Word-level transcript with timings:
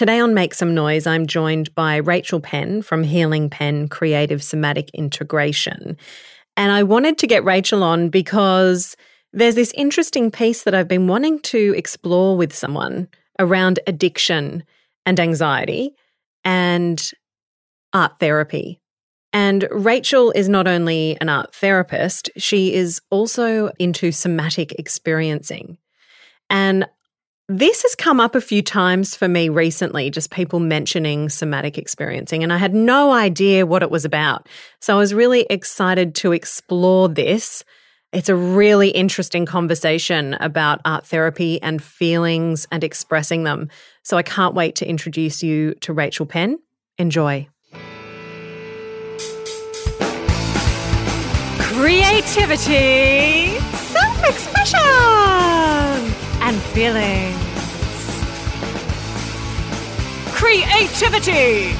Today 0.00 0.18
on 0.18 0.32
Make 0.32 0.54
Some 0.54 0.74
Noise, 0.74 1.06
I'm 1.06 1.26
joined 1.26 1.74
by 1.74 1.96
Rachel 1.96 2.40
Penn 2.40 2.80
from 2.80 3.04
Healing 3.04 3.50
Pen 3.50 3.86
Creative 3.86 4.42
Somatic 4.42 4.88
Integration. 4.94 5.98
And 6.56 6.72
I 6.72 6.84
wanted 6.84 7.18
to 7.18 7.26
get 7.26 7.44
Rachel 7.44 7.82
on 7.82 8.08
because 8.08 8.96
there's 9.34 9.56
this 9.56 9.74
interesting 9.76 10.30
piece 10.30 10.62
that 10.62 10.74
I've 10.74 10.88
been 10.88 11.06
wanting 11.06 11.38
to 11.40 11.74
explore 11.76 12.34
with 12.34 12.54
someone 12.54 13.08
around 13.38 13.78
addiction 13.86 14.64
and 15.04 15.20
anxiety 15.20 15.94
and 16.44 17.10
art 17.92 18.18
therapy. 18.20 18.80
And 19.34 19.68
Rachel 19.70 20.30
is 20.30 20.48
not 20.48 20.66
only 20.66 21.18
an 21.20 21.28
art 21.28 21.54
therapist, 21.54 22.30
she 22.38 22.72
is 22.72 23.02
also 23.10 23.70
into 23.78 24.12
somatic 24.12 24.72
experiencing. 24.78 25.76
And 26.48 26.86
this 27.50 27.82
has 27.82 27.96
come 27.96 28.20
up 28.20 28.36
a 28.36 28.40
few 28.40 28.62
times 28.62 29.16
for 29.16 29.26
me 29.26 29.48
recently, 29.48 30.08
just 30.08 30.30
people 30.30 30.60
mentioning 30.60 31.28
somatic 31.28 31.78
experiencing, 31.78 32.44
and 32.44 32.52
I 32.52 32.58
had 32.58 32.72
no 32.72 33.10
idea 33.10 33.66
what 33.66 33.82
it 33.82 33.90
was 33.90 34.04
about. 34.04 34.48
So 34.78 34.94
I 34.94 34.98
was 34.98 35.12
really 35.12 35.46
excited 35.50 36.14
to 36.16 36.30
explore 36.30 37.08
this. 37.08 37.64
It's 38.12 38.28
a 38.28 38.36
really 38.36 38.90
interesting 38.90 39.46
conversation 39.46 40.34
about 40.34 40.80
art 40.84 41.06
therapy 41.06 41.60
and 41.60 41.82
feelings 41.82 42.68
and 42.70 42.84
expressing 42.84 43.42
them. 43.42 43.68
So 44.04 44.16
I 44.16 44.22
can't 44.22 44.54
wait 44.54 44.76
to 44.76 44.88
introduce 44.88 45.42
you 45.42 45.74
to 45.80 45.92
Rachel 45.92 46.26
Penn. 46.26 46.56
Enjoy. 46.98 47.48
Creativity, 51.58 53.58
self 53.74 54.24
expression 54.24 55.40
and 56.50 56.60
feelings. 56.74 57.49
Creativity, 60.40 61.74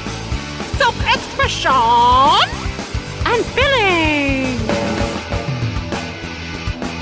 self 0.77 0.95
expression, 1.09 1.73
and 3.25 3.45
feelings. 3.57 4.61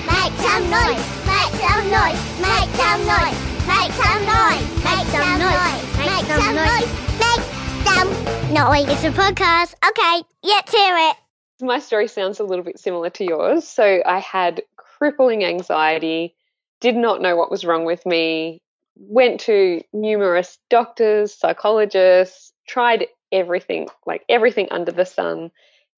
Make 0.06 0.34
some 0.38 0.70
noise, 0.70 1.02
make 1.26 1.52
some 1.58 1.90
noise, 1.90 2.20
make 2.38 2.70
some 2.78 3.00
noise, 3.04 3.38
make 3.66 3.92
some 3.92 4.22
noise, 4.24 4.66
make 4.84 5.06
some 5.10 5.38
noise, 5.40 5.82
make 5.98 6.26
some 6.26 6.54
noise, 6.54 6.90
make 7.18 7.42
some 7.84 8.54
noise. 8.54 8.86
It's 8.88 9.02
a 9.02 9.10
podcast. 9.10 9.74
Okay, 9.88 10.22
let's 10.44 10.70
hear 10.70 10.96
it. 10.96 11.16
My 11.60 11.80
story 11.80 12.06
sounds 12.06 12.38
a 12.38 12.44
little 12.44 12.64
bit 12.64 12.78
similar 12.78 13.10
to 13.10 13.24
yours. 13.24 13.66
So 13.66 14.00
I 14.06 14.20
had 14.20 14.62
crippling 14.76 15.44
anxiety 15.44 16.36
did 16.80 16.94
not 16.94 17.20
know 17.20 17.34
what 17.34 17.50
was 17.50 17.64
wrong 17.64 17.84
with 17.84 18.06
me, 18.06 18.62
went 18.98 19.40
to 19.40 19.80
numerous 19.92 20.58
doctors, 20.68 21.32
psychologists, 21.34 22.52
tried 22.66 23.06
everything, 23.32 23.88
like 24.06 24.24
everything 24.28 24.68
under 24.70 24.92
the 24.92 25.06
sun, 25.06 25.50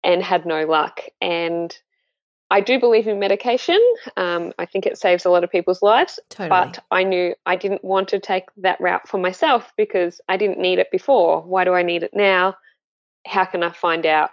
and 0.05 0.23
had 0.23 0.47
no 0.47 0.67
luck. 0.67 1.01
And 1.21 1.77
I 2.51 2.61
do 2.61 2.81
believe 2.81 3.07
in 3.07 3.19
medication. 3.19 3.81
Um, 4.17 4.53
I 4.59 4.67
think 4.67 4.85
it 4.85 4.99
saves 4.99 5.25
a 5.25 5.31
lot 5.31 5.45
of 5.45 5.51
people's 5.51 5.83
lives. 5.83 6.19
Totally. 6.31 6.49
But 6.49 6.85
I 6.91 7.05
knew 7.05 7.35
I 7.47 7.57
didn't 7.57 7.85
want 7.85 8.09
to 8.09 8.19
take 8.19 8.45
that 8.59 8.81
route 8.81 9.09
for 9.09 9.19
myself 9.19 9.73
because 9.77 10.21
I 10.29 10.37
didn't 10.37 10.59
need 10.59 10.79
it 10.79 10.91
before. 10.91 11.43
Why 11.43 11.65
do 11.65 11.73
I 11.73 11.83
need 11.83 12.03
it 12.03 12.13
now? 12.13 12.57
How 13.27 13.45
can 13.45 13.63
I 13.63 13.71
find 13.71 14.05
out 14.05 14.31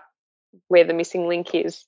where 0.68 0.84
the 0.84 0.94
missing 0.94 1.28
link 1.28 1.54
is? 1.54 1.86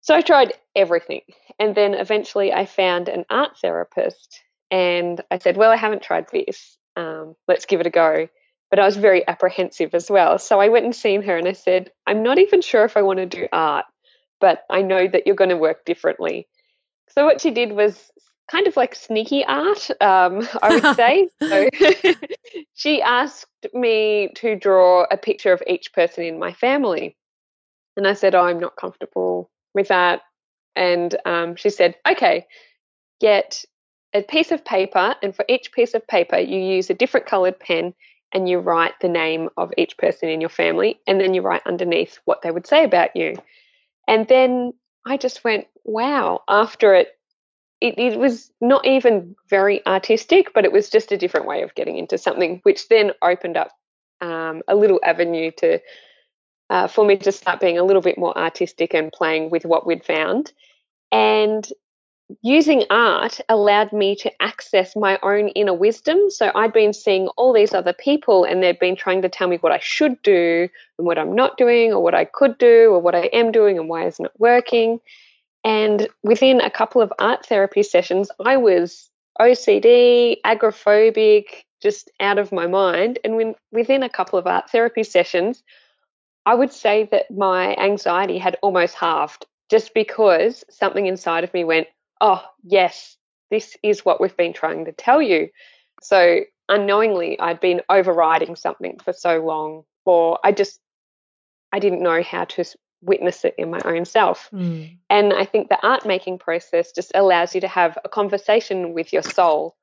So 0.00 0.14
I 0.14 0.22
tried 0.22 0.54
everything. 0.74 1.22
And 1.58 1.74
then 1.74 1.94
eventually 1.94 2.52
I 2.52 2.66
found 2.66 3.08
an 3.08 3.24
art 3.30 3.58
therapist 3.60 4.40
and 4.70 5.20
I 5.30 5.38
said, 5.38 5.56
Well, 5.56 5.70
I 5.70 5.76
haven't 5.76 6.02
tried 6.02 6.26
this. 6.32 6.76
Um, 6.96 7.34
let's 7.46 7.66
give 7.66 7.80
it 7.80 7.86
a 7.86 7.90
go. 7.90 8.28
But 8.70 8.78
I 8.78 8.84
was 8.84 8.96
very 8.96 9.26
apprehensive 9.26 9.94
as 9.94 10.10
well. 10.10 10.38
So 10.38 10.60
I 10.60 10.68
went 10.68 10.84
and 10.84 10.94
seen 10.94 11.22
her 11.22 11.36
and 11.36 11.48
I 11.48 11.54
said, 11.54 11.90
I'm 12.06 12.22
not 12.22 12.38
even 12.38 12.60
sure 12.60 12.84
if 12.84 12.98
I 12.98 13.02
want 13.02 13.18
to 13.18 13.26
do 13.26 13.48
art, 13.50 13.86
but 14.40 14.64
I 14.68 14.82
know 14.82 15.08
that 15.08 15.26
you're 15.26 15.36
going 15.36 15.50
to 15.50 15.56
work 15.56 15.86
differently. 15.86 16.46
So 17.08 17.24
what 17.24 17.40
she 17.40 17.50
did 17.50 17.72
was 17.72 18.10
kind 18.50 18.66
of 18.66 18.76
like 18.76 18.94
sneaky 18.94 19.44
art, 19.44 19.90
um, 20.02 20.46
I 20.62 20.72
would 20.72 20.84
say. 20.96 21.28
so 21.42 21.68
she 22.74 23.00
asked 23.00 23.66
me 23.72 24.30
to 24.36 24.56
draw 24.56 25.06
a 25.10 25.16
picture 25.16 25.52
of 25.52 25.62
each 25.66 25.92
person 25.94 26.24
in 26.24 26.38
my 26.38 26.52
family. 26.52 27.16
And 27.96 28.06
I 28.06 28.12
said, 28.12 28.34
oh, 28.34 28.42
I'm 28.42 28.60
not 28.60 28.76
comfortable 28.76 29.50
with 29.74 29.88
that. 29.88 30.20
And 30.76 31.16
um, 31.24 31.56
she 31.56 31.70
said, 31.70 31.96
okay, 32.08 32.46
get 33.20 33.64
a 34.14 34.22
piece 34.22 34.50
of 34.50 34.64
paper, 34.64 35.14
and 35.22 35.34
for 35.34 35.44
each 35.48 35.72
piece 35.72 35.94
of 35.94 36.06
paper, 36.06 36.38
you 36.38 36.58
use 36.58 36.90
a 36.90 36.94
different 36.94 37.26
colored 37.26 37.58
pen 37.58 37.94
and 38.32 38.48
you 38.48 38.58
write 38.58 38.92
the 39.00 39.08
name 39.08 39.48
of 39.56 39.72
each 39.78 39.96
person 39.96 40.28
in 40.28 40.40
your 40.40 40.50
family, 40.50 41.00
and 41.06 41.20
then 41.20 41.34
you 41.34 41.42
write 41.42 41.62
underneath 41.66 42.18
what 42.24 42.42
they 42.42 42.50
would 42.50 42.66
say 42.66 42.84
about 42.84 43.16
you. 43.16 43.34
And 44.06 44.28
then 44.28 44.72
I 45.06 45.16
just 45.16 45.44
went, 45.44 45.66
wow, 45.84 46.42
after 46.48 46.94
it, 46.94 47.08
it, 47.80 47.98
it 47.98 48.18
was 48.18 48.50
not 48.60 48.86
even 48.86 49.34
very 49.48 49.86
artistic, 49.86 50.52
but 50.52 50.64
it 50.64 50.72
was 50.72 50.90
just 50.90 51.12
a 51.12 51.16
different 51.16 51.46
way 51.46 51.62
of 51.62 51.74
getting 51.74 51.96
into 51.96 52.18
something, 52.18 52.60
which 52.64 52.88
then 52.88 53.12
opened 53.22 53.56
up 53.56 53.70
um, 54.20 54.62
a 54.68 54.74
little 54.74 55.00
avenue 55.02 55.50
to 55.58 55.78
uh, 56.70 56.86
for 56.86 57.06
me 57.06 57.16
to 57.16 57.32
start 57.32 57.60
being 57.60 57.78
a 57.78 57.84
little 57.84 58.02
bit 58.02 58.18
more 58.18 58.36
artistic 58.36 58.94
and 58.94 59.12
playing 59.12 59.48
with 59.48 59.64
what 59.64 59.86
we'd 59.86 60.04
found. 60.04 60.52
And 61.10 61.66
using 62.42 62.84
art 62.90 63.40
allowed 63.48 63.92
me 63.92 64.14
to 64.16 64.42
access 64.42 64.94
my 64.94 65.18
own 65.22 65.48
inner 65.48 65.74
wisdom. 65.74 66.30
So 66.30 66.50
I'd 66.54 66.72
been 66.72 66.92
seeing 66.92 67.28
all 67.36 67.52
these 67.52 67.74
other 67.74 67.92
people 67.92 68.44
and 68.44 68.62
they'd 68.62 68.78
been 68.78 68.96
trying 68.96 69.22
to 69.22 69.28
tell 69.28 69.48
me 69.48 69.56
what 69.58 69.72
I 69.72 69.78
should 69.80 70.20
do 70.22 70.68
and 70.98 71.06
what 71.06 71.18
I'm 71.18 71.34
not 71.34 71.56
doing 71.56 71.92
or 71.92 72.02
what 72.02 72.14
I 72.14 72.24
could 72.24 72.58
do 72.58 72.92
or 72.92 73.00
what 73.00 73.14
I 73.14 73.26
am 73.32 73.52
doing 73.52 73.78
and 73.78 73.88
why 73.88 74.04
it's 74.04 74.20
not 74.20 74.38
working. 74.38 75.00
And 75.64 76.08
within 76.22 76.60
a 76.60 76.70
couple 76.70 77.02
of 77.02 77.12
art 77.18 77.46
therapy 77.46 77.82
sessions, 77.82 78.30
I 78.44 78.58
was 78.58 79.10
OCD, 79.40 80.36
agoraphobic, 80.44 81.44
just 81.82 82.10
out 82.20 82.38
of 82.38 82.52
my 82.52 82.66
mind. 82.66 83.18
And 83.24 83.36
when, 83.36 83.54
within 83.72 84.02
a 84.02 84.08
couple 84.08 84.38
of 84.38 84.46
art 84.46 84.70
therapy 84.70 85.04
sessions, 85.04 85.62
I 86.44 86.54
would 86.54 86.72
say 86.72 87.08
that 87.10 87.30
my 87.30 87.74
anxiety 87.76 88.38
had 88.38 88.56
almost 88.62 88.94
halved 88.94 89.46
just 89.70 89.92
because 89.94 90.64
something 90.70 91.06
inside 91.06 91.44
of 91.44 91.52
me 91.52 91.64
went, 91.64 91.88
oh, 92.20 92.44
yes, 92.62 93.16
this 93.50 93.76
is 93.82 94.04
what 94.04 94.20
we've 94.20 94.36
been 94.36 94.52
trying 94.52 94.84
to 94.84 94.92
tell 94.92 95.22
you. 95.22 95.48
So 96.02 96.40
unknowingly, 96.68 97.38
I'd 97.38 97.60
been 97.60 97.82
overriding 97.88 98.56
something 98.56 98.98
for 99.02 99.12
so 99.12 99.38
long, 99.38 99.84
or 100.04 100.38
I 100.44 100.52
just, 100.52 100.80
I 101.72 101.78
didn't 101.78 102.02
know 102.02 102.22
how 102.22 102.44
to 102.44 102.64
witness 103.00 103.44
it 103.44 103.54
in 103.58 103.70
my 103.70 103.80
own 103.84 104.04
self. 104.04 104.48
Mm. 104.52 104.98
And 105.08 105.32
I 105.32 105.44
think 105.44 105.68
the 105.68 105.86
art 105.86 106.04
making 106.04 106.38
process 106.38 106.92
just 106.92 107.12
allows 107.14 107.54
you 107.54 107.60
to 107.60 107.68
have 107.68 107.98
a 108.04 108.08
conversation 108.08 108.92
with 108.92 109.12
your 109.12 109.22
soul. 109.22 109.76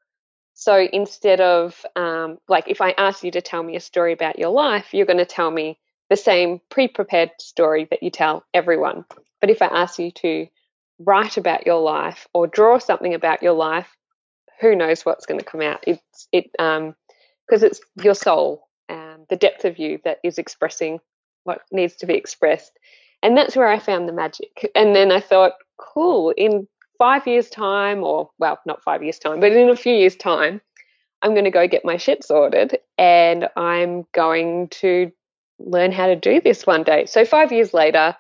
So 0.53 0.88
instead 0.91 1.41
of, 1.41 1.85
um, 1.95 2.38
like, 2.47 2.68
if 2.68 2.81
I 2.81 2.91
ask 2.91 3.24
you 3.24 3.31
to 3.31 3.41
tell 3.41 3.63
me 3.63 3.75
a 3.75 3.81
story 3.81 4.13
about 4.13 4.40
your 4.40 4.50
life, 4.50 4.94
you're 4.94 5.06
going 5.06 5.18
to 5.18 5.25
tell 5.25 5.51
me 5.51 5.78
the 6.09 6.16
same 6.16 6.62
pre 6.69 6.88
prepared 6.88 7.31
story 7.40 7.88
that 7.90 8.03
you 8.03 8.09
tell 8.09 8.45
everyone. 8.53 9.06
But 9.41 9.50
if 9.50 9.62
I 9.62 9.68
ask 9.68 10.00
you 10.00 10.12
to 10.12 10.47
write 11.00 11.38
about 11.38 11.66
your 11.66 11.81
life 11.81 12.28
or 12.33 12.47
draw 12.47 12.78
something 12.78 13.13
about 13.13 13.44
your 13.44 13.53
life, 13.53 13.88
who 14.61 14.75
knows 14.75 15.06
what's 15.06 15.25
going 15.25 15.39
to 15.39 15.45
come 15.45 15.61
out? 15.61 15.83
It's 15.88 16.28
it 16.31 16.50
um 16.59 16.95
because 17.47 17.63
it's 17.63 17.81
your 18.01 18.16
soul, 18.16 18.67
um, 18.89 19.25
the 19.29 19.35
depth 19.35 19.66
of 19.66 19.78
you 19.78 20.00
that 20.03 20.17
is 20.23 20.38
expressing 20.38 21.00
what 21.44 21.61
needs 21.72 21.95
to 21.97 22.07
be 22.07 22.16
expressed, 22.16 22.72
and 23.22 23.38
that's 23.38 23.56
where 23.56 23.67
I 23.67 23.79
found 23.79 24.07
the 24.07 24.13
magic. 24.13 24.72
And 24.73 24.95
then 24.95 25.11
I 25.11 25.19
thought, 25.19 25.53
cool, 25.78 26.31
in 26.35 26.67
five 26.97 27.27
years' 27.27 27.50
time, 27.50 28.03
or 28.03 28.29
well, 28.39 28.59
not 28.66 28.83
five 28.83 29.03
years' 29.03 29.19
time, 29.19 29.39
but 29.39 29.51
in 29.51 29.69
a 29.69 29.75
few 29.75 29.94
years' 29.94 30.16
time, 30.16 30.62
I'm 31.22 31.31
going 31.31 31.45
to 31.45 31.51
go 31.51 31.67
get 31.67 31.85
my 31.85 31.97
shit 31.97 32.23
sorted, 32.23 32.79
and 32.97 33.47
I'm 33.56 34.06
going 34.13 34.69
to 34.69 35.12
learn 35.59 35.92
how 35.92 36.07
to 36.07 36.15
do 36.15 36.42
this 36.42 36.65
one 36.65 36.83
day. 36.83 37.06
So 37.06 37.25
five 37.25 37.51
years 37.51 37.74
later, 37.74 38.15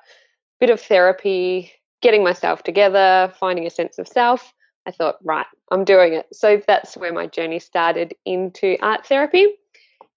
bit 0.59 0.69
of 0.69 0.81
therapy, 0.81 1.71
getting 2.05 2.23
myself 2.23 2.61
together, 2.61 3.33
finding 3.39 3.65
a 3.65 3.69
sense 3.71 3.97
of 3.97 4.07
self. 4.07 4.53
I 4.85 4.91
thought, 4.91 5.15
right, 5.23 5.47
I'm 5.71 5.83
doing 5.83 6.13
it. 6.13 6.27
So 6.31 6.61
that's 6.67 6.95
where 6.95 7.11
my 7.11 7.25
journey 7.25 7.57
started 7.57 8.13
into 8.25 8.77
art 8.79 9.07
therapy. 9.07 9.47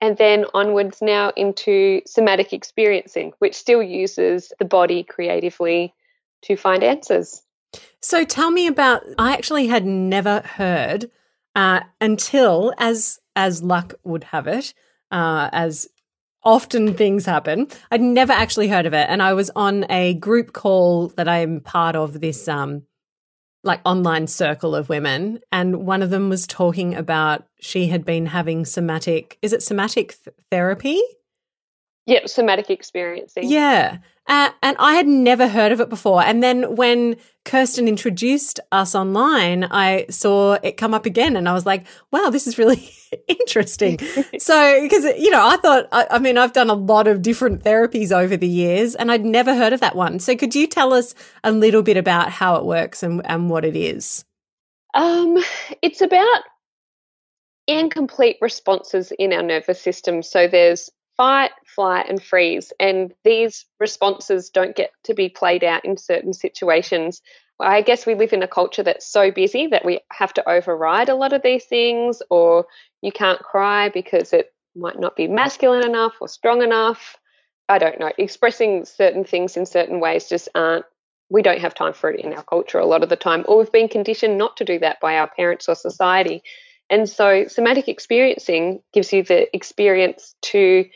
And 0.03 0.19
then 0.19 0.45
onwards 0.53 1.01
now 1.01 1.33
into 1.35 2.03
somatic 2.07 2.53
experiencing, 2.53 3.33
which 3.39 3.55
still 3.55 3.83
uses 3.83 4.53
the 4.59 4.67
body 4.67 5.03
creatively 5.03 5.95
to 6.43 6.57
find 6.57 6.85
answers. 6.85 7.43
So 8.03 8.23
tell 8.23 8.51
me 8.51 8.67
about. 8.67 9.03
I 9.19 9.33
actually 9.33 9.69
had 9.69 9.87
never 9.87 10.41
heard 10.41 11.11
uh, 11.57 11.81
until, 12.03 12.75
as 12.77 13.19
as 13.35 13.63
luck 13.63 13.95
would 14.05 14.25
have 14.25 14.47
it, 14.47 14.75
uh, 15.11 15.49
as 15.53 15.89
often 16.49 16.95
things 16.95 17.27
happen. 17.27 17.69
I'd 17.91 18.01
never 18.01 18.33
actually 18.33 18.69
heard 18.69 18.87
of 18.87 18.95
it. 18.95 19.07
And 19.11 19.23
I 19.23 19.35
was 19.35 19.51
on 19.55 19.85
a 19.91 20.15
group 20.15 20.55
call 20.55 21.09
that 21.09 21.29
I'm 21.29 21.61
part 21.61 21.95
of 21.95 22.21
this, 22.21 22.49
um, 22.49 22.85
like 23.65 23.81
online 23.85 24.27
circle 24.27 24.75
of 24.75 24.89
women, 24.89 25.41
and 25.53 25.85
one 25.85 26.03
of 26.03 26.09
them 26.09 26.31
was 26.31 26.47
talking 26.47 26.95
about 26.95 27.47
she 27.61 27.89
had 27.89 28.05
been 28.05 28.25
having 28.25 28.65
somatic. 28.65 29.37
Is 29.43 29.53
it 29.53 29.63
somatic 29.63 30.17
th- 30.25 30.35
therapy? 30.51 30.99
Yep, 32.07 32.29
somatic 32.31 32.71
experiencing. 32.71 33.51
Yeah. 33.51 33.99
Uh, 34.29 34.51
and 34.63 34.77
I 34.79 34.95
had 34.95 35.09
never 35.09 35.49
heard 35.49 35.73
of 35.73 35.81
it 35.81 35.89
before. 35.89 36.23
And 36.23 36.43
then 36.43 36.77
when 36.77 37.17
Kirsten 37.47 37.89
introduced 37.89 38.61
us 38.71 38.95
online, 38.95 39.65
I 39.65 40.05
saw 40.11 40.59
it 40.63 40.77
come 40.77 40.93
up 40.93 41.07
again 41.07 41.35
and 41.35 41.49
I 41.49 41.55
was 41.55 41.65
like, 41.65 41.87
wow, 42.13 42.29
this 42.29 42.47
is 42.47 42.59
really 42.59 42.91
interesting. 43.29 43.99
so, 44.39 44.83
because, 44.83 45.05
you 45.19 45.31
know, 45.31 45.47
I 45.47 45.57
thought, 45.57 45.89
I, 45.93 46.07
I, 46.11 46.19
mean, 46.19 46.37
I've 46.37 46.53
done 46.53 46.69
a 46.69 46.75
lot 46.75 47.09
of 47.09 47.23
different 47.23 47.65
therapies 47.65 48.13
over 48.13 48.37
the 48.37 48.47
years 48.47 48.95
and 48.95 49.11
I'd 49.11 49.25
never 49.25 49.55
heard 49.55 49.73
of 49.73 49.81
that 49.81 49.97
one. 49.97 50.19
So, 50.19 50.37
could 50.37 50.55
you 50.55 50.67
tell 50.67 50.93
us 50.93 51.15
a 51.43 51.51
little 51.51 51.83
bit 51.83 51.97
about 51.97 52.31
how 52.31 52.57
it 52.57 52.67
works 52.67 53.03
and, 53.03 53.23
and 53.25 53.49
what 53.49 53.65
it 53.65 53.77
is? 53.77 54.27
Um, 54.93 55.39
it's 55.81 56.03
about 56.03 56.43
incomplete 57.67 58.37
responses 58.43 59.11
in 59.19 59.33
our 59.33 59.43
nervous 59.43 59.81
system. 59.81 60.23
So, 60.23 60.49
there's 60.49 60.91
fight, 61.19 61.51
flight, 61.67 62.07
and 62.09 62.23
freeze. 62.23 62.73
And 62.81 63.13
these 63.25 63.67
responses 63.79 64.49
don't 64.49 64.75
get 64.75 64.93
to 65.05 65.15
be 65.15 65.29
played 65.29 65.65
out 65.65 65.85
in 65.85 65.99
certain 65.99 66.33
situations. 66.33 67.21
I 67.61 67.83
guess 67.83 68.07
we 68.07 68.15
live 68.15 68.33
in 68.33 68.43
a 68.43 68.49
culture 68.49 68.85
that's 68.85 69.07
so 69.07 69.31
busy 69.33 69.67
that 69.67 69.85
we 69.85 70.01
have 70.13 70.33
to 70.35 70.49
override 70.49 71.09
a 71.09 71.17
lot 71.17 71.33
of 71.33 71.43
these 71.43 71.65
things, 71.65 72.23
or 72.31 72.67
you 73.03 73.11
can't 73.11 73.41
cry 73.41 73.89
because 73.89 74.33
it 74.33 74.55
might 74.77 75.01
not 75.01 75.17
be 75.17 75.27
masculine 75.27 75.85
enough 75.85 76.15
or 76.21 76.29
strong 76.29 76.63
enough. 76.63 77.17
I 77.69 77.79
don't 77.79 77.99
know. 77.99 78.13
Expressing 78.17 78.85
certain 78.85 79.25
things 79.25 79.57
in 79.57 79.67
certain 79.67 79.99
ways 79.99 80.29
just 80.29 80.49
aren't, 80.55 80.85
we 81.31 81.43
don't 81.43 81.61
have 81.61 81.75
time 81.75 81.95
for 81.95 82.11
it 82.11 82.25
in 82.25 82.33
our 82.33 82.45
culture 82.45 82.79
a 82.79 82.87
lot 82.87 83.03
of 83.03 83.09
the 83.09 83.17
time, 83.17 83.45
or 83.49 83.59
we've 83.59 83.73
been 83.73 83.89
conditioned 83.89 84.39
not 84.39 84.57
to 84.59 84.65
do 84.65 84.79
that 84.79 85.01
by 85.01 85.19
our 85.19 85.29
parents 85.29 85.69
or 85.69 85.75
society. 85.75 86.45
And 86.91 87.09
so, 87.09 87.47
somatic 87.49 87.89
experiencing 87.89 88.83
gives 88.93 89.13
you 89.13 89.23
the 89.23 89.55
experience 89.55 90.35
to 90.43 90.87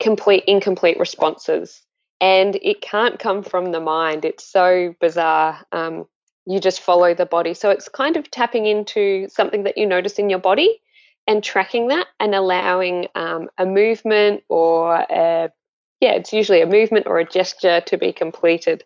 complete 0.00 0.44
incomplete 0.46 0.98
responses. 0.98 1.82
And 2.20 2.56
it 2.56 2.80
can't 2.80 3.18
come 3.18 3.42
from 3.42 3.72
the 3.72 3.80
mind. 3.80 4.24
It's 4.24 4.44
so 4.44 4.94
bizarre. 5.00 5.64
Um, 5.72 6.06
you 6.46 6.60
just 6.60 6.80
follow 6.80 7.14
the 7.14 7.26
body. 7.26 7.52
So 7.54 7.70
it's 7.70 7.88
kind 7.88 8.16
of 8.16 8.30
tapping 8.30 8.66
into 8.66 9.28
something 9.28 9.64
that 9.64 9.76
you 9.76 9.86
notice 9.86 10.18
in 10.18 10.30
your 10.30 10.38
body 10.38 10.80
and 11.26 11.44
tracking 11.44 11.88
that 11.88 12.06
and 12.18 12.34
allowing 12.34 13.06
um, 13.14 13.50
a 13.58 13.66
movement 13.66 14.42
or 14.48 14.94
a, 14.94 15.52
yeah 16.00 16.12
it's 16.12 16.32
usually 16.32 16.62
a 16.62 16.66
movement 16.66 17.06
or 17.06 17.18
a 17.18 17.24
gesture 17.28 17.82
to 17.82 17.98
be 17.98 18.12
completed. 18.12 18.82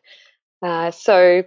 Uh, 0.60 0.90
so 0.90 1.44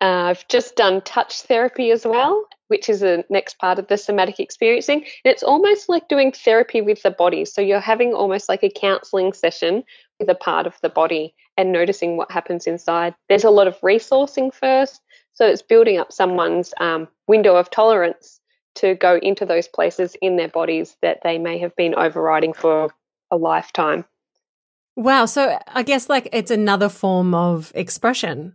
uh, 0.00 0.30
I've 0.30 0.46
just 0.48 0.76
done 0.76 1.00
touch 1.00 1.42
therapy 1.42 1.90
as 1.90 2.06
well, 2.06 2.44
which 2.68 2.88
is 2.88 3.00
the 3.00 3.24
next 3.30 3.58
part 3.58 3.78
of 3.78 3.88
the 3.88 3.96
somatic 3.96 4.38
experiencing. 4.38 4.98
And 4.98 5.32
it's 5.32 5.42
almost 5.42 5.88
like 5.88 6.08
doing 6.08 6.30
therapy 6.30 6.80
with 6.80 7.02
the 7.02 7.10
body. 7.10 7.44
So 7.44 7.60
you're 7.60 7.80
having 7.80 8.14
almost 8.14 8.48
like 8.48 8.62
a 8.62 8.70
counseling 8.70 9.32
session 9.32 9.82
with 10.20 10.28
a 10.28 10.34
part 10.34 10.66
of 10.66 10.76
the 10.82 10.88
body 10.88 11.34
and 11.56 11.72
noticing 11.72 12.16
what 12.16 12.30
happens 12.30 12.66
inside. 12.66 13.14
There's 13.28 13.44
a 13.44 13.50
lot 13.50 13.66
of 13.66 13.80
resourcing 13.80 14.54
first. 14.54 15.00
So 15.32 15.46
it's 15.46 15.62
building 15.62 15.98
up 15.98 16.12
someone's 16.12 16.72
um, 16.78 17.08
window 17.26 17.56
of 17.56 17.70
tolerance 17.70 18.40
to 18.76 18.94
go 18.94 19.18
into 19.20 19.44
those 19.44 19.66
places 19.66 20.16
in 20.22 20.36
their 20.36 20.48
bodies 20.48 20.96
that 21.02 21.20
they 21.24 21.38
may 21.38 21.58
have 21.58 21.74
been 21.74 21.94
overriding 21.96 22.52
for 22.52 22.90
a 23.32 23.36
lifetime. 23.36 24.04
Wow. 24.94 25.26
So 25.26 25.58
I 25.66 25.82
guess 25.82 26.08
like 26.08 26.28
it's 26.32 26.50
another 26.50 26.88
form 26.88 27.34
of 27.34 27.72
expression. 27.74 28.54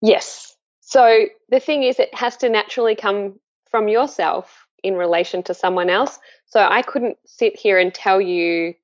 Yes, 0.00 0.51
so 0.92 1.24
the 1.48 1.58
thing 1.58 1.84
is, 1.84 1.98
it 1.98 2.14
has 2.14 2.36
to 2.36 2.50
naturally 2.50 2.94
come 2.94 3.40
from 3.70 3.88
yourself 3.88 4.66
in 4.82 4.94
relation 4.94 5.42
to 5.44 5.54
someone 5.54 5.88
else. 5.88 6.18
So 6.44 6.60
I 6.60 6.82
couldn't 6.82 7.16
sit 7.24 7.58
here 7.58 7.78
and 7.78 7.94
tell 7.94 8.20
you, 8.20 8.74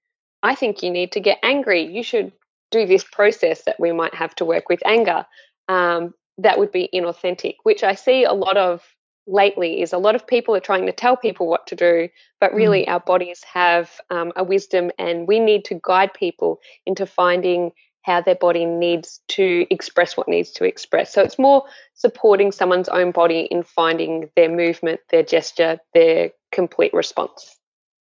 I 0.43 0.55
think 0.55 0.83
you 0.83 0.91
need 0.91 1.13
to 1.13 1.21
get 1.21 1.37
angry. 1.43 1.83
You 1.83 2.03
should 2.03 2.33
do 2.71 2.87
this 2.87 3.05
process 3.05 3.65
that 3.65 3.79
we 3.79 3.93
might 3.93 4.15
have 4.15 4.35
to 4.37 4.47
work 4.47 4.71
with 4.71 4.81
anger. 4.87 5.27
Um, 5.69 6.15
that 6.39 6.59
would 6.59 6.73
be 6.73 6.89
inauthentic, 6.95 7.57
which 7.65 7.85
I 7.85 7.95
see 7.95 8.25
a 8.25 8.33
lot 8.33 8.57
of 8.57 8.83
lately 9.27 9.83
is 9.83 9.93
a 9.93 9.99
lot 9.99 10.15
of 10.15 10.27
people 10.27 10.57
are 10.57 10.61
trying 10.61 10.87
to 10.87 10.93
tell 10.93 11.15
people 11.15 11.47
what 11.47 11.67
to 11.67 11.77
do, 11.77 12.09
but 12.41 12.55
really 12.55 12.87
mm. 12.87 12.89
our 12.89 13.01
bodies 13.01 13.45
have 13.45 14.01
um, 14.09 14.33
a 14.35 14.43
wisdom 14.43 14.91
and 14.99 15.29
we 15.29 15.41
need 15.41 15.67
to 15.67 15.79
guide 15.85 16.15
people 16.15 16.59
into 16.87 17.05
finding 17.05 17.73
how 18.09 18.23
their 18.23 18.35
body 18.35 18.65
needs 18.65 19.21
to 19.29 19.67
express 19.71 20.17
what 20.17 20.29
needs 20.29 20.51
to 20.53 20.65
express. 20.65 21.13
So 21.13 21.23
it's 21.23 21.39
more 21.39 21.65
supporting 21.95 22.53
someone's 22.53 22.89
own 22.89 23.11
body 23.13 23.41
in 23.41 23.63
finding 23.63 24.31
their 24.35 24.49
movement, 24.49 25.01
their 25.11 25.23
gesture, 25.23 25.79
their 25.93 26.31
complete 26.51 26.95
response. 26.95 27.57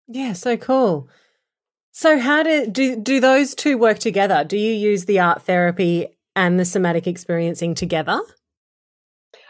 Yeah, 0.07 0.33
so 0.33 0.57
cool. 0.57 1.09
So 1.91 2.19
how 2.19 2.41
do 2.41 2.65
do 2.65 2.95
do 2.95 3.19
those 3.19 3.53
two 3.53 3.77
work 3.77 3.99
together? 3.99 4.43
Do 4.43 4.57
you 4.57 4.73
use 4.73 5.05
the 5.05 5.19
art 5.19 5.43
therapy 5.43 6.07
and 6.35 6.59
the 6.59 6.65
somatic 6.65 7.05
experiencing 7.05 7.75
together? 7.75 8.19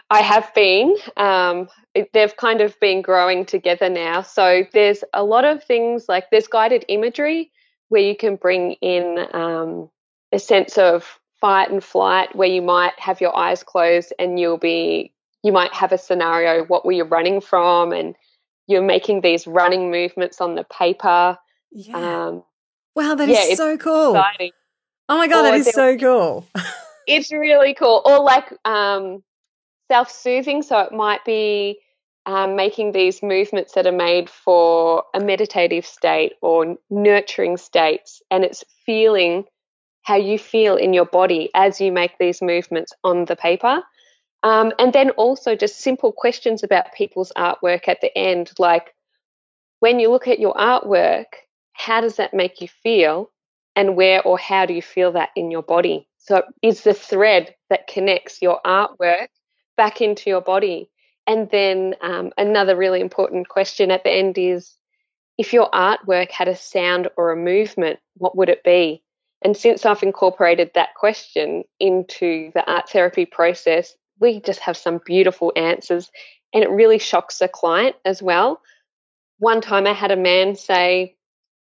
I 0.09 0.21
have 0.21 0.53
been. 0.53 0.95
Um, 1.15 1.69
they've 2.11 2.35
kind 2.35 2.59
of 2.59 2.77
been 2.81 3.01
growing 3.01 3.45
together 3.45 3.89
now. 3.89 4.21
So 4.23 4.65
there's 4.73 5.03
a 5.13 5.23
lot 5.23 5.45
of 5.45 5.63
things 5.63 6.09
like 6.09 6.29
there's 6.29 6.47
guided 6.47 6.83
imagery 6.89 7.51
where 7.87 8.01
you 8.01 8.15
can 8.15 8.35
bring 8.35 8.73
in 8.73 9.25
um, 9.33 9.89
a 10.33 10.39
sense 10.39 10.77
of 10.77 11.19
fight 11.39 11.69
and 11.69 11.83
flight 11.83 12.35
where 12.35 12.47
you 12.47 12.61
might 12.61 12.97
have 12.99 13.21
your 13.21 13.35
eyes 13.35 13.63
closed 13.63 14.13
and 14.17 14.39
you'll 14.39 14.57
be 14.57 15.13
you 15.43 15.51
might 15.51 15.73
have 15.73 15.91
a 15.91 15.97
scenario 15.97 16.63
what 16.65 16.85
were 16.85 16.93
you 16.93 17.03
running 17.03 17.41
from? 17.41 17.91
And 17.91 18.15
you're 18.67 18.81
making 18.81 19.21
these 19.21 19.45
running 19.45 19.91
movements 19.91 20.39
on 20.39 20.55
the 20.55 20.63
paper. 20.63 21.37
Yeah. 21.71 21.97
Um, 21.97 22.43
wow 22.95 23.15
that 23.15 23.27
yeah, 23.27 23.43
is 23.43 23.57
so 23.57 23.77
cool. 23.77 24.15
exciting. 24.15 24.51
oh 25.09 25.17
my 25.17 25.27
god 25.27 25.39
or 25.45 25.51
that 25.51 25.55
is 25.55 25.71
so 25.71 25.97
cool. 25.97 26.47
It's 27.05 27.33
really 27.33 27.73
cool. 27.73 28.01
Or 28.05 28.19
like 28.19 28.45
um, 28.63 29.23
self-soothing. 29.91 30.61
So 30.61 30.79
it 30.79 30.93
might 30.93 31.25
be 31.25 31.79
um, 32.25 32.55
making 32.55 32.93
these 32.93 33.21
movements 33.21 33.73
that 33.73 33.85
are 33.85 33.91
made 33.91 34.29
for 34.29 35.03
a 35.13 35.19
meditative 35.19 35.85
state 35.85 36.33
or 36.41 36.77
nurturing 36.89 37.57
states 37.57 38.21
and 38.31 38.45
it's 38.45 38.63
feeling 38.85 39.43
how 40.03 40.15
you 40.15 40.37
feel 40.37 40.75
in 40.75 40.93
your 40.93 41.05
body 41.05 41.49
as 41.55 41.81
you 41.81 41.91
make 41.91 42.17
these 42.19 42.41
movements 42.41 42.93
on 43.03 43.25
the 43.25 43.35
paper. 43.35 43.81
Um, 44.43 44.73
and 44.77 44.91
then 44.91 45.11
also 45.11 45.55
just 45.55 45.79
simple 45.79 46.11
questions 46.11 46.63
about 46.63 46.93
people's 46.93 47.31
artwork 47.37 47.87
at 47.87 48.01
the 48.01 48.15
end, 48.17 48.51
like 48.59 48.93
when 49.79 49.99
you 49.99 50.09
look 50.09 50.27
at 50.27 50.39
your 50.39 50.53
artwork, 50.53 51.25
how 51.73 52.01
does 52.01 52.17
that 52.17 52.33
make 52.33 52.61
you 52.61 52.67
feel? 52.67 53.31
And 53.75 53.95
where 53.95 54.21
or 54.21 54.37
how 54.37 54.65
do 54.65 54.73
you 54.73 54.81
feel 54.81 55.13
that 55.13 55.29
in 55.35 55.49
your 55.49 55.63
body? 55.63 56.07
So 56.19 56.43
it's 56.61 56.83
the 56.83 56.93
thread 56.93 57.55
that 57.69 57.87
connects 57.87 58.41
your 58.41 58.59
artwork 58.65 59.27
back 59.75 59.99
into 59.99 60.29
your 60.29 60.41
body. 60.41 60.89
And 61.25 61.49
then 61.49 61.95
um, 62.01 62.31
another 62.37 62.75
really 62.75 63.01
important 63.01 63.49
question 63.49 63.91
at 63.91 64.03
the 64.03 64.11
end 64.11 64.37
is 64.37 64.75
if 65.37 65.53
your 65.53 65.69
artwork 65.71 66.31
had 66.31 66.47
a 66.47 66.55
sound 66.55 67.09
or 67.17 67.31
a 67.31 67.37
movement, 67.37 67.99
what 68.15 68.37
would 68.37 68.49
it 68.49 68.63
be? 68.63 69.03
And 69.43 69.55
since 69.57 69.85
I've 69.85 70.03
incorporated 70.03 70.71
that 70.73 70.95
question 70.95 71.63
into 71.79 72.51
the 72.53 72.63
art 72.69 72.89
therapy 72.89 73.25
process, 73.25 73.95
we 74.19 74.39
just 74.39 74.59
have 74.61 74.77
some 74.77 75.01
beautiful 75.05 75.51
answers 75.55 76.09
and 76.53 76.63
it 76.63 76.69
really 76.69 76.99
shocks 76.99 77.39
the 77.39 77.47
client 77.47 77.95
as 78.05 78.21
well. 78.21 78.61
One 79.39 79.59
time 79.59 79.87
I 79.87 79.93
had 79.93 80.11
a 80.11 80.15
man 80.15 80.55
say, 80.55 81.15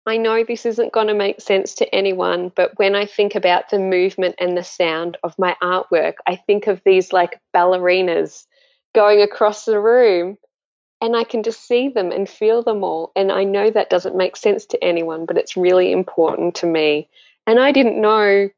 I 0.07 0.17
know 0.17 0.43
this 0.43 0.65
isn't 0.65 0.93
going 0.93 1.09
to 1.09 1.15
make 1.15 1.41
sense 1.41 1.75
to 1.75 1.95
anyone, 1.95 2.50
but 2.57 2.73
when 2.79 2.97
I 2.97 3.05
think 3.05 3.35
about 3.35 3.69
the 3.69 3.79
movement 3.79 4.37
and 4.39 4.57
the 4.57 4.65
sound 4.65 5.19
of 5.23 5.39
my 5.39 5.55
artwork, 5.62 6.15
I 6.27 6.37
think 6.37 6.67
of 6.67 6.81
these 6.85 7.12
like 7.12 7.39
ballerinas 7.55 8.47
going 8.95 9.21
across 9.21 9.67
the 9.67 9.79
room 9.79 10.39
and 11.03 11.15
I 11.15 11.25
can 11.25 11.43
just 11.43 11.67
see 11.67 11.89
them 11.89 12.11
and 12.11 12.29
feel 12.29 12.62
them 12.62 12.83
all. 12.83 13.12
And 13.15 13.31
I 13.31 13.45
know 13.45 13.71
that 13.71 13.91
doesn't 13.91 14.17
make 14.17 14.37
sense 14.37 14.67
to 14.67 14.85
anyone, 14.85 15.27
but 15.27 15.39
it's 15.39 15.57
really 15.57 15.93
important 15.93 16.57
to 16.57 16.67
me. 16.67 17.09
And 17.47 17.59
I 17.59 17.73
didn't 17.73 18.01
know 18.01 18.49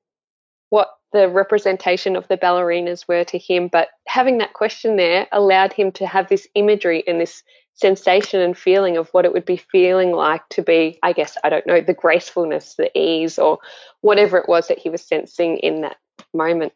what 0.70 0.88
the 1.12 1.28
representation 1.28 2.16
of 2.16 2.26
the 2.28 2.36
ballerinas 2.36 3.06
were 3.06 3.24
to 3.24 3.38
him, 3.38 3.68
but 3.68 3.88
having 4.06 4.38
that 4.38 4.54
question 4.54 4.96
there 4.96 5.26
allowed 5.32 5.72
him 5.72 5.92
to 5.92 6.06
have 6.06 6.28
this 6.28 6.46
imagery 6.54 7.04
and 7.06 7.20
this 7.20 7.42
sensation 7.74 8.40
and 8.40 8.56
feeling 8.56 8.96
of 8.96 9.08
what 9.10 9.24
it 9.24 9.32
would 9.32 9.44
be 9.44 9.56
feeling 9.56 10.12
like 10.12 10.46
to 10.50 10.62
be, 10.62 10.98
I 11.02 11.12
guess, 11.12 11.36
I 11.42 11.48
don't 11.48 11.66
know, 11.66 11.80
the 11.80 11.94
gracefulness, 11.94 12.74
the 12.74 12.96
ease, 12.98 13.38
or 13.38 13.58
whatever 14.00 14.38
it 14.38 14.48
was 14.48 14.68
that 14.68 14.78
he 14.78 14.90
was 14.90 15.02
sensing 15.02 15.58
in 15.58 15.82
that 15.82 15.96
moment. 16.34 16.72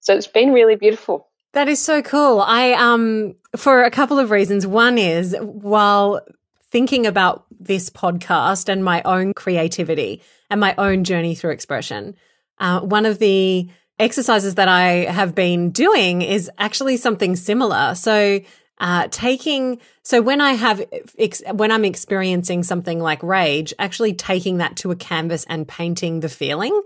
So 0.00 0.14
it's 0.14 0.26
been 0.26 0.52
really 0.52 0.76
beautiful. 0.76 1.28
That 1.52 1.68
is 1.68 1.80
so 1.80 2.02
cool. 2.02 2.40
I 2.40 2.72
um 2.72 3.34
for 3.56 3.84
a 3.84 3.90
couple 3.90 4.18
of 4.18 4.30
reasons. 4.30 4.66
One 4.66 4.98
is 4.98 5.36
while 5.40 6.22
thinking 6.72 7.06
about 7.06 7.44
this 7.60 7.90
podcast 7.90 8.68
and 8.70 8.82
my 8.82 9.02
own 9.02 9.34
creativity 9.34 10.22
and 10.50 10.58
my 10.58 10.74
own 10.78 11.04
journey 11.04 11.34
through 11.34 11.50
expression. 11.50 12.16
Uh, 12.58 12.80
one 12.80 13.04
of 13.04 13.18
the 13.18 13.68
exercises 13.98 14.56
that 14.56 14.68
I 14.68 15.04
have 15.04 15.34
been 15.34 15.70
doing 15.70 16.22
is 16.22 16.50
actually 16.58 16.96
something 16.96 17.36
similar. 17.36 17.94
So, 17.94 18.40
uh, 18.78 19.06
taking 19.10 19.80
so 20.02 20.22
when 20.22 20.40
I 20.40 20.54
have 20.54 20.82
ex- 21.18 21.42
when 21.52 21.70
I'm 21.70 21.84
experiencing 21.84 22.62
something 22.62 22.98
like 22.98 23.22
rage, 23.22 23.74
actually 23.78 24.14
taking 24.14 24.58
that 24.58 24.76
to 24.78 24.90
a 24.90 24.96
canvas 24.96 25.44
and 25.48 25.68
painting 25.68 26.20
the 26.20 26.28
feeling. 26.28 26.82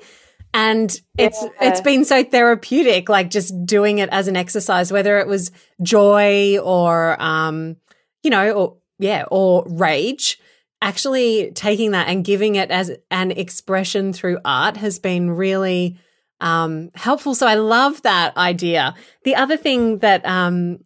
And 0.52 0.90
it's 1.16 1.42
yeah. 1.42 1.68
it's 1.68 1.80
been 1.80 2.04
so 2.04 2.24
therapeutic, 2.24 3.08
like 3.08 3.30
just 3.30 3.54
doing 3.64 3.98
it 3.98 4.08
as 4.10 4.26
an 4.26 4.36
exercise, 4.36 4.92
whether 4.92 5.18
it 5.18 5.26
was 5.26 5.52
joy 5.80 6.58
or 6.58 7.20
um, 7.22 7.76
you 8.22 8.30
know, 8.30 8.50
or 8.52 8.76
yeah, 8.98 9.24
or 9.30 9.64
rage. 9.68 10.38
Actually 10.82 11.52
taking 11.52 11.92
that 11.92 12.08
and 12.08 12.24
giving 12.24 12.56
it 12.56 12.70
as 12.70 12.92
an 13.10 13.30
expression 13.30 14.12
through 14.12 14.38
art 14.44 14.76
has 14.76 14.98
been 14.98 15.30
really 15.30 15.98
um, 16.40 16.90
helpful. 16.94 17.34
So 17.34 17.46
I 17.46 17.54
love 17.54 18.02
that 18.02 18.36
idea. 18.36 18.94
The 19.24 19.36
other 19.36 19.56
thing 19.56 19.98
that 19.98 20.24
um, 20.26 20.80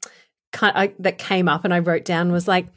kind 0.52 0.90
of, 0.90 1.02
that 1.02 1.18
came 1.18 1.48
up 1.48 1.64
and 1.64 1.74
I 1.74 1.80
wrote 1.80 2.04
down 2.04 2.30
was 2.30 2.46
like, 2.46 2.68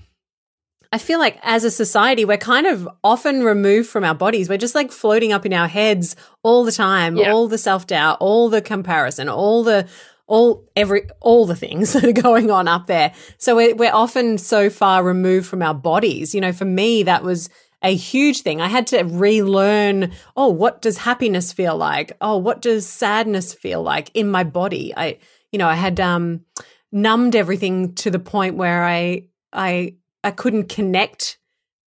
I 0.92 1.00
feel 1.00 1.18
like 1.18 1.40
as 1.42 1.63
a 1.63 1.72
society, 1.72 2.24
we're 2.24 2.38
kind 2.38 2.68
of 2.68 2.88
often 3.04 3.44
removed 3.44 3.90
from 3.90 4.04
our 4.04 4.13
bodies. 4.13 4.48
We're 4.48 4.60
just 4.60 4.75
like 4.75 4.92
floating 4.92 5.34
up 5.34 5.44
in 5.44 5.52
our 5.52 5.68
heads 5.68 6.16
all 6.44 6.63
the 6.63 6.72
time, 6.72 7.18
yeah. 7.18 7.32
all 7.32 7.48
the 7.48 7.58
self 7.58 7.88
doubt, 7.88 8.18
all 8.20 8.48
the 8.50 8.62
comparison, 8.62 9.28
all 9.28 9.63
the 9.63 9.88
all 10.27 10.70
every 10.75 11.08
all 11.20 11.46
the 11.46 11.56
things 11.56 11.94
that 11.94 12.06
are 12.06 12.13
going 12.13 12.51
on 12.51 12.68
up 12.68 12.88
there. 12.88 13.13
So 13.38 13.56
we're, 13.56 13.75
we're 13.75 13.94
often 13.94 14.38
so 14.38 14.70
far 14.70 15.03
removed 15.03 15.48
from 15.48 15.62
our 15.62 15.74
bodies. 15.74 16.34
You 16.34 16.42
know, 16.42 16.53
for 16.53 16.65
me, 16.65 17.03
that 17.03 17.24
was 17.24 17.50
a 17.84 17.94
huge 17.94 18.42
thing. 18.42 18.62
I 18.62 18.70
had 18.70 18.88
to 18.88 19.03
relearn, 19.03 20.13
oh, 20.38 20.50
what 20.50 20.82
does 20.82 20.98
happiness 20.98 21.51
feel 21.51 21.75
like? 21.75 22.13
Oh, 22.22 22.38
what 22.38 22.62
does 22.62 22.88
sadness 22.88 23.53
feel 23.53 23.84
like 23.84 24.10
in 24.13 24.32
my 24.32 24.46
body? 24.46 24.94
I, 24.96 25.20
you 25.51 25.60
know, 25.60 25.68
I 25.68 25.75
had 25.75 26.00
um, 26.00 26.46
numbed 26.94 27.36
everything 27.36 27.94
to 27.96 28.10
the 28.10 28.20
point 28.20 28.56
where 28.56 28.86
I, 28.86 29.27
I, 29.51 29.96
I 30.24 30.32
couldn't 30.32 30.70
connect 30.70 31.38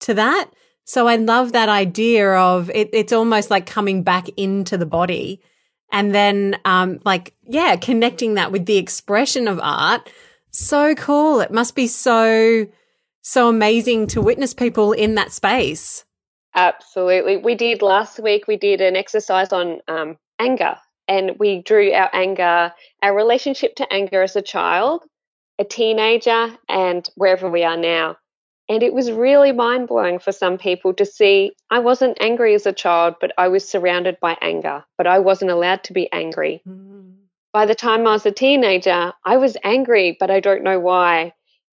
to 0.00 0.14
that. 0.14 0.50
So 0.85 1.09
I 1.09 1.16
love 1.16 1.52
that 1.52 1.71
idea 1.71 2.31
of 2.31 2.71
it, 2.71 2.90
it's 2.93 3.12
almost 3.12 3.50
like 3.50 3.64
coming 3.64 4.02
back 4.02 4.28
into 4.37 4.76
the 4.76 4.87
body 4.87 5.40
and 5.93 6.14
then, 6.14 6.59
um, 6.64 7.00
like, 7.05 7.35
yeah, 7.45 7.76
connecting 7.76 8.35
that 8.35 8.52
with 8.52 8.66
the 8.66 8.76
expression 8.76 9.49
of 9.49 9.61
art. 9.62 10.09
So 10.50 10.95
cool. 10.95 11.40
It 11.40 11.50
must 11.50 11.75
be 11.75 11.87
so, 11.87 12.66
so 13.23 13.49
amazing 13.49 14.07
to 14.09 14.21
witness 14.21 14.55
people 14.55 14.93
in 14.93 15.14
that 15.14 15.33
space. 15.33 16.05
Absolutely. 16.55 17.37
We 17.37 17.55
did 17.55 17.83
last 17.83 18.19
week, 18.19 18.47
we 18.47 18.57
did 18.57 18.81
an 18.81 18.97
exercise 18.97 19.52
on 19.52 19.81
um, 19.88 20.16
anger 20.38 20.76
and 21.09 21.33
we 21.38 21.62
drew 21.62 21.93
our 21.93 22.11
anger, 22.12 22.73
our 23.02 23.14
relationship 23.14 23.76
to 23.76 23.93
anger 23.93 24.23
as 24.23 24.37
a 24.37 24.43
child, 24.43 25.02
a 25.59 25.64
teenager, 25.64 26.57
and 26.69 27.09
wherever 27.14 27.50
we 27.50 27.64
are 27.64 27.76
now. 27.76 28.16
And 28.69 28.83
it 28.83 28.93
was 28.93 29.13
really 29.13 29.53
mind 29.53 29.87
blowing 29.87 30.19
for 30.19 30.33
some 30.33 30.59
people 30.59 30.93
to 30.95 31.07
see 31.07 31.53
I 31.71 31.79
wasn't 31.79 32.19
angry 32.21 32.55
as 32.55 32.67
a 32.67 32.73
child, 32.73 33.15
but 33.21 33.33
I 33.39 33.49
was 33.49 33.69
surrounded 33.69 34.19
by 34.21 34.37
anger, 34.41 34.85
but 34.99 35.07
I 35.07 35.21
wasn't 35.21 35.53
allowed 35.53 35.85
to 35.85 35.93
be 35.93 36.11
angry. 36.13 36.63
Mm. 36.69 37.15
By 37.53 37.67
the 37.67 37.77
time 37.77 38.07
I 38.07 38.13
was 38.13 38.27
a 38.27 38.33
teenager, 38.33 39.13
I 39.25 39.37
was 39.37 39.57
angry, 39.63 40.17
but 40.19 40.31
I 40.31 40.41
don't 40.41 40.65
know 40.65 40.81
why. 40.81 41.33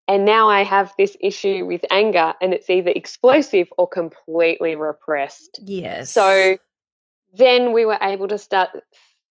And 0.09 0.25
now 0.25 0.49
I 0.49 0.65
have 0.65 0.95
this 0.97 1.15
issue 1.21 1.67
with 1.67 1.85
anger, 1.91 2.33
and 2.41 2.55
it's 2.55 2.71
either 2.71 2.91
explosive 2.91 3.69
or 3.77 3.87
completely 3.87 4.75
repressed. 4.75 5.61
Yes. 5.63 6.11
So 6.11 6.57
then 7.35 7.75
we 7.75 7.85
were 7.85 7.99
able 8.01 8.29
to 8.29 8.39
start 8.39 8.71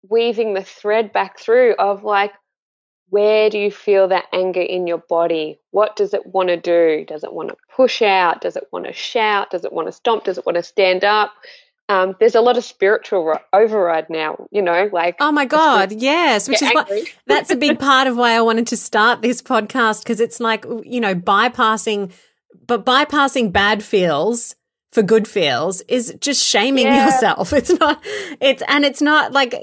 weaving 0.08 0.54
the 0.54 0.62
thread 0.62 1.12
back 1.12 1.38
through 1.38 1.74
of 1.74 2.04
like, 2.04 2.32
where 3.12 3.50
do 3.50 3.58
you 3.58 3.70
feel 3.70 4.08
that 4.08 4.26
anger 4.32 4.62
in 4.62 4.86
your 4.86 4.98
body? 4.98 5.60
What 5.70 5.96
does 5.96 6.14
it 6.14 6.26
want 6.26 6.48
to 6.48 6.56
do? 6.56 7.04
Does 7.06 7.24
it 7.24 7.32
want 7.32 7.50
to 7.50 7.56
push 7.76 8.00
out? 8.00 8.40
Does 8.40 8.56
it 8.56 8.68
want 8.72 8.86
to 8.86 8.92
shout? 8.92 9.50
Does 9.50 9.64
it 9.64 9.72
want 9.72 9.88
to 9.88 9.92
stomp? 9.92 10.24
Does 10.24 10.38
it 10.38 10.46
want 10.46 10.56
to 10.56 10.62
stand 10.62 11.04
up? 11.04 11.32
um, 11.88 12.16
there's 12.20 12.34
a 12.34 12.40
lot 12.40 12.56
of 12.56 12.64
spiritual 12.64 13.34
override 13.52 14.08
now, 14.08 14.46
you 14.50 14.62
know, 14.62 14.88
like. 14.92 15.16
Oh 15.20 15.32
my 15.32 15.44
God, 15.44 15.92
yes. 15.92 16.48
Which 16.48 16.62
is 16.62 16.70
what, 16.72 16.90
that's 17.26 17.50
a 17.50 17.56
big 17.56 17.78
part 17.78 18.06
of 18.06 18.16
why 18.16 18.32
I 18.32 18.40
wanted 18.40 18.66
to 18.68 18.76
start 18.76 19.20
this 19.20 19.42
podcast 19.42 20.02
because 20.02 20.20
it's 20.20 20.40
like, 20.40 20.64
you 20.84 21.00
know, 21.00 21.14
bypassing, 21.14 22.12
but 22.66 22.86
bypassing 22.86 23.52
bad 23.52 23.82
feels 23.82 24.54
for 24.92 25.02
good 25.02 25.26
feels 25.28 25.80
is 25.82 26.14
just 26.20 26.42
shaming 26.42 26.86
yeah. 26.86 27.06
yourself. 27.06 27.52
It's 27.62 27.78
not, 27.78 28.02
it's, 28.40 28.62
and 28.68 28.84
it's 28.84 29.02
not 29.02 29.32
like 29.32 29.54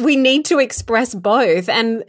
we 0.00 0.16
need 0.16 0.46
to 0.46 0.58
express 0.58 1.14
both. 1.14 1.68
And, 1.68 2.04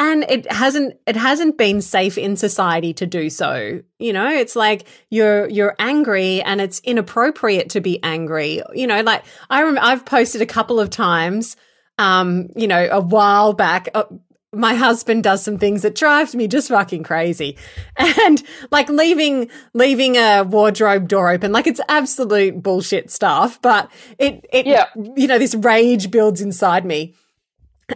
and 0.00 0.24
it 0.30 0.50
hasn't 0.50 0.98
it 1.06 1.14
hasn't 1.14 1.58
been 1.58 1.82
safe 1.82 2.16
in 2.16 2.34
society 2.34 2.94
to 2.94 3.06
do 3.06 3.28
so. 3.28 3.80
You 3.98 4.12
know 4.14 4.28
it's 4.28 4.56
like 4.56 4.88
you're 5.10 5.46
you're 5.48 5.76
angry 5.78 6.42
and 6.42 6.60
it's 6.60 6.80
inappropriate 6.80 7.68
to 7.70 7.82
be 7.82 8.02
angry. 8.02 8.62
You 8.74 8.86
know 8.86 9.02
like 9.02 9.24
i 9.50 9.62
rem- 9.62 9.78
i've 9.80 10.06
posted 10.06 10.40
a 10.40 10.46
couple 10.46 10.80
of 10.80 10.88
times 10.88 11.56
um 11.98 12.48
you 12.56 12.66
know 12.66 12.88
a 12.90 13.00
while 13.00 13.52
back 13.52 13.88
uh, 13.94 14.04
my 14.52 14.74
husband 14.74 15.22
does 15.22 15.44
some 15.44 15.58
things 15.58 15.82
that 15.82 15.94
drives 15.94 16.34
me 16.34 16.48
just 16.48 16.68
fucking 16.68 17.04
crazy. 17.04 17.56
And 17.96 18.42
like 18.70 18.88
leaving 18.88 19.50
leaving 19.74 20.16
a 20.16 20.44
wardrobe 20.44 21.08
door 21.08 21.30
open 21.30 21.52
like 21.52 21.66
it's 21.66 21.80
absolute 21.88 22.62
bullshit 22.62 23.10
stuff 23.10 23.60
but 23.60 23.90
it 24.18 24.46
it 24.50 24.66
yeah. 24.66 24.86
you 25.16 25.26
know 25.26 25.38
this 25.38 25.54
rage 25.54 26.10
builds 26.10 26.40
inside 26.40 26.86
me 26.86 27.14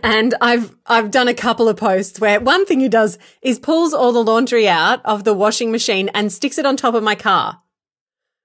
and 0.02 0.34
I've 0.40 0.74
I've 0.86 1.10
done 1.10 1.28
a 1.28 1.34
couple 1.34 1.68
of 1.68 1.76
posts 1.76 2.20
where 2.20 2.40
one 2.40 2.66
thing 2.66 2.80
he 2.80 2.88
does 2.88 3.18
is 3.42 3.58
pulls 3.58 3.94
all 3.94 4.12
the 4.12 4.22
laundry 4.22 4.68
out 4.68 5.04
of 5.04 5.24
the 5.24 5.34
washing 5.34 5.70
machine 5.70 6.10
and 6.14 6.32
sticks 6.32 6.58
it 6.58 6.66
on 6.66 6.76
top 6.76 6.94
of 6.94 7.02
my 7.02 7.14
car. 7.14 7.60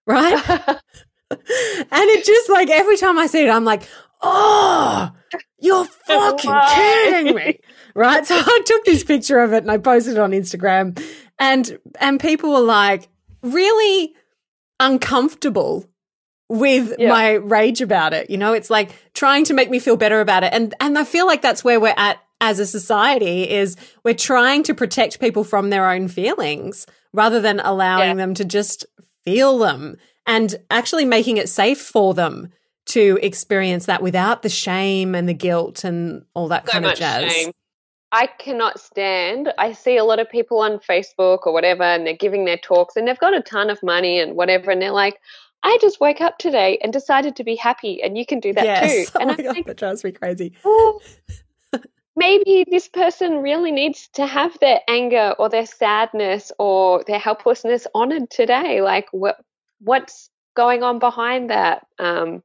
Right? 0.05 0.33
and 0.59 0.79
it 1.31 2.25
just 2.25 2.49
like 2.49 2.69
every 2.69 2.97
time 2.97 3.17
I 3.17 3.27
see 3.27 3.45
it, 3.45 3.49
I'm 3.49 3.65
like, 3.65 3.83
oh, 4.21 5.11
you're 5.59 5.85
fucking 5.85 6.55
kidding 6.69 7.35
me. 7.35 7.59
Right. 7.95 8.25
So 8.25 8.35
I 8.35 8.61
took 8.65 8.85
this 8.85 9.03
picture 9.03 9.39
of 9.39 9.53
it 9.53 9.63
and 9.63 9.71
I 9.71 9.77
posted 9.77 10.13
it 10.13 10.19
on 10.19 10.31
Instagram 10.31 11.01
and 11.37 11.79
and 11.99 12.19
people 12.19 12.51
were 12.51 12.59
like 12.59 13.09
really 13.41 14.13
uncomfortable 14.79 15.89
with 16.49 16.95
yeah. 16.97 17.09
my 17.09 17.33
rage 17.33 17.79
about 17.79 18.13
it. 18.13 18.29
You 18.29 18.37
know, 18.37 18.53
it's 18.53 18.69
like 18.69 18.91
trying 19.13 19.45
to 19.45 19.53
make 19.53 19.69
me 19.69 19.79
feel 19.79 19.95
better 19.95 20.19
about 20.19 20.43
it. 20.43 20.51
And 20.51 20.73
and 20.79 20.97
I 20.97 21.03
feel 21.03 21.25
like 21.25 21.41
that's 21.41 21.63
where 21.63 21.79
we're 21.79 21.93
at 21.95 22.19
as 22.41 22.59
a 22.59 22.65
society 22.65 23.49
is 23.49 23.75
we're 24.03 24.13
trying 24.13 24.63
to 24.63 24.73
protect 24.73 25.19
people 25.19 25.43
from 25.43 25.69
their 25.69 25.89
own 25.89 26.07
feelings 26.07 26.85
rather 27.13 27.39
than 27.39 27.59
allowing 27.59 28.09
yeah. 28.09 28.13
them 28.15 28.33
to 28.33 28.45
just 28.45 28.85
feel 29.23 29.59
them 29.59 29.97
and 30.25 30.55
actually 30.71 31.05
making 31.05 31.37
it 31.37 31.49
safe 31.49 31.79
for 31.81 32.13
them 32.13 32.51
to 32.85 33.19
experience 33.21 33.85
that 33.85 34.01
without 34.01 34.41
the 34.41 34.49
shame 34.49 35.13
and 35.13 35.29
the 35.29 35.33
guilt 35.33 35.83
and 35.83 36.23
all 36.33 36.47
that 36.47 36.65
so 36.65 36.71
kind 36.71 36.85
of 36.85 36.95
jazz. 36.95 37.31
Shame. 37.31 37.51
I 38.11 38.25
cannot 38.25 38.79
stand. 38.79 39.53
I 39.59 39.73
see 39.73 39.97
a 39.97 40.03
lot 40.03 40.19
of 40.19 40.29
people 40.29 40.59
on 40.59 40.79
Facebook 40.79 41.45
or 41.45 41.53
whatever, 41.53 41.83
and 41.83 42.07
they're 42.07 42.15
giving 42.15 42.45
their 42.45 42.57
talks, 42.57 42.95
and 42.95 43.07
they've 43.07 43.19
got 43.19 43.35
a 43.35 43.41
ton 43.41 43.69
of 43.69 43.83
money 43.83 44.19
and 44.19 44.35
whatever, 44.35 44.71
and 44.71 44.81
they're 44.81 44.91
like, 44.91 45.19
I 45.63 45.77
just 45.81 45.99
woke 45.99 46.21
up 46.21 46.37
today 46.37 46.77
and 46.81 46.93
decided 46.93 47.35
to 47.35 47.43
be 47.43 47.55
happy, 47.55 48.01
and 48.01 48.17
you 48.17 48.25
can 48.25 48.39
do 48.39 48.53
that 48.53 48.63
yes. 48.63 49.11
too. 49.11 49.19
And 49.19 49.31
oh 49.31 49.35
my 49.35 49.43
God, 49.43 49.55
like, 49.55 49.65
that 49.65 49.77
drives 49.77 50.03
me 50.03 50.11
crazy. 50.11 50.53
Well, 50.63 51.01
maybe 52.15 52.65
this 52.69 52.87
person 52.87 53.41
really 53.41 53.71
needs 53.71 54.07
to 54.13 54.25
have 54.25 54.57
their 54.59 54.79
anger 54.87 55.35
or 55.37 55.49
their 55.49 55.65
sadness 55.65 56.51
or 56.59 57.03
their 57.05 57.19
helplessness 57.19 57.87
honored 57.93 58.29
today. 58.29 58.81
Like, 58.81 59.07
what 59.11 59.37
what's 59.79 60.29
going 60.55 60.83
on 60.83 60.99
behind 60.99 61.49
that? 61.49 61.85
Um, 61.97 62.43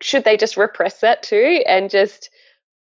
should 0.00 0.24
they 0.24 0.36
just 0.36 0.56
repress 0.56 1.00
that 1.00 1.22
too 1.22 1.62
and 1.66 1.90
just 1.90 2.30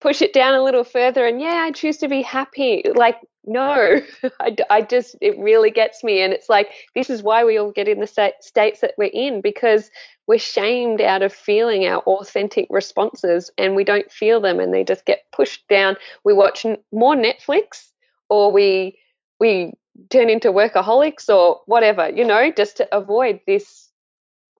push 0.00 0.22
it 0.22 0.32
down 0.32 0.54
a 0.54 0.62
little 0.62 0.84
further? 0.84 1.26
And 1.26 1.40
yeah, 1.40 1.64
I 1.66 1.72
choose 1.72 1.98
to 1.98 2.08
be 2.08 2.22
happy. 2.22 2.84
Like, 2.94 3.18
no, 3.44 4.00
I, 4.40 4.56
I 4.70 4.82
just, 4.82 5.16
it 5.20 5.38
really 5.38 5.70
gets 5.70 6.04
me. 6.04 6.22
And 6.22 6.32
it's 6.32 6.48
like, 6.48 6.68
this 6.94 7.10
is 7.10 7.22
why 7.22 7.44
we 7.44 7.58
all 7.58 7.72
get 7.72 7.88
in 7.88 8.00
the 8.00 8.06
states 8.06 8.80
that 8.80 8.94
we're 8.96 9.10
in 9.12 9.40
because 9.40 9.90
we're 10.26 10.38
shamed 10.38 11.00
out 11.00 11.22
of 11.22 11.32
feeling 11.32 11.86
our 11.86 12.00
authentic 12.02 12.66
responses 12.70 13.50
and 13.58 13.74
we 13.74 13.84
don't 13.84 14.10
feel 14.10 14.40
them 14.40 14.60
and 14.60 14.72
they 14.72 14.84
just 14.84 15.04
get 15.04 15.24
pushed 15.32 15.66
down. 15.68 15.96
We 16.24 16.32
watch 16.32 16.64
more 16.92 17.16
Netflix 17.16 17.90
or 18.28 18.52
we, 18.52 18.98
we 19.40 19.72
turn 20.10 20.30
into 20.30 20.52
workaholics 20.52 21.28
or 21.28 21.60
whatever, 21.66 22.08
you 22.08 22.24
know, 22.24 22.52
just 22.52 22.76
to 22.78 22.96
avoid 22.96 23.40
this 23.46 23.88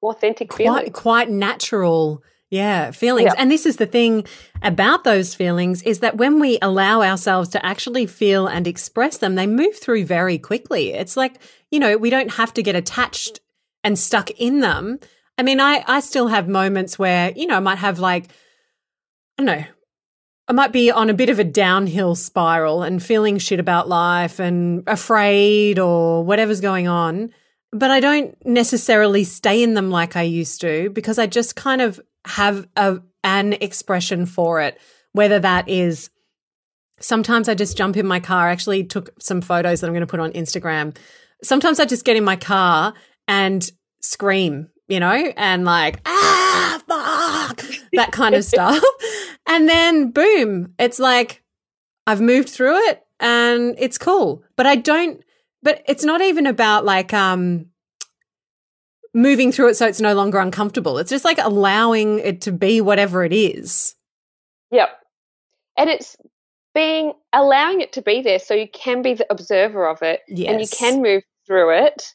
authentic 0.03 0.49
quite, 0.51 0.59
feeling. 0.59 0.93
Quite 0.93 1.31
natural 1.31 2.23
yeah, 2.53 2.91
feelings. 2.91 3.33
Yeah. 3.33 3.41
And 3.41 3.51
this 3.51 3.65
is 3.65 3.79
the 3.79 3.87
thing 3.87 4.27
about 4.61 5.05
those 5.05 5.35
feelings 5.35 5.81
is 5.85 6.01
that 6.01 6.19
when 6.19 6.39
we 6.39 6.59
allow 6.61 7.01
ourselves 7.01 7.49
to 7.49 7.65
actually 7.65 8.05
feel 8.05 8.47
and 8.47 8.67
express 8.67 9.17
them, 9.17 9.37
they 9.37 9.47
move 9.47 9.75
through 9.75 10.05
very 10.05 10.37
quickly. 10.37 10.93
It's 10.93 11.17
like, 11.17 11.41
you 11.71 11.81
know, 11.81 11.97
we 11.97 12.11
don't 12.11 12.33
have 12.33 12.53
to 12.53 12.63
get 12.63 12.77
attached 12.77 13.41
and 13.83 13.99
stuck 13.99 14.31
in 14.33 14.61
them. 14.61 15.01
I 15.39 15.45
mean, 15.45 15.61
I, 15.61 15.83
I 15.87 16.01
still 16.01 16.29
have 16.29 16.47
moments 16.47 16.99
where, 16.99 17.33
you 17.35 17.47
know, 17.47 17.57
I 17.57 17.61
might 17.61 17.79
have 17.79 17.99
like, 17.99 18.25
I 19.39 19.45
don't 19.45 19.47
know, 19.47 19.65
I 20.47 20.53
might 20.53 20.73
be 20.73 20.91
on 20.91 21.09
a 21.09 21.15
bit 21.15 21.31
of 21.31 21.39
a 21.39 21.45
downhill 21.45 22.15
spiral 22.15 22.83
and 22.83 23.03
feeling 23.03 23.39
shit 23.39 23.61
about 23.61 23.89
life 23.89 24.39
and 24.39 24.85
afraid 24.87 25.79
or 25.79 26.23
whatever's 26.23 26.61
going 26.61 26.87
on. 26.87 27.33
But 27.73 27.91
I 27.91 28.01
don't 28.01 28.37
necessarily 28.45 29.25
stay 29.25 29.63
in 29.63 29.73
them 29.73 29.91
like 29.91 30.17
I 30.17 30.23
used 30.23 30.61
to 30.61 30.91
because 30.91 31.19
I 31.19 31.27
just 31.27 31.57
kind 31.57 31.81
of 31.81 31.99
have 32.27 32.67
a, 32.77 33.01
an 33.25 33.55
expression 33.55 34.27
for 34.27 34.61
it, 34.61 34.81
whether 35.13 35.39
that 35.39 35.69
is 35.69 36.11
sometimes 37.01 37.49
I 37.49 37.55
just 37.55 37.77
jump 37.77 37.97
in 37.97 38.07
my 38.07 38.21
car. 38.21 38.49
I 38.49 38.53
actually 38.53 38.85
took 38.85 39.11
some 39.21 39.41
photos 39.41 39.81
that 39.81 39.87
I'm 39.87 39.93
going 39.93 40.03
to 40.03 40.07
put 40.07 40.21
on 40.21 40.33
Instagram. 40.33 40.97
Sometimes 41.43 41.81
I 41.81 41.85
just 41.85 42.05
get 42.05 42.17
in 42.17 42.25
my 42.25 42.37
car 42.37 42.95
and 43.29 43.69
scream, 44.01 44.69
you 44.89 45.01
know, 45.01 45.33
and 45.37 45.65
like, 45.65 46.01
ah, 46.07 46.81
fuck, 46.87 47.65
that 47.93 48.13
kind 48.13 48.35
of 48.35 48.45
stuff. 48.45 48.83
and 49.47 49.69
then 49.69 50.11
boom, 50.11 50.75
it's 50.79 50.99
like 50.99 51.43
I've 52.07 52.21
moved 52.21 52.49
through 52.49 52.77
it 52.89 53.03
and 53.21 53.75
it's 53.79 53.99
cool. 53.99 54.45
But 54.57 54.67
I 54.67 54.77
don't, 54.77 55.23
but 55.63 55.83
it's 55.87 56.05
not 56.05 56.21
even 56.21 56.47
about 56.47 56.85
like, 56.85 57.13
um, 57.13 57.67
moving 59.15 59.53
through 59.53 59.69
it 59.69 59.77
so 59.77 59.87
it's 59.87 60.01
no 60.01 60.15
longer 60.15 60.39
uncomfortable. 60.39 60.99
It's 60.99 61.11
just 61.11 61.25
like 61.25 61.39
allowing 61.39 62.19
it 62.21 62.41
to 62.43 62.53
be 62.53 62.81
whatever 62.81 63.25
it 63.25 63.33
is. 63.33 63.95
Yep. 64.71 64.91
And 65.77 65.91
it's 65.91 66.17
being 66.75 67.13
allowing 67.33 67.81
it 67.81 67.93
to 67.93 68.03
be 68.03 68.23
there 68.23 68.39
so 68.39 68.55
you 68.55 68.69
can 68.69 69.03
be 69.03 69.15
the 69.15 69.27
observer 69.31 69.87
of 69.87 70.03
it 70.03 70.21
yes. 70.29 70.51
and 70.51 70.61
you 70.61 70.69
can 70.69 71.03
move 71.03 71.23
through 71.47 71.71
it. 71.85 72.15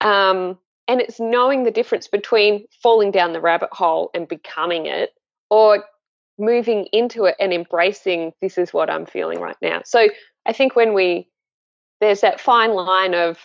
Um, 0.00 0.58
and 0.86 1.00
it's 1.00 1.18
knowing 1.18 1.64
the 1.64 1.70
difference 1.70 2.08
between 2.08 2.66
falling 2.82 3.10
down 3.10 3.32
the 3.32 3.40
rabbit 3.40 3.70
hole 3.72 4.10
and 4.14 4.28
becoming 4.28 4.86
it 4.86 5.10
or 5.48 5.84
moving 6.38 6.86
into 6.92 7.24
it 7.24 7.36
and 7.40 7.52
embracing 7.52 8.32
this 8.42 8.58
is 8.58 8.74
what 8.74 8.90
I'm 8.90 9.06
feeling 9.06 9.40
right 9.40 9.56
now. 9.62 9.80
So 9.84 10.08
I 10.46 10.52
think 10.52 10.76
when 10.76 10.92
we, 10.92 11.28
there's 12.00 12.20
that 12.20 12.40
fine 12.40 12.74
line 12.74 13.14
of 13.14 13.38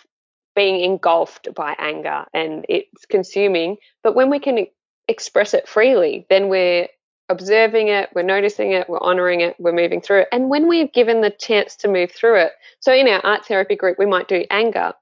being 0.60 0.80
engulfed 0.82 1.48
by 1.54 1.74
anger 1.78 2.26
and 2.34 2.66
it's 2.68 3.06
consuming, 3.06 3.78
but 4.02 4.14
when 4.14 4.28
we 4.28 4.38
can 4.38 4.66
express 5.08 5.54
it 5.54 5.66
freely, 5.66 6.26
then 6.28 6.50
we're 6.50 6.86
observing 7.30 7.88
it, 7.88 8.10
we're 8.14 8.20
noticing 8.20 8.72
it, 8.72 8.86
we're 8.86 9.02
honoring 9.02 9.40
it, 9.40 9.56
we're 9.58 9.72
moving 9.72 10.02
through 10.02 10.20
it. 10.20 10.28
And 10.30 10.50
when 10.50 10.68
we're 10.68 10.86
given 10.86 11.22
the 11.22 11.30
chance 11.30 11.76
to 11.76 11.88
move 11.88 12.12
through 12.12 12.40
it, 12.40 12.52
so 12.78 12.92
in 12.92 13.08
our 13.08 13.24
art 13.24 13.46
therapy 13.46 13.74
group, 13.74 13.98
we 13.98 14.04
might 14.04 14.28
do 14.28 14.44
anger. 14.50 14.92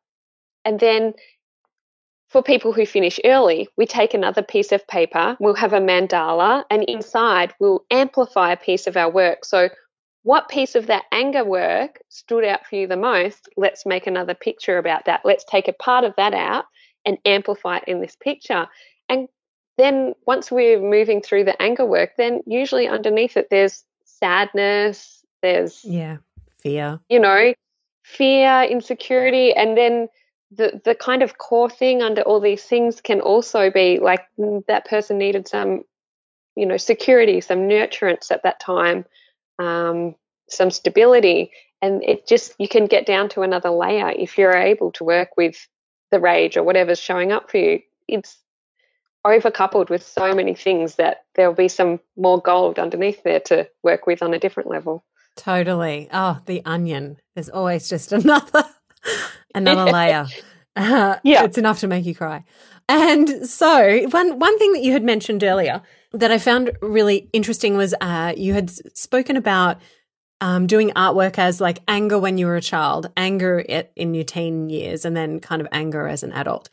And 0.65 0.79
then 0.79 1.15
for 2.29 2.41
people 2.41 2.73
who 2.73 2.87
finish 2.87 3.19
early, 3.25 3.69
we 3.77 3.85
take 3.85 4.15
another 4.15 4.43
piece 4.43 4.71
of 4.71 4.87
paper, 4.87 5.37
we'll 5.41 5.55
have 5.55 5.73
a 5.73 5.81
mandala, 5.81 6.63
and 6.71 6.85
inside 6.85 7.53
we'll 7.59 7.85
amplify 7.91 8.53
a 8.53 8.57
piece 8.57 8.87
of 8.87 8.97
our 8.97 9.11
work. 9.11 9.45
So, 9.45 9.71
what 10.29 10.51
piece 10.51 10.75
of 10.75 10.89
that 10.89 11.05
anger 11.11 11.43
work 11.43 12.03
stood 12.11 12.45
out 12.45 12.67
for 12.67 12.77
you 12.77 12.87
the 12.87 12.99
most? 12.99 13.49
Let's 13.57 13.87
make 13.87 14.07
another 14.07 14.35
picture 14.35 14.77
about 14.77 15.07
that. 15.07 15.23
Let's 15.25 15.43
take 15.43 15.69
a 15.69 15.73
part 15.73 16.05
of 16.05 16.13
that 16.19 16.35
out 16.35 16.67
and 17.07 17.17
amplify 17.25 17.79
it 17.79 17.85
in 17.87 18.03
this 18.03 18.15
picture. 18.15 18.67
And 19.09 19.29
then 19.79 20.13
once 20.27 20.51
we're 20.51 20.83
moving 20.83 21.23
through 21.23 21.45
the 21.45 21.63
anger 21.63 21.87
work, 21.87 22.11
then 22.19 22.43
usually 22.45 22.87
underneath 22.87 23.39
it, 23.39 23.49
there's 23.51 23.85
sadness, 24.05 25.25
there's, 25.41 25.83
yeah, 25.83 26.19
fear, 26.59 27.01
you 27.09 27.21
know, 27.21 27.55
fear, 28.03 28.65
insecurity, 28.65 29.55
and 29.55 29.79
then 29.79 30.09
the 30.51 30.79
the 30.85 30.95
kind 30.95 31.23
of 31.23 31.39
core 31.39 31.71
thing 31.71 32.03
under 32.03 32.21
all 32.21 32.41
these 32.41 32.65
things 32.65 33.01
can 33.01 33.23
also 33.23 33.71
be 33.71 33.99
like 33.99 34.27
mm, 34.39 34.63
that 34.67 34.85
person 34.85 35.17
needed 35.17 35.49
some 35.49 35.85
you 36.55 36.67
know 36.67 36.77
security 36.79 37.41
some 37.43 37.61
nurturance 37.61 38.31
at 38.31 38.43
that 38.43 38.59
time 38.59 39.05
um, 39.59 40.15
some 40.49 40.71
stability. 40.71 41.53
And 41.81 42.03
it 42.03 42.27
just 42.27 42.55
you 42.59 42.69
can 42.69 42.87
get 42.87 43.07
down 43.07 43.29
to 43.31 43.43
another 43.43 43.71
layer 43.71 44.11
if 44.11 44.37
you're 44.37 44.55
able 44.55 44.93
to 44.93 45.05
work 45.05 45.37
with 45.37 45.69
the 46.11 46.19
rage 46.19 46.57
or 46.57 46.63
whatever's 46.63 46.99
showing 46.99 47.33
up 47.33 47.51
for 47.51 47.59
you. 47.59 47.81
It's 48.09 48.37
overcoupled 49.27 49.91
with 49.91 50.03
so 50.03 50.35
many 50.35 50.55
things 50.55 50.97
that 50.97 51.25
there'll 51.35 51.55
be 51.55 51.69
some 51.69 52.01
more 52.17 52.41
gold 52.41 52.79
underneath 52.79 53.23
there 53.23 53.41
to 53.41 53.69
work 53.83 54.07
with 54.07 54.23
on 54.23 54.35
a 54.35 54.39
different 54.39 54.71
level. 54.71 55.05
Totally. 55.37 56.09
Oh 56.13 56.41
the 56.47 56.65
onion 56.65 57.19
there's 57.35 57.49
always 57.49 57.89
just 57.89 58.13
another 58.13 58.65
another 59.55 59.93
layer. 59.93 60.27
Uh, 60.75 61.17
yeah, 61.25 61.45
it's 61.45 61.59
enough 61.59 61.81
to 61.81 61.87
make 61.87 62.07
you 62.07 62.15
cry. 62.15 62.45
And 62.89 63.47
so, 63.47 64.09
one 64.09 64.39
one 64.39 64.59
thing 64.59 64.73
that 64.73 64.83
you 64.83 64.93
had 64.93 65.05
mentioned 65.05 65.45
earlier 65.45 65.83
that 66.13 66.31
I 66.31 66.39
found 66.39 66.73
really 66.81 67.29
interesting 67.33 67.77
was 67.77 67.95
uh, 68.01 68.33
you 68.37 68.55
had 68.55 68.71
spoken 68.97 69.37
about 69.37 69.81
um, 70.41 70.67
doing 70.67 70.91
artwork 70.91 71.39
as 71.39 71.61
like 71.61 71.81
anger 71.89 72.19
when 72.19 72.39
you 72.39 72.47
were 72.47 72.57
a 72.57 72.63
child, 72.63 73.11
anger 73.17 73.59
in 73.59 74.15
your 74.15 74.25
teen 74.25 74.71
years, 74.71 75.05
and 75.05 75.17
then 75.17 75.41
kind 75.41 75.61
of 75.61 75.69
anger 75.73 76.07
as 76.07 76.23
an 76.23 76.33
adult. 76.33 76.71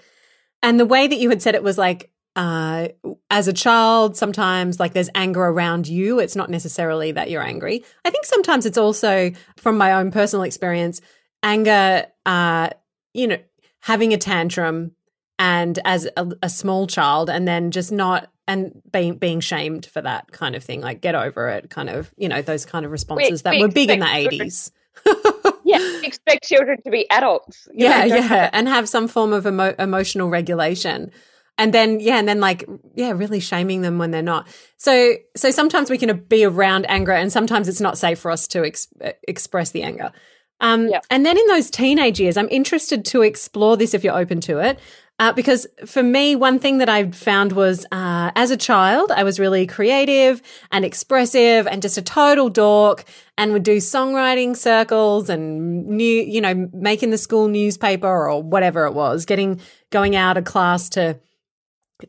And 0.61 0.79
the 0.79 0.85
way 0.85 1.07
that 1.07 1.17
you 1.17 1.29
had 1.29 1.41
said 1.41 1.55
it 1.55 1.63
was 1.63 1.77
like 1.77 2.11
uh, 2.35 2.89
as 3.29 3.47
a 3.47 3.53
child, 3.53 4.17
sometimes 4.17 4.79
like 4.79 4.93
there's 4.93 5.09
anger 5.15 5.43
around 5.43 5.87
you. 5.87 6.19
It's 6.19 6.35
not 6.35 6.49
necessarily 6.49 7.11
that 7.13 7.29
you're 7.29 7.43
angry. 7.43 7.83
I 8.03 8.09
think 8.09 8.25
sometimes 8.25 8.65
it's 8.65 8.77
also 8.77 9.31
from 9.57 9.77
my 9.77 9.93
own 9.93 10.11
personal 10.11 10.43
experience 10.43 11.01
anger, 11.43 12.05
uh, 12.25 12.69
you 13.13 13.27
know, 13.27 13.37
having 13.81 14.13
a 14.13 14.17
tantrum 14.17 14.91
and 15.37 15.79
as 15.85 16.07
a, 16.17 16.31
a, 16.41 16.49
small 16.49 16.87
child 16.87 17.29
and 17.29 17.47
then 17.47 17.69
just 17.71 17.91
not 17.91 18.31
and 18.47 18.81
being 18.91 19.17
being 19.17 19.39
shamed 19.39 19.85
for 19.85 20.01
that 20.01 20.31
kind 20.31 20.55
of 20.55 20.63
thing 20.63 20.81
like 20.81 21.01
get 21.01 21.15
over 21.15 21.47
it 21.49 21.69
kind 21.69 21.89
of 21.89 22.13
you 22.17 22.29
know 22.29 22.41
those 22.41 22.65
kind 22.65 22.85
of 22.85 22.91
responses 22.91 23.41
we, 23.41 23.43
that 23.43 23.51
we 23.51 23.61
were 23.61 23.67
big 23.67 23.89
in 23.89 23.99
the 23.99 24.05
80s 24.05 24.71
yeah 25.63 25.99
expect 26.03 26.47
children 26.47 26.81
to 26.83 26.91
be 26.91 27.09
adults 27.09 27.67
yeah 27.73 28.05
know, 28.05 28.15
yeah 28.15 28.49
and 28.53 28.67
have 28.67 28.87
some 28.87 29.07
form 29.07 29.33
of 29.33 29.45
emo- 29.45 29.75
emotional 29.79 30.29
regulation. 30.29 31.11
And 31.57 31.73
then 31.73 32.01
yeah 32.01 32.17
and 32.17 32.27
then 32.27 32.41
like 32.41 32.67
yeah 32.95 33.11
really 33.11 33.39
shaming 33.39 33.81
them 33.81 33.97
when 33.97 34.11
they're 34.11 34.21
not. 34.21 34.45
So 34.75 35.13
so 35.37 35.51
sometimes 35.51 35.89
we 35.89 35.97
can 35.97 36.17
be 36.27 36.43
around 36.43 36.85
anger 36.89 37.13
and 37.13 37.31
sometimes 37.31 37.69
it's 37.69 37.79
not 37.79 37.97
safe 37.97 38.19
for 38.19 38.29
us 38.29 38.45
to 38.49 38.65
ex- 38.65 38.89
express 39.25 39.71
the 39.71 39.83
anger. 39.83 40.11
Um, 40.59 40.89
yep. 40.89 41.05
And 41.09 41.25
then 41.25 41.37
in 41.37 41.47
those 41.47 41.69
teenage 41.69 42.19
years, 42.19 42.37
I'm 42.37 42.49
interested 42.49 43.05
to 43.05 43.21
explore 43.21 43.77
this 43.77 43.93
if 43.93 44.03
you're 44.03 44.17
open 44.17 44.41
to 44.41 44.59
it. 44.59 44.79
Uh, 45.17 45.31
because 45.31 45.65
for 45.85 46.03
me, 46.03 46.35
one 46.35 46.59
thing 46.59 46.79
that 46.79 46.89
I 46.89 47.09
found 47.11 47.53
was 47.53 47.85
uh, 47.89 48.31
as 48.35 48.51
a 48.51 48.57
child, 48.57 49.11
I 49.11 49.23
was 49.23 49.39
really 49.39 49.65
creative 49.65 50.41
and 50.73 50.83
expressive 50.83 51.67
and 51.67 51.81
just 51.81 51.97
a 51.97 52.01
total 52.01 52.49
dork 52.49 53.05
and 53.37 53.53
would 53.53 53.63
do 53.63 53.77
songwriting 53.77 54.57
circles 54.57 55.29
and 55.29 55.87
new, 55.87 56.21
you 56.21 56.41
know, 56.41 56.69
making 56.73 57.11
the 57.11 57.17
school 57.17 57.47
newspaper 57.47 58.29
or 58.29 58.43
whatever 58.43 58.85
it 58.85 58.93
was, 58.93 59.25
getting, 59.25 59.61
going 59.89 60.17
out 60.17 60.35
of 60.35 60.43
class 60.43 60.89
to 60.89 61.17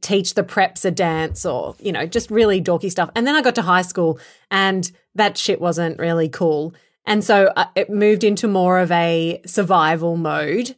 teach 0.00 0.34
the 0.34 0.42
preps 0.42 0.84
a 0.84 0.90
dance 0.90 1.46
or, 1.46 1.76
you 1.78 1.92
know, 1.92 2.06
just 2.06 2.28
really 2.28 2.60
dorky 2.60 2.90
stuff. 2.90 3.10
And 3.14 3.24
then 3.24 3.36
I 3.36 3.42
got 3.42 3.54
to 3.54 3.62
high 3.62 3.82
school 3.82 4.18
and 4.50 4.90
that 5.14 5.38
shit 5.38 5.60
wasn't 5.60 6.00
really 6.00 6.28
cool. 6.28 6.74
And 7.04 7.22
so 7.22 7.52
uh, 7.54 7.66
it 7.76 7.88
moved 7.88 8.24
into 8.24 8.48
more 8.48 8.80
of 8.80 8.90
a 8.90 9.40
survival 9.46 10.16
mode 10.16 10.74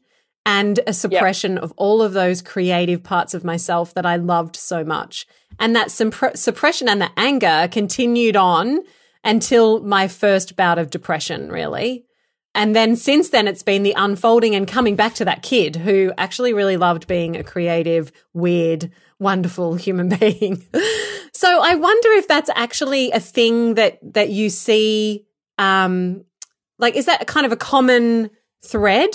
and 0.48 0.80
a 0.86 0.94
suppression 0.94 1.56
yep. 1.56 1.62
of 1.62 1.74
all 1.76 2.00
of 2.00 2.14
those 2.14 2.40
creative 2.40 3.02
parts 3.02 3.34
of 3.34 3.44
myself 3.44 3.92
that 3.92 4.06
I 4.06 4.16
loved 4.16 4.56
so 4.56 4.82
much. 4.82 5.26
And 5.60 5.76
that 5.76 5.88
supp- 5.88 6.38
suppression 6.38 6.88
and 6.88 7.02
the 7.02 7.10
anger 7.18 7.68
continued 7.70 8.34
on 8.34 8.80
until 9.22 9.80
my 9.80 10.08
first 10.08 10.56
bout 10.56 10.78
of 10.78 10.88
depression, 10.88 11.52
really. 11.52 12.06
And 12.54 12.74
then 12.74 12.96
since 12.96 13.28
then, 13.28 13.46
it's 13.46 13.62
been 13.62 13.82
the 13.82 13.92
unfolding 13.94 14.54
and 14.54 14.66
coming 14.66 14.96
back 14.96 15.14
to 15.16 15.26
that 15.26 15.42
kid 15.42 15.76
who 15.76 16.14
actually 16.16 16.54
really 16.54 16.78
loved 16.78 17.06
being 17.06 17.36
a 17.36 17.44
creative, 17.44 18.10
weird, 18.32 18.90
wonderful 19.20 19.74
human 19.74 20.08
being. 20.18 20.64
so 21.34 21.60
I 21.62 21.74
wonder 21.74 22.08
if 22.12 22.26
that's 22.26 22.48
actually 22.54 23.10
a 23.10 23.20
thing 23.20 23.74
that, 23.74 23.98
that 24.14 24.30
you 24.30 24.48
see 24.48 25.26
um, 25.58 26.24
like, 26.78 26.96
is 26.96 27.04
that 27.04 27.26
kind 27.26 27.44
of 27.44 27.52
a 27.52 27.56
common 27.56 28.30
thread? 28.64 29.10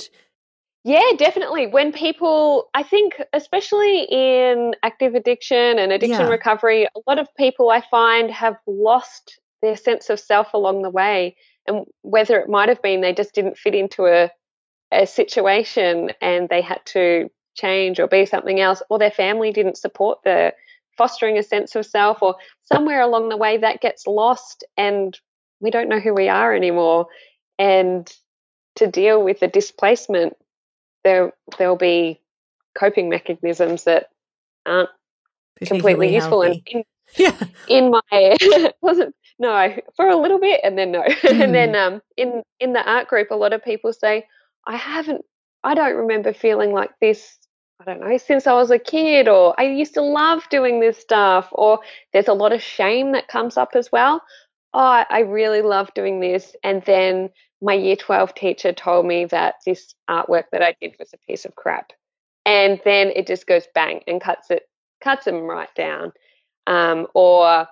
Yeah, 0.84 1.12
definitely. 1.18 1.68
When 1.68 1.94
people, 1.94 2.70
I 2.74 2.84
think, 2.84 3.22
especially 3.32 4.04
in 4.04 4.76
active 4.84 5.16
addiction 5.16 5.80
and 5.80 5.94
addiction 5.94 6.26
yeah. 6.26 6.30
recovery, 6.30 6.86
a 6.86 7.00
lot 7.08 7.20
of 7.20 7.34
people 7.36 7.70
I 7.70 7.82
find 7.90 8.30
have 8.32 8.58
lost 8.68 9.40
their 9.62 9.78
sense 9.78 10.10
of 10.10 10.20
self 10.20 10.54
along 10.54 10.82
the 10.82 10.90
way. 10.90 11.38
And 11.68 11.86
whether 12.02 12.38
it 12.40 12.50
might 12.50 12.68
have 12.68 12.82
been 12.82 13.00
they 13.00 13.14
just 13.14 13.34
didn't 13.34 13.58
fit 13.58 13.74
into 13.74 14.06
a, 14.08 14.30
a 14.92 15.08
situation 15.08 16.12
and 16.22 16.50
they 16.50 16.62
had 16.62 16.86
to 16.88 17.30
change 17.56 18.00
or 18.00 18.08
be 18.08 18.26
something 18.26 18.60
else, 18.60 18.82
or 18.90 19.00
their 19.00 19.12
family 19.12 19.54
didn't 19.54 19.78
support 19.78 20.20
the 20.26 20.54
fostering 20.98 21.38
a 21.38 21.44
sense 21.44 21.76
of 21.76 21.86
self, 21.86 22.22
or 22.22 22.36
somewhere 22.64 23.02
along 23.02 23.30
the 23.30 23.38
way 23.38 23.58
that 23.58 23.82
gets 23.82 24.06
lost 24.06 24.66
and 24.78 25.18
we 25.62 25.72
don't 25.72 25.88
know 25.88 26.00
who 26.00 26.14
we 26.14 26.28
are 26.28 26.54
anymore. 26.54 27.08
And 27.58 28.12
to 28.76 28.88
deal 28.88 29.24
with 29.24 29.40
the 29.40 29.48
displacement, 29.48 30.36
there 31.04 31.34
there'll 31.58 31.76
be 31.76 32.20
coping 32.78 33.10
mechanisms 33.10 33.84
that 33.86 34.10
aren't 34.66 34.90
completely 35.66 36.14
useful. 36.14 36.42
And 36.42 36.62
in, 36.68 36.84
yeah. 37.18 37.38
in 37.68 37.92
my 37.92 38.38
wasn't 38.82 39.16
no, 39.40 39.76
for 39.96 40.08
a 40.08 40.16
little 40.16 40.40
bit, 40.40 40.62
and 40.64 40.78
then 40.78 40.92
no, 40.92 41.04
and 41.30 41.54
then 41.54 41.76
um, 41.76 42.02
in 42.18 42.44
in 42.60 42.74
the 42.74 42.90
art 42.90 43.08
group, 43.08 43.32
a 43.32 43.36
lot 43.36 43.54
of 43.54 43.64
people 43.64 43.94
say, 43.94 44.28
I 44.66 44.78
haven't, 44.78 45.26
I 45.64 45.74
don't 45.74 45.96
remember 45.96 46.34
feeling 46.34 46.72
like 46.72 46.92
this. 47.00 47.38
I 47.80 47.86
don't 47.86 48.00
know, 48.00 48.18
since 48.18 48.48
I 48.48 48.54
was 48.54 48.72
a 48.72 48.80
kid, 48.80 49.28
or 49.28 49.60
I 49.60 49.64
used 49.64 49.96
to 49.96 50.02
love 50.02 50.44
doing 50.50 50.80
this 50.80 50.98
stuff, 50.98 51.50
or 51.52 51.80
there's 52.14 52.28
a 52.28 52.34
lot 52.34 52.54
of 52.54 52.62
shame 52.62 53.12
that 53.14 53.28
comes 53.28 53.58
up 53.58 53.72
as 53.76 53.92
well. 53.92 54.22
Oh, 54.74 55.04
I 55.08 55.20
really 55.20 55.62
love 55.62 55.94
doing 55.94 56.20
this. 56.20 56.56
And 56.64 56.82
then 56.86 57.30
my 57.64 57.74
year 57.74 57.96
12 57.96 58.36
teacher 58.36 58.74
told 58.74 59.06
me 59.06 59.26
that 59.26 59.56
this 59.66 59.96
artwork 60.10 60.46
that 60.52 60.62
I 60.62 60.76
did 60.82 60.96
was 61.00 61.14
a 61.14 61.18
piece 61.26 61.46
of 61.46 61.56
crap. 61.56 61.94
And 62.46 62.82
then 62.84 63.08
it 63.16 63.26
just 63.26 63.48
goes 63.48 63.64
bang 63.74 64.02
and 64.06 64.20
cuts 64.20 64.52
it, 64.52 64.64
cuts 65.02 65.26
them 65.26 65.44
right 65.44 65.74
down. 65.76 66.12
Um, 66.68 67.08
or 67.14 67.68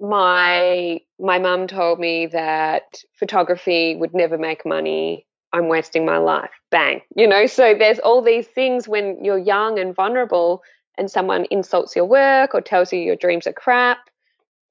my 0.00 1.00
my 1.18 1.38
mum 1.38 1.68
told 1.68 2.00
me 2.00 2.26
that 2.26 2.98
photography 3.18 3.96
would 3.96 4.12
never 4.12 4.36
make 4.36 4.66
money 4.66 5.26
I'm 5.52 5.68
wasting 5.68 6.04
my 6.04 6.18
life. 6.18 6.50
Bang. 6.70 7.00
You 7.14 7.26
know, 7.26 7.46
so 7.46 7.74
there's 7.78 8.00
all 8.00 8.20
these 8.20 8.46
things 8.46 8.88
when 8.88 9.24
you're 9.24 9.38
young 9.38 9.78
and 9.78 9.94
vulnerable 9.94 10.62
and 10.98 11.10
someone 11.10 11.46
insults 11.50 11.94
your 11.94 12.04
work 12.04 12.54
or 12.54 12.60
tells 12.60 12.92
you 12.92 12.98
your 12.98 13.16
dreams 13.16 13.46
are 13.46 13.52
crap, 13.52 13.98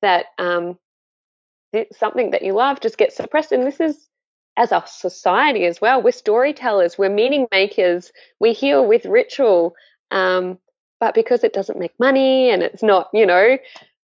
that 0.01 0.27
um, 0.37 0.77
something 1.93 2.31
that 2.31 2.43
you 2.43 2.53
love 2.53 2.81
just 2.81 2.97
gets 2.97 3.15
suppressed. 3.15 3.51
And 3.51 3.65
this 3.65 3.79
is 3.79 4.07
as 4.57 4.71
a 4.71 4.83
society 4.87 5.65
as 5.65 5.81
well. 5.81 6.01
We're 6.01 6.11
storytellers, 6.11 6.97
we're 6.97 7.09
meaning 7.09 7.47
makers, 7.51 8.11
we 8.39 8.53
heal 8.53 8.85
with 8.85 9.05
ritual. 9.05 9.75
Um, 10.11 10.59
but 10.99 11.13
because 11.13 11.43
it 11.43 11.53
doesn't 11.53 11.77
make 11.77 11.93
money 11.99 12.49
and 12.49 12.63
it's 12.63 12.81
not, 12.81 13.09
you 13.13 13.25
know, 13.25 13.57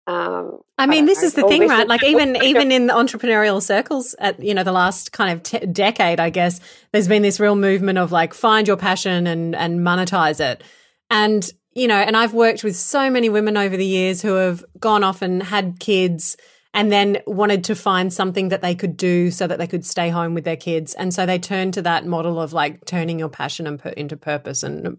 um, 0.07 0.59
I 0.77 0.87
mean, 0.87 1.05
I 1.05 1.07
this 1.07 1.21
know, 1.21 1.27
is 1.27 1.35
the 1.35 1.47
thing, 1.47 1.69
right? 1.69 1.87
Like 1.87 2.03
even 2.03 2.35
even 2.43 2.73
in 2.73 2.89
the 2.89 2.95
entrepreneurial 2.95 3.63
circles 3.63 4.15
at 4.19 4.43
you 4.43 4.55
know 4.55 4.65
the 4.65 4.73
last 4.73 5.13
kind 5.13 5.33
of 5.33 5.43
t- 5.43 5.65
decade, 5.67 6.19
I 6.19 6.31
guess 6.31 6.59
there's 6.91 7.07
been 7.07 7.23
this 7.23 7.39
real 7.39 7.55
movement 7.55 7.99
of 7.99 8.11
like 8.11 8.35
find 8.35 8.67
your 8.67 8.77
passion 8.77 9.29
and 9.29 9.55
and 9.55 9.81
monetize 9.81 10.41
it. 10.41 10.65
And 11.11 11.49
you 11.75 11.87
know, 11.87 11.97
and 11.97 12.17
I've 12.17 12.35
worked 12.35 12.65
with 12.65 12.75
so 12.75 13.09
many 13.09 13.29
women 13.29 13.57
over 13.57 13.77
the 13.77 13.87
years 13.87 14.21
who 14.23 14.35
have 14.35 14.65
gone 14.81 15.05
off 15.05 15.23
and 15.23 15.43
had 15.43 15.79
kids 15.79 16.37
and 16.73 16.93
then 16.93 17.19
wanted 17.27 17.65
to 17.65 17.75
find 17.75 18.13
something 18.13 18.49
that 18.51 18.63
they 18.63 18.75
could 18.75 18.97
do 18.97 19.31
so 19.31 19.47
that 19.47 19.59
they 19.59 19.67
could 19.67 19.85
stay 19.85 20.09
home 20.09 20.35
with 20.35 20.45
their 20.45 20.57
kids. 20.57 20.95
And 20.95 21.13
so 21.13 21.27
they 21.27 21.39
turned 21.39 21.75
to 21.75 21.83
that 21.83 22.07
model 22.07 22.41
of 22.41 22.53
like 22.53 22.85
turning 22.85 23.19
your 23.19 23.29
passion 23.29 23.67
and 23.67 23.79
put 23.79 23.95
into 23.95 24.17
purpose 24.17 24.63
and 24.63 24.99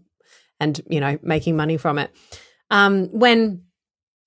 and 0.60 0.80
you 0.88 1.00
know 1.00 1.18
making 1.22 1.56
money 1.56 1.76
from 1.76 1.98
it. 1.98 2.14
Um, 2.70 3.08
when 3.08 3.62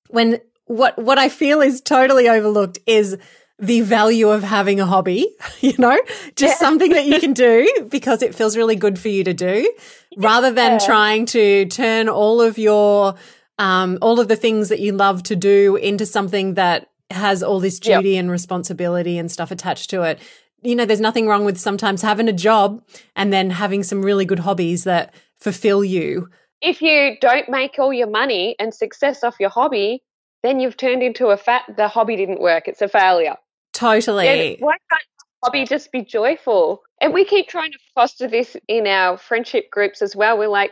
when 0.09 0.39
what 0.65 0.97
what 0.97 1.17
I 1.17 1.29
feel 1.29 1.61
is 1.61 1.81
totally 1.81 2.27
overlooked 2.27 2.79
is 2.87 3.17
the 3.57 3.81
value 3.81 4.29
of 4.29 4.43
having 4.43 4.79
a 4.79 4.85
hobby, 4.85 5.33
you 5.61 5.75
know, 5.77 5.97
just 6.35 6.55
yeah. 6.55 6.57
something 6.57 6.91
that 6.91 7.05
you 7.05 7.19
can 7.19 7.33
do 7.47 7.87
because 7.89 8.21
it 8.21 8.35
feels 8.35 8.57
really 8.57 8.75
good 8.75 8.99
for 8.99 9.09
you 9.09 9.23
to 9.23 9.33
do 9.33 9.71
rather 10.17 10.51
than 10.51 10.79
trying 10.79 11.25
to 11.27 11.65
turn 11.65 12.09
all 12.09 12.41
of 12.41 12.57
your 12.57 13.15
um, 13.57 13.99
all 14.01 14.19
of 14.19 14.27
the 14.27 14.35
things 14.35 14.69
that 14.69 14.79
you 14.79 14.91
love 14.91 15.23
to 15.23 15.35
do 15.35 15.75
into 15.77 16.05
something 16.05 16.55
that 16.55 16.89
has 17.11 17.43
all 17.43 17.59
this 17.59 17.79
duty 17.79 18.11
yep. 18.11 18.19
and 18.19 18.31
responsibility 18.31 19.17
and 19.17 19.31
stuff 19.31 19.51
attached 19.51 19.89
to 19.91 20.01
it. 20.03 20.19
You 20.61 20.75
know, 20.75 20.85
there's 20.85 20.99
nothing 20.99 21.27
wrong 21.27 21.45
with 21.45 21.59
sometimes 21.59 22.01
having 22.01 22.27
a 22.27 22.33
job 22.33 22.83
and 23.15 23.31
then 23.31 23.51
having 23.51 23.83
some 23.83 24.03
really 24.03 24.25
good 24.25 24.39
hobbies 24.39 24.83
that 24.85 25.13
fulfill 25.39 25.83
you. 25.83 26.29
If 26.61 26.81
you 26.81 27.17
don't 27.21 27.49
make 27.49 27.77
all 27.77 27.93
your 27.93 28.09
money 28.09 28.55
and 28.57 28.73
success 28.73 29.23
off 29.23 29.35
your 29.39 29.49
hobby, 29.49 30.01
then 30.41 30.59
you've 30.59 30.77
turned 30.77 31.03
into 31.03 31.27
a 31.27 31.37
fat. 31.37 31.63
The 31.75 31.87
hobby 31.87 32.15
didn't 32.15 32.41
work. 32.41 32.67
It's 32.67 32.81
a 32.81 32.87
failure. 32.87 33.35
Totally. 33.73 34.27
And 34.27 34.61
why 34.61 34.77
can't 34.91 35.03
hobby 35.43 35.65
just 35.65 35.91
be 35.91 36.01
joyful? 36.03 36.81
And 37.01 37.13
we 37.13 37.25
keep 37.25 37.47
trying 37.47 37.71
to 37.71 37.79
foster 37.93 38.27
this 38.27 38.57
in 38.67 38.87
our 38.87 39.17
friendship 39.17 39.69
groups 39.69 40.01
as 40.01 40.15
well. 40.15 40.37
We're 40.37 40.47
like, 40.47 40.71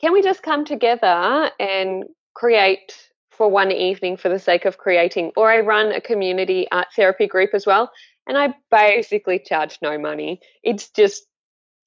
can 0.00 0.12
we 0.12 0.22
just 0.22 0.42
come 0.42 0.64
together 0.64 1.50
and 1.58 2.04
create 2.34 3.05
for 3.36 3.50
one 3.50 3.70
evening 3.70 4.16
for 4.16 4.28
the 4.28 4.38
sake 4.38 4.64
of 4.64 4.78
creating? 4.78 5.32
Or 5.36 5.50
I 5.50 5.60
run 5.60 5.92
a 5.92 6.00
community 6.00 6.66
art 6.72 6.88
therapy 6.94 7.26
group 7.26 7.50
as 7.54 7.66
well, 7.66 7.90
and 8.26 8.36
I 8.36 8.54
basically 8.70 9.38
charge 9.38 9.78
no 9.82 9.98
money. 9.98 10.40
It's 10.62 10.90
just 10.90 11.26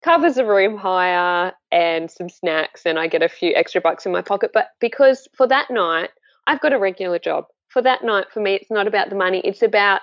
covers 0.03 0.37
a 0.37 0.45
room 0.45 0.77
hire 0.77 1.53
and 1.71 2.09
some 2.09 2.29
snacks, 2.29 2.85
and 2.85 2.97
I 2.97 3.07
get 3.07 3.23
a 3.23 3.29
few 3.29 3.53
extra 3.55 3.81
bucks 3.81 4.05
in 4.05 4.11
my 4.11 4.21
pocket. 4.21 4.51
But 4.53 4.69
because 4.79 5.27
for 5.35 5.47
that 5.47 5.69
night, 5.69 6.11
I've 6.47 6.61
got 6.61 6.73
a 6.73 6.79
regular 6.79 7.19
job. 7.19 7.45
For 7.67 7.81
that 7.81 8.03
night, 8.03 8.27
for 8.33 8.39
me, 8.39 8.55
it's 8.55 8.71
not 8.71 8.87
about 8.87 9.09
the 9.09 9.15
money. 9.15 9.41
It's 9.43 9.61
about 9.61 10.01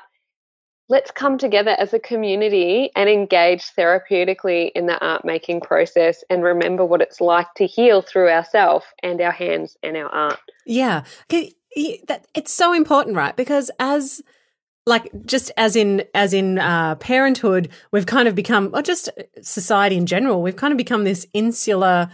let's 0.89 1.11
come 1.11 1.37
together 1.39 1.75
as 1.79 1.93
a 1.93 1.99
community 1.99 2.91
and 2.95 3.09
engage 3.09 3.75
therapeutically 3.75 4.71
in 4.75 4.87
the 4.87 4.99
art 5.05 5.25
making 5.25 5.61
process 5.61 6.23
and 6.31 6.43
remember 6.43 6.85
what 6.85 7.01
it's 7.01 7.21
like 7.21 7.53
to 7.55 7.67
heal 7.67 8.03
through 8.03 8.31
ourselves 8.31 8.87
and 9.03 9.21
our 9.21 9.33
hands 9.33 9.77
and 9.83 9.97
our 9.97 10.09
art. 10.09 10.39
Yeah. 10.65 11.05
It's 11.29 12.53
so 12.53 12.73
important, 12.73 13.17
right? 13.17 13.37
Because 13.37 13.71
as 13.79 14.23
like 14.87 15.11
just 15.27 15.51
as 15.57 15.75
in 15.75 16.05
as 16.15 16.33
in 16.33 16.59
uh, 16.61 16.95
parenthood, 16.97 17.69
we've 17.91 18.07
kind 18.07 18.29
of 18.29 18.37
become, 18.37 18.71
or 18.73 18.83
just 18.83 19.09
society 19.43 19.97
in 19.97 20.07
general, 20.07 20.43
we've 20.43 20.57
kind 20.57 20.73
of 20.73 20.79
become 20.79 21.03
this 21.03 21.27
insular 21.33 22.09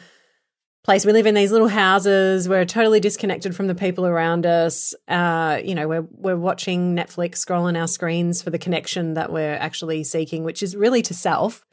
place. 0.84 1.04
We 1.04 1.12
live 1.12 1.26
in 1.26 1.34
these 1.34 1.52
little 1.52 1.68
houses. 1.68 2.48
We're 2.48 2.64
totally 2.64 3.00
disconnected 3.00 3.54
from 3.54 3.66
the 3.66 3.74
people 3.74 4.06
around 4.06 4.46
us. 4.46 4.94
Uh, 5.08 5.60
you 5.64 5.74
know, 5.74 5.88
we're 5.88 6.06
we're 6.10 6.36
watching 6.36 6.96
Netflix, 6.96 7.36
scrolling 7.36 7.78
our 7.80 7.88
screens 7.88 8.42
for 8.42 8.50
the 8.50 8.58
connection 8.58 9.14
that 9.14 9.32
we're 9.32 9.54
actually 9.54 10.04
seeking, 10.04 10.44
which 10.44 10.62
is 10.62 10.76
really 10.76 11.02
to 11.02 11.14
self. 11.14 11.64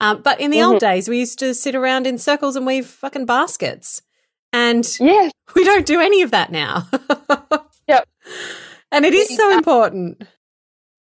Um, 0.00 0.22
but 0.22 0.40
in 0.40 0.50
the 0.50 0.58
mm-hmm. 0.58 0.72
old 0.72 0.80
days, 0.80 1.08
we 1.08 1.18
used 1.18 1.38
to 1.38 1.54
sit 1.54 1.74
around 1.74 2.06
in 2.06 2.18
circles 2.18 2.56
and 2.56 2.66
weave 2.66 2.86
fucking 2.86 3.26
baskets, 3.26 4.02
and 4.52 4.86
yeah, 4.98 5.30
we 5.54 5.64
don't 5.64 5.86
do 5.86 6.00
any 6.00 6.22
of 6.22 6.30
that 6.32 6.50
now. 6.50 6.88
yep, 7.88 8.08
and 8.90 9.04
it 9.04 9.14
is 9.14 9.36
so 9.36 9.56
important 9.56 10.22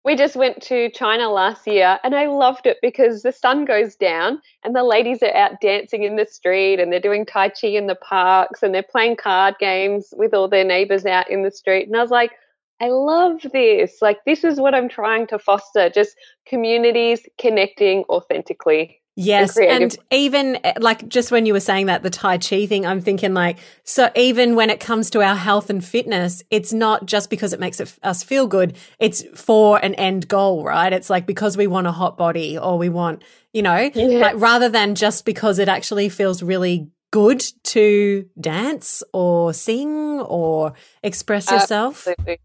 we 0.08 0.16
just 0.16 0.38
went 0.38 0.62
to 0.62 0.90
China 0.92 1.30
last 1.30 1.68
year 1.68 2.00
and 2.02 2.16
I 2.16 2.28
loved 2.28 2.66
it 2.66 2.78
because 2.82 3.24
the 3.24 3.34
sun 3.34 3.66
goes 3.66 3.98
down 3.98 4.42
and 4.64 4.74
the 4.74 4.86
ladies 4.86 5.22
are 5.22 5.36
out 5.36 5.60
dancing 5.60 6.04
in 6.04 6.16
the 6.16 6.26
street 6.26 6.80
and 6.80 6.94
they're 6.94 7.02
doing 7.02 7.26
Tai 7.26 7.50
Chi 7.50 7.68
in 7.68 7.88
the 7.88 7.96
parks 7.96 8.64
and 8.64 8.74
they're 8.74 8.84
playing 8.84 9.18
card 9.18 9.56
games 9.60 10.14
with 10.16 10.34
all 10.34 10.48
their 10.48 10.64
neighbors 10.64 11.06
out 11.06 11.30
in 11.30 11.44
the 11.44 11.52
street. 11.52 11.88
And 11.88 11.98
I 11.98 12.02
was 12.02 12.10
like, 12.10 12.32
I 12.80 12.88
love 12.88 13.42
this. 13.52 13.98
Like, 14.02 14.20
this 14.26 14.46
is 14.46 14.62
what 14.62 14.74
I'm 14.74 14.88
trying 14.88 15.28
to 15.28 15.38
foster 15.38 15.90
just 15.90 16.16
communities 16.48 17.28
connecting 17.38 18.06
authentically. 18.08 19.02
Yes. 19.20 19.58
And, 19.58 19.84
and, 19.84 19.98
even 20.12 20.60
eh, 20.64 20.74
like 20.80 21.08
just 21.10 21.32
when 21.32 21.48
you 21.48 21.54
were 21.54 21.60
saying 21.60 21.88
that, 21.88 22.04
the 22.04 22.12
Tai 22.12 22.38
Chi 22.38 22.68
thing, 22.68 22.86
I'm 22.86 23.02
thinking 23.02 23.34
like, 23.34 23.58
so 23.84 24.12
even 24.16 24.56
when 24.56 24.70
it 24.70 24.80
comes 24.80 25.10
to 25.10 25.24
our 25.24 25.36
health 25.36 25.72
and 25.72 25.84
fitness, 25.84 26.44
it's 26.52 26.72
not 26.72 27.08
just 27.08 27.32
because 27.32 27.52
it 27.52 27.60
makes 27.60 27.80
it, 27.80 27.92
us 28.04 28.22
feel 28.22 28.46
good. 28.46 28.78
It's 29.00 29.24
for 29.34 29.84
an 29.84 29.96
end 29.96 30.28
goal, 30.28 30.64
right? 30.64 30.94
It's 30.94 31.10
like 31.10 31.26
because 31.26 31.58
we 31.58 31.66
want 31.66 31.88
a 31.88 31.92
hot 31.92 32.16
body 32.16 32.60
or 32.60 32.78
we 32.78 32.90
want, 32.90 33.24
you 33.54 33.64
know, 33.64 33.90
yeah. 33.96 34.20
like 34.20 34.36
rather 34.38 34.70
than 34.70 34.94
just 34.94 35.26
because 35.26 35.58
it 35.58 35.68
actually 35.68 36.10
feels 36.10 36.44
really 36.44 36.88
good 37.10 37.44
to 37.64 38.30
dance 38.40 39.02
or 39.14 39.52
sing 39.52 40.20
or 40.20 40.74
express 41.02 41.50
yourself. 41.50 42.08
Absolutely. 42.08 42.40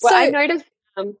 Well, 0.00 0.12
so, 0.12 0.16
I 0.16 0.30
noticed 0.30 0.64
um, 0.96 1.16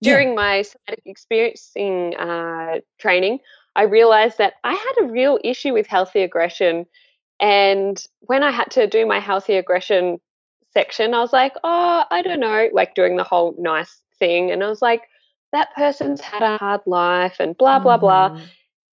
during 0.00 0.28
yeah. 0.28 0.34
my 0.34 0.62
somatic 0.62 1.02
experiencing 1.04 2.14
uh, 2.16 2.80
training, 2.98 3.40
I 3.76 3.82
realized 3.82 4.38
that 4.38 4.54
I 4.64 4.72
had 4.72 5.04
a 5.04 5.12
real 5.12 5.38
issue 5.44 5.74
with 5.74 5.86
healthy 5.86 6.22
aggression. 6.22 6.86
And 7.38 8.02
when 8.20 8.42
I 8.42 8.50
had 8.50 8.70
to 8.72 8.86
do 8.86 9.04
my 9.04 9.20
healthy 9.20 9.56
aggression 9.56 10.18
section, 10.72 11.12
I 11.12 11.20
was 11.20 11.32
like, 11.32 11.52
oh, 11.62 12.04
I 12.10 12.22
don't 12.22 12.40
know, 12.40 12.68
like 12.72 12.94
doing 12.94 13.16
the 13.16 13.22
whole 13.22 13.54
nice 13.58 14.00
thing. 14.18 14.50
And 14.50 14.64
I 14.64 14.68
was 14.68 14.80
like, 14.80 15.02
that 15.52 15.74
person's 15.74 16.22
had 16.22 16.42
a 16.42 16.56
hard 16.56 16.80
life 16.86 17.36
and 17.38 17.56
blah, 17.56 17.78
blah, 17.78 17.98
mm. 17.98 18.00
blah. 18.00 18.40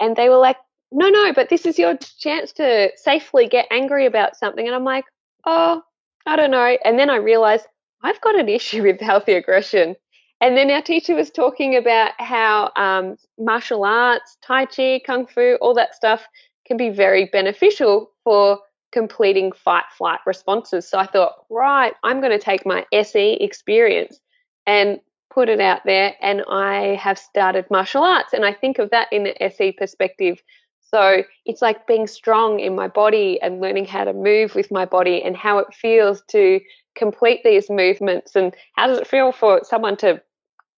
And 0.01 0.17
they 0.17 0.27
were 0.27 0.37
like, 0.37 0.57
no, 0.91 1.09
no, 1.09 1.31
but 1.33 1.49
this 1.49 1.65
is 1.65 1.79
your 1.79 1.97
chance 2.19 2.51
to 2.53 2.91
safely 2.97 3.47
get 3.47 3.67
angry 3.71 4.05
about 4.05 4.35
something. 4.35 4.65
And 4.65 4.75
I'm 4.75 4.83
like, 4.83 5.05
oh, 5.45 5.81
I 6.25 6.35
don't 6.35 6.51
know. 6.51 6.77
And 6.83 6.99
then 6.99 7.09
I 7.09 7.15
realized 7.15 7.65
I've 8.03 8.21
got 8.21 8.37
an 8.37 8.49
issue 8.49 8.83
with 8.83 8.99
healthy 8.99 9.33
aggression. 9.33 9.95
And 10.43 10.57
then 10.57 10.69
our 10.71 10.81
teacher 10.81 11.15
was 11.15 11.29
talking 11.29 11.77
about 11.77 12.11
how 12.19 12.69
um, 12.75 13.15
martial 13.39 13.85
arts, 13.85 14.37
Tai 14.45 14.65
Chi, 14.65 14.99
Kung 15.05 15.25
Fu, 15.25 15.57
all 15.61 15.73
that 15.75 15.95
stuff 15.95 16.27
can 16.67 16.75
be 16.75 16.89
very 16.89 17.29
beneficial 17.31 18.11
for 18.25 18.59
completing 18.91 19.53
fight 19.53 19.85
flight 19.97 20.19
responses. 20.25 20.85
So 20.85 20.99
I 20.99 21.05
thought, 21.05 21.45
right, 21.49 21.93
I'm 22.03 22.19
going 22.19 22.37
to 22.37 22.43
take 22.43 22.65
my 22.65 22.85
SE 22.91 23.37
experience 23.39 24.19
and 24.67 24.99
put 25.33 25.47
it 25.47 25.61
out 25.61 25.79
there. 25.85 26.13
And 26.21 26.43
I 26.49 26.95
have 26.95 27.17
started 27.17 27.71
martial 27.71 28.03
arts. 28.03 28.33
And 28.33 28.43
I 28.43 28.51
think 28.51 28.79
of 28.79 28.89
that 28.89 29.07
in 29.13 29.23
the 29.23 29.43
SE 29.43 29.71
perspective. 29.71 30.43
So 30.81 31.23
it's 31.45 31.61
like 31.61 31.87
being 31.87 32.05
strong 32.05 32.59
in 32.59 32.75
my 32.75 32.89
body 32.89 33.39
and 33.41 33.61
learning 33.61 33.85
how 33.85 34.03
to 34.03 34.11
move 34.11 34.55
with 34.55 34.71
my 34.71 34.83
body 34.83 35.23
and 35.23 35.37
how 35.37 35.59
it 35.59 35.73
feels 35.73 36.21
to 36.31 36.59
complete 36.95 37.45
these 37.45 37.69
movements 37.69 38.35
and 38.35 38.53
how 38.75 38.87
does 38.87 38.97
it 38.97 39.07
feel 39.07 39.31
for 39.31 39.61
someone 39.63 39.95
to 39.97 40.21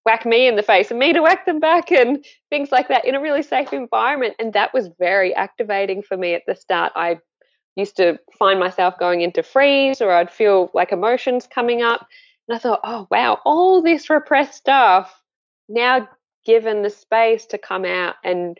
whack 0.05 0.25
me 0.25 0.47
in 0.47 0.55
the 0.55 0.63
face 0.63 0.91
and 0.91 0.99
me 0.99 1.13
to 1.13 1.21
whack 1.21 1.45
them 1.45 1.59
back 1.59 1.91
and 1.91 2.23
things 2.49 2.71
like 2.71 2.87
that 2.89 3.05
in 3.05 3.15
a 3.15 3.21
really 3.21 3.41
safe 3.41 3.73
environment. 3.73 4.35
And 4.39 4.53
that 4.53 4.73
was 4.73 4.89
very 4.99 5.33
activating 5.33 6.03
for 6.03 6.15
me 6.15 6.33
at 6.33 6.43
the 6.47 6.55
start. 6.55 6.93
I 6.95 7.19
used 7.75 7.97
to 7.97 8.19
find 8.37 8.59
myself 8.59 8.97
going 8.99 9.21
into 9.21 9.43
freeze 9.43 10.01
or 10.01 10.11
I'd 10.11 10.31
feel 10.31 10.69
like 10.73 10.91
emotions 10.91 11.47
coming 11.47 11.81
up. 11.81 12.07
And 12.47 12.55
I 12.55 12.59
thought, 12.59 12.81
oh, 12.83 13.07
wow, 13.09 13.39
all 13.43 13.81
this 13.81 14.09
repressed 14.09 14.53
stuff 14.53 15.21
now 15.67 16.07
given 16.45 16.83
the 16.83 16.91
space 16.91 17.47
to 17.47 17.57
come 17.57 17.85
out. 17.85 18.15
And 18.23 18.57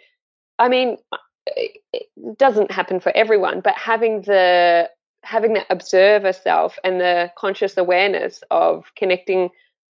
I 0.58 0.68
mean, 0.70 0.98
it 1.46 2.38
doesn't 2.38 2.72
happen 2.72 3.00
for 3.00 3.16
everyone, 3.16 3.62
but 3.62 3.76
having 3.78 4.22
the 4.22 4.90
having 5.24 5.54
that 5.54 5.66
observer 5.72 6.32
self 6.32 6.78
and 6.84 7.00
the 7.00 7.32
conscious 7.36 7.78
awareness 7.78 8.44
of 8.52 8.86
connecting 8.96 9.50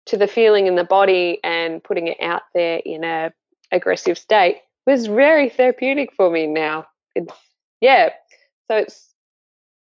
to 0.08 0.18
the 0.18 0.28
feeling 0.28 0.68
in 0.68 0.76
the 0.76 0.84
body 0.84 1.40
and 1.44 1.84
putting 1.84 2.08
it 2.08 2.18
out 2.22 2.44
there 2.54 2.82
in 2.86 3.04
a 3.04 3.32
aggressive 3.72 4.18
state 4.18 4.58
was 4.86 5.08
very 5.08 5.50
therapeutic 5.50 6.14
for 6.14 6.30
me 6.30 6.48
now. 6.48 6.86
It's 7.16 7.34
yeah. 7.80 8.10
So 8.70 8.78
it's 8.78 9.08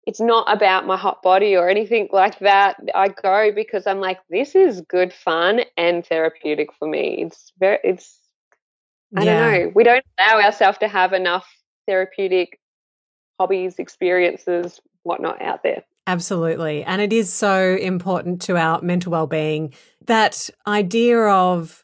it's 0.05 0.19
not 0.19 0.51
about 0.53 0.85
my 0.85 0.97
hot 0.97 1.23
body 1.23 1.55
or 1.55 1.67
anything 1.67 2.09
like 2.11 2.37
that. 2.39 2.77
I 2.93 3.07
go 3.07 3.51
because 3.53 3.87
I'm 3.87 3.99
like, 3.99 4.19
this 4.29 4.53
is 4.53 4.81
good 4.81 5.11
fun 5.11 5.61
and 5.77 6.05
therapeutic 6.05 6.69
for 6.77 6.87
me. 6.87 7.23
It's 7.23 7.51
very 7.59 7.79
it's 7.83 8.19
I 9.15 9.23
yeah. 9.23 9.39
don't 9.39 9.51
know. 9.51 9.71
We 9.75 9.83
don't 9.83 10.05
allow 10.19 10.41
ourselves 10.41 10.77
to 10.79 10.87
have 10.87 11.13
enough 11.13 11.47
therapeutic 11.87 12.59
hobbies, 13.39 13.79
experiences, 13.79 14.79
whatnot 15.03 15.41
out 15.41 15.63
there. 15.63 15.83
Absolutely. 16.07 16.83
And 16.83 17.01
it 17.01 17.11
is 17.11 17.33
so 17.33 17.75
important 17.75 18.43
to 18.43 18.57
our 18.57 18.81
mental 18.81 19.11
well 19.11 19.27
being. 19.27 19.73
That 20.05 20.49
idea 20.67 21.19
of 21.19 21.83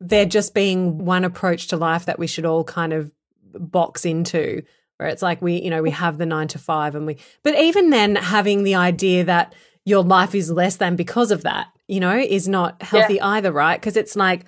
there 0.00 0.26
just 0.26 0.52
being 0.52 1.04
one 1.04 1.24
approach 1.24 1.68
to 1.68 1.76
life 1.76 2.06
that 2.06 2.18
we 2.18 2.26
should 2.26 2.44
all 2.44 2.64
kind 2.64 2.92
of 2.92 3.12
box 3.54 4.04
into, 4.04 4.62
where 4.96 5.08
it's 5.08 5.22
like 5.22 5.40
we, 5.40 5.62
you 5.62 5.70
know, 5.70 5.82
we 5.82 5.90
have 5.90 6.18
the 6.18 6.26
nine 6.26 6.48
to 6.48 6.58
five 6.58 6.94
and 6.94 7.06
we, 7.06 7.18
but 7.42 7.58
even 7.58 7.90
then 7.90 8.16
having 8.16 8.64
the 8.64 8.74
idea 8.74 9.24
that 9.24 9.54
your 9.84 10.02
life 10.02 10.34
is 10.34 10.50
less 10.50 10.76
than 10.76 10.96
because 10.96 11.30
of 11.30 11.44
that, 11.44 11.68
you 11.86 12.00
know, 12.00 12.16
is 12.18 12.48
not 12.48 12.82
healthy 12.82 13.14
yeah. 13.14 13.26
either, 13.28 13.52
right? 13.52 13.80
Because 13.80 13.96
it's 13.96 14.16
like, 14.16 14.44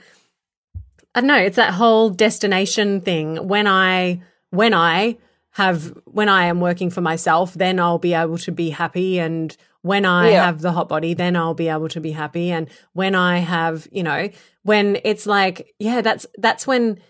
I 1.14 1.20
don't 1.20 1.28
know, 1.28 1.36
it's 1.36 1.56
that 1.56 1.72
whole 1.72 2.10
destination 2.10 3.00
thing. 3.00 3.46
When 3.46 3.66
I, 3.66 4.22
when 4.50 4.74
I, 4.74 5.18
have 5.58 5.92
when 6.04 6.28
I 6.28 6.44
am 6.44 6.60
working 6.60 6.88
for 6.88 7.00
myself, 7.00 7.52
then 7.54 7.80
I'll 7.80 7.98
be 7.98 8.14
able 8.14 8.38
to 8.38 8.52
be 8.52 8.70
happy. 8.70 9.18
And 9.18 9.54
when 9.82 10.04
I 10.04 10.30
yeah. 10.30 10.46
have 10.46 10.60
the 10.60 10.70
hot 10.70 10.88
body, 10.88 11.14
then 11.14 11.34
I'll 11.34 11.52
be 11.52 11.66
able 11.66 11.88
to 11.88 12.00
be 12.00 12.12
happy. 12.12 12.52
And 12.52 12.68
when 12.92 13.16
I 13.16 13.38
have, 13.38 13.88
you 13.90 14.04
know, 14.04 14.30
when 14.62 15.00
it's 15.02 15.26
like, 15.26 15.74
yeah, 15.80 16.00
that's 16.00 16.26
that's 16.38 16.64
when 16.64 17.00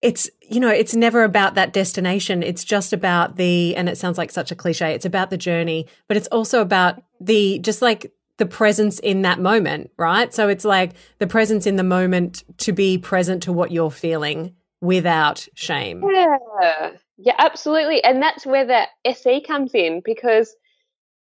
it's 0.00 0.30
you 0.40 0.58
know 0.58 0.70
it's 0.70 0.94
never 0.94 1.22
about 1.22 1.54
that 1.56 1.74
destination. 1.74 2.42
It's 2.42 2.64
just 2.64 2.94
about 2.94 3.36
the 3.36 3.76
and 3.76 3.86
it 3.86 3.98
sounds 3.98 4.16
like 4.16 4.30
such 4.30 4.50
a 4.50 4.56
cliche 4.56 4.94
it's 4.94 5.04
about 5.04 5.28
the 5.28 5.36
journey 5.36 5.86
but 6.08 6.16
it's 6.16 6.28
also 6.28 6.62
about 6.62 7.02
the 7.20 7.58
just 7.58 7.82
like 7.82 8.10
the 8.38 8.46
presence 8.46 8.98
in 9.00 9.20
that 9.20 9.38
moment 9.38 9.90
right? 9.98 10.32
So 10.32 10.48
it's 10.48 10.64
like 10.64 10.92
the 11.18 11.26
presence 11.26 11.66
in 11.66 11.76
the 11.76 11.84
moment 11.84 12.42
to 12.64 12.72
be 12.72 12.96
present 12.96 13.42
to 13.42 13.52
what 13.52 13.70
you're 13.70 13.90
feeling 13.90 14.54
without 14.80 15.46
shame. 15.54 16.02
Yeah, 16.10 16.92
yeah, 17.18 17.34
absolutely. 17.38 18.02
And 18.02 18.22
that's 18.22 18.46
where 18.46 18.66
the 18.66 18.86
SE 19.04 19.40
comes 19.42 19.74
in 19.74 20.00
because 20.04 20.54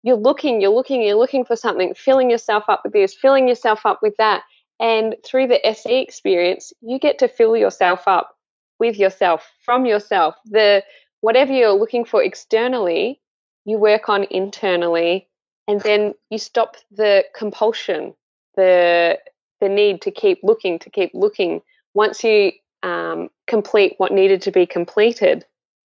you're 0.03 0.15
looking, 0.15 0.61
you're 0.61 0.71
looking, 0.71 1.01
you're 1.01 1.17
looking 1.17 1.45
for 1.45 1.55
something, 1.55 1.93
filling 1.93 2.29
yourself 2.29 2.63
up 2.69 2.81
with 2.83 2.93
this, 2.93 3.13
filling 3.13 3.47
yourself 3.47 3.85
up 3.85 3.99
with 4.01 4.15
that. 4.17 4.43
And 4.79 5.15
through 5.25 5.47
the 5.47 5.65
SE 5.67 6.01
experience, 6.01 6.71
you 6.81 6.99
get 6.99 7.19
to 7.19 7.27
fill 7.27 7.57
yourself 7.57 8.07
up 8.07 8.37
with 8.79 8.97
yourself, 8.97 9.45
from 9.65 9.85
yourself. 9.85 10.35
The 10.45 10.83
whatever 11.19 11.51
you're 11.51 11.73
looking 11.73 12.05
for 12.05 12.23
externally, 12.23 13.19
you 13.65 13.77
work 13.77 14.07
on 14.07 14.25
internally, 14.31 15.27
and 15.67 15.81
then 15.81 16.13
you 16.29 16.37
stop 16.37 16.77
the 16.91 17.25
compulsion, 17.35 18.13
the 18.55 19.19
the 19.59 19.67
need 19.67 20.01
to 20.03 20.11
keep 20.11 20.39
looking, 20.43 20.79
to 20.79 20.89
keep 20.89 21.11
looking. 21.13 21.61
Once 21.93 22.23
you 22.23 22.53
um, 22.83 23.29
complete 23.47 23.95
what 23.97 24.11
needed 24.11 24.41
to 24.43 24.51
be 24.51 24.65
completed, 24.65 25.45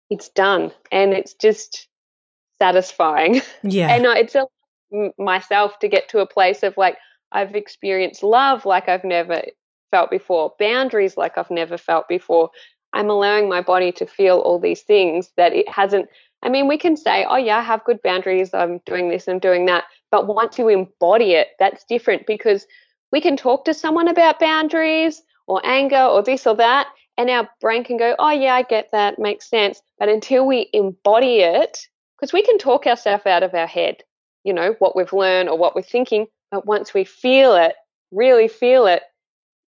it's 0.10 0.30
done, 0.30 0.72
and 0.92 1.14
it's 1.14 1.34
just 1.34 1.88
satisfying. 2.60 3.42
Yeah, 3.64 3.90
and 3.90 4.06
it's 4.06 4.36
a, 4.36 4.48
myself 5.18 5.80
to 5.80 5.88
get 5.88 6.10
to 6.10 6.20
a 6.20 6.28
place 6.28 6.64
of 6.64 6.76
like 6.78 6.98
I've 7.32 7.56
experienced 7.56 8.24
love 8.24 8.66
like 8.66 8.90
I've 8.90 9.04
never 9.04 9.42
felt 9.92 10.10
before, 10.10 10.54
boundaries 10.60 11.18
like 11.18 11.38
I've 11.38 11.52
never 11.52 11.78
felt 11.78 12.08
before. 12.08 12.50
I'm 12.94 13.10
allowing 13.10 13.50
my 13.50 13.62
body 13.62 13.92
to 13.94 14.06
feel 14.06 14.38
all 14.40 14.60
these 14.60 14.82
things 14.82 15.32
that 15.36 15.54
it 15.54 15.68
hasn't. 15.68 16.10
I 16.44 16.50
mean, 16.50 16.68
we 16.68 16.78
can 16.78 16.96
say, 16.96 17.26
oh, 17.28 17.38
yeah, 17.38 17.58
I 17.58 17.62
have 17.62 17.84
good 17.86 18.02
boundaries. 18.04 18.54
I'm 18.54 18.82
doing 18.86 19.10
this, 19.10 19.28
I'm 19.28 19.40
doing 19.40 19.66
that. 19.66 19.86
But 20.12 20.28
once 20.28 20.60
you 20.60 20.68
embody 20.68 21.34
it, 21.34 21.50
that's 21.58 21.84
different 21.86 22.28
because 22.28 22.68
we 23.12 23.22
can 23.22 23.36
talk 23.38 23.66
to 23.66 23.74
someone 23.74 24.08
about 24.08 24.40
boundaries 24.40 25.22
or 25.48 25.62
anger 25.66 26.04
or 26.04 26.24
this 26.24 26.48
or 26.48 26.56
that. 26.56 26.88
And 27.18 27.30
our 27.30 27.48
brain 27.62 27.84
can 27.84 27.98
go, 27.98 28.16
oh, 28.18 28.32
yeah, 28.32 28.56
I 28.56 28.64
get 28.64 28.90
that, 28.92 29.20
makes 29.20 29.50
sense. 29.50 29.82
But 30.00 30.10
until 30.10 30.48
we 30.48 30.70
embody 30.74 31.42
it, 31.42 31.78
because 32.18 32.34
we 32.34 32.42
can 32.44 32.58
talk 32.58 32.88
ourselves 32.88 33.26
out 33.26 33.44
of 33.44 33.54
our 33.54 33.68
head, 33.68 33.98
you 34.44 34.54
know, 34.54 34.76
what 34.80 34.96
we've 34.96 35.14
learned 35.14 35.50
or 35.50 35.58
what 35.58 35.76
we're 35.76 35.84
thinking. 35.84 36.26
But 36.52 36.66
once 36.66 36.94
we 36.94 37.04
feel 37.04 37.56
it, 37.56 37.76
really 38.12 38.48
feel 38.48 38.88
it, 38.88 39.04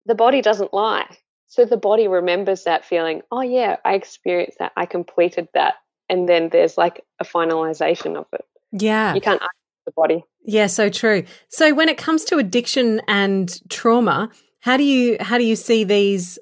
the 0.07 0.15
body 0.15 0.41
doesn't 0.41 0.73
lie. 0.73 1.07
So 1.49 1.65
the 1.65 1.77
body 1.77 2.09
remembers 2.09 2.65
that 2.65 2.85
feeling, 2.85 3.23
oh, 3.31 3.43
yeah, 3.43 3.77
I 3.85 3.95
experienced 3.95 4.59
that, 4.59 4.73
I 4.77 4.87
completed 4.87 5.49
that. 5.55 5.75
And 6.09 6.29
then 6.29 6.49
there's 6.51 6.77
like 6.77 7.03
a 7.21 7.25
finalization 7.25 8.17
of 8.17 8.27
it. 8.33 8.45
Yeah. 8.73 9.15
You 9.15 9.21
can't 9.21 9.41
ask 9.41 9.53
the 9.87 9.93
body. 9.93 10.25
Yeah, 10.45 10.67
so 10.67 10.89
true. 10.89 11.25
So 11.49 11.73
when 11.75 11.89
it 11.89 11.97
comes 11.97 12.25
to 12.25 12.39
addiction 12.39 13.01
and 13.07 13.61
trauma, 13.71 14.31
how 14.65 14.79
do 14.79 14.83
you 14.83 15.19
how 15.21 15.37
do 15.37 15.45
you 15.45 15.57
see 15.57 15.85
these, 15.85 16.39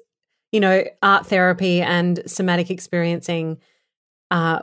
you 0.53 0.61
know, 0.61 0.85
art 1.01 1.25
therapy 1.25 1.81
and 1.81 2.23
somatic 2.25 2.71
experiencing? 2.71 3.57
Uh, 4.31 4.61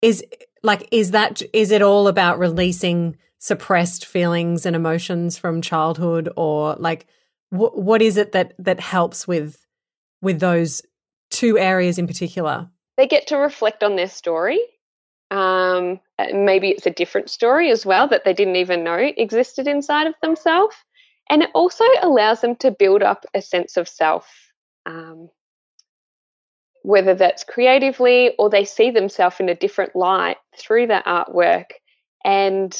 is 0.00 0.24
like 0.62 0.86
is 0.92 1.10
that 1.10 1.42
is 1.52 1.72
it 1.72 1.82
all 1.82 2.06
about 2.06 2.38
releasing 2.38 3.16
suppressed 3.38 4.06
feelings 4.06 4.64
and 4.64 4.76
emotions 4.76 5.36
from 5.36 5.62
childhood, 5.62 6.28
or 6.36 6.76
like 6.76 7.06
wh- 7.50 7.74
what 7.76 8.02
is 8.02 8.16
it 8.16 8.30
that 8.32 8.54
that 8.60 8.78
helps 8.78 9.26
with 9.26 9.66
with 10.20 10.38
those 10.38 10.80
two 11.28 11.58
areas 11.58 11.98
in 11.98 12.06
particular? 12.06 12.70
They 12.96 13.08
get 13.08 13.26
to 13.28 13.36
reflect 13.36 13.82
on 13.82 13.96
their 13.96 14.08
story. 14.08 14.60
Um, 15.32 15.98
maybe 16.32 16.68
it's 16.68 16.86
a 16.86 16.90
different 16.90 17.30
story 17.30 17.72
as 17.72 17.84
well 17.84 18.06
that 18.06 18.24
they 18.24 18.32
didn't 18.32 18.56
even 18.56 18.84
know 18.84 18.94
existed 18.94 19.66
inside 19.66 20.06
of 20.06 20.14
themselves. 20.22 20.76
And 21.32 21.42
it 21.42 21.50
also 21.54 21.84
allows 22.02 22.42
them 22.42 22.56
to 22.56 22.70
build 22.70 23.02
up 23.02 23.24
a 23.32 23.40
sense 23.40 23.78
of 23.78 23.88
self, 23.88 24.28
um, 24.84 25.30
whether 26.82 27.14
that's 27.14 27.42
creatively 27.42 28.34
or 28.38 28.50
they 28.50 28.66
see 28.66 28.90
themselves 28.90 29.40
in 29.40 29.48
a 29.48 29.54
different 29.54 29.96
light 29.96 30.36
through 30.58 30.88
that 30.88 31.06
artwork. 31.06 31.70
And 32.22 32.78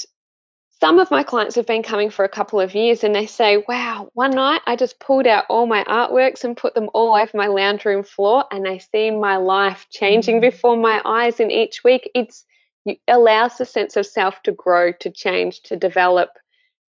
some 0.83 0.99
of 0.99 1.11
my 1.11 1.23
clients 1.23 1.55
have 1.55 1.67
been 1.67 1.83
coming 1.83 2.11
for 2.11 2.27
a 2.27 2.29
couple 2.29 2.61
of 2.61 2.75
years 2.75 3.03
and 3.03 3.15
they 3.15 3.25
say, 3.25 3.65
wow, 3.67 4.11
one 4.13 4.33
night 4.33 4.61
I 4.67 4.77
just 4.77 5.01
pulled 5.01 5.27
out 5.27 5.47
all 5.49 5.65
my 5.65 5.83
artworks 5.85 6.45
and 6.45 6.55
put 6.55 6.75
them 6.75 6.91
all 6.93 7.15
over 7.15 7.31
my 7.35 7.47
lounge 7.47 7.87
room 7.87 8.03
floor 8.03 8.45
and 8.53 8.69
I 8.69 8.79
see 8.79 9.11
my 9.11 9.39
life 9.39 9.87
changing 9.91 10.39
mm. 10.39 10.43
before 10.43 10.77
my 10.77 11.01
eyes. 11.07 11.41
in 11.41 11.51
each 11.51 11.83
week 11.85 12.11
it's, 12.15 12.45
it 12.85 12.99
allows 13.09 13.57
the 13.57 13.65
sense 13.65 13.97
of 13.97 14.05
self 14.05 14.43
to 14.43 14.53
grow, 14.53 14.93
to 15.01 15.11
change, 15.11 15.63
to 15.63 15.77
develop 15.77 16.29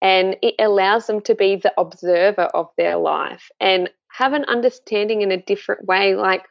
and 0.02 0.36
it 0.42 0.56
allows 0.60 1.08
them 1.08 1.22
to 1.22 1.36
be 1.36 1.56
the 1.56 1.74
observer 1.80 2.44
of 2.44 2.70
their 2.78 2.98
life 2.98 3.50
and 3.60 3.90
have 4.12 4.34
an 4.34 4.46
understanding 4.46 5.22
in 5.22 5.32
a 5.32 5.42
different 5.42 5.86
way 5.86 6.16
like 6.16 6.46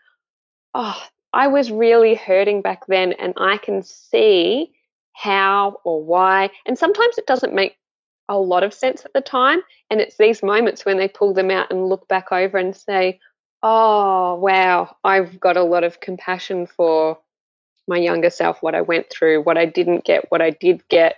oh 0.74 1.00
i 1.32 1.46
was 1.46 1.70
really 1.70 2.14
hurting 2.14 2.62
back 2.62 2.86
then 2.86 3.12
and 3.12 3.34
i 3.36 3.56
can 3.58 3.82
see 3.82 4.72
how 5.14 5.80
or 5.84 6.02
why. 6.04 6.50
And 6.66 6.78
sometimes 6.78 7.18
it 7.18 7.26
doesn't 7.26 7.54
make 7.54 7.76
a 8.28 8.38
lot 8.38 8.64
of 8.64 8.74
sense 8.74 9.04
at 9.04 9.12
the 9.12 9.20
time 9.20 9.60
and 9.90 10.00
it's 10.00 10.16
these 10.16 10.42
moments 10.42 10.84
when 10.84 10.96
they 10.96 11.08
pull 11.08 11.34
them 11.34 11.50
out 11.50 11.70
and 11.70 11.88
look 11.88 12.08
back 12.08 12.32
over 12.32 12.56
and 12.56 12.74
say 12.74 13.20
oh 13.62 14.34
wow 14.36 14.96
i've 15.04 15.38
got 15.38 15.58
a 15.58 15.62
lot 15.62 15.84
of 15.84 16.00
compassion 16.00 16.66
for 16.66 17.18
my 17.86 17.98
younger 17.98 18.30
self 18.30 18.62
what 18.62 18.74
i 18.74 18.80
went 18.80 19.10
through 19.10 19.42
what 19.42 19.58
i 19.58 19.66
didn't 19.66 20.04
get 20.04 20.24
what 20.30 20.40
i 20.42 20.50
did 20.50 20.82
get. 20.88 21.16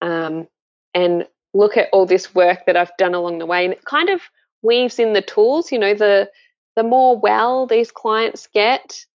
Um, 0.00 0.46
and 0.94 1.26
look 1.56 1.76
at 1.76 1.88
all 1.92 2.06
this 2.06 2.34
work 2.34 2.66
that 2.66 2.76
I've 2.76 2.96
done 2.98 3.14
along 3.14 3.38
the 3.38 3.46
way. 3.46 3.64
And 3.64 3.72
it 3.72 3.84
kind 3.84 4.08
of 4.08 4.20
weaves 4.62 4.98
in 4.98 5.12
the 5.12 5.22
tools, 5.22 5.72
you 5.72 5.78
know, 5.78 5.94
the 5.94 6.30
the 6.76 6.82
more 6.82 7.18
well 7.18 7.66
these 7.66 7.90
clients 7.90 8.48
get, 8.52 9.06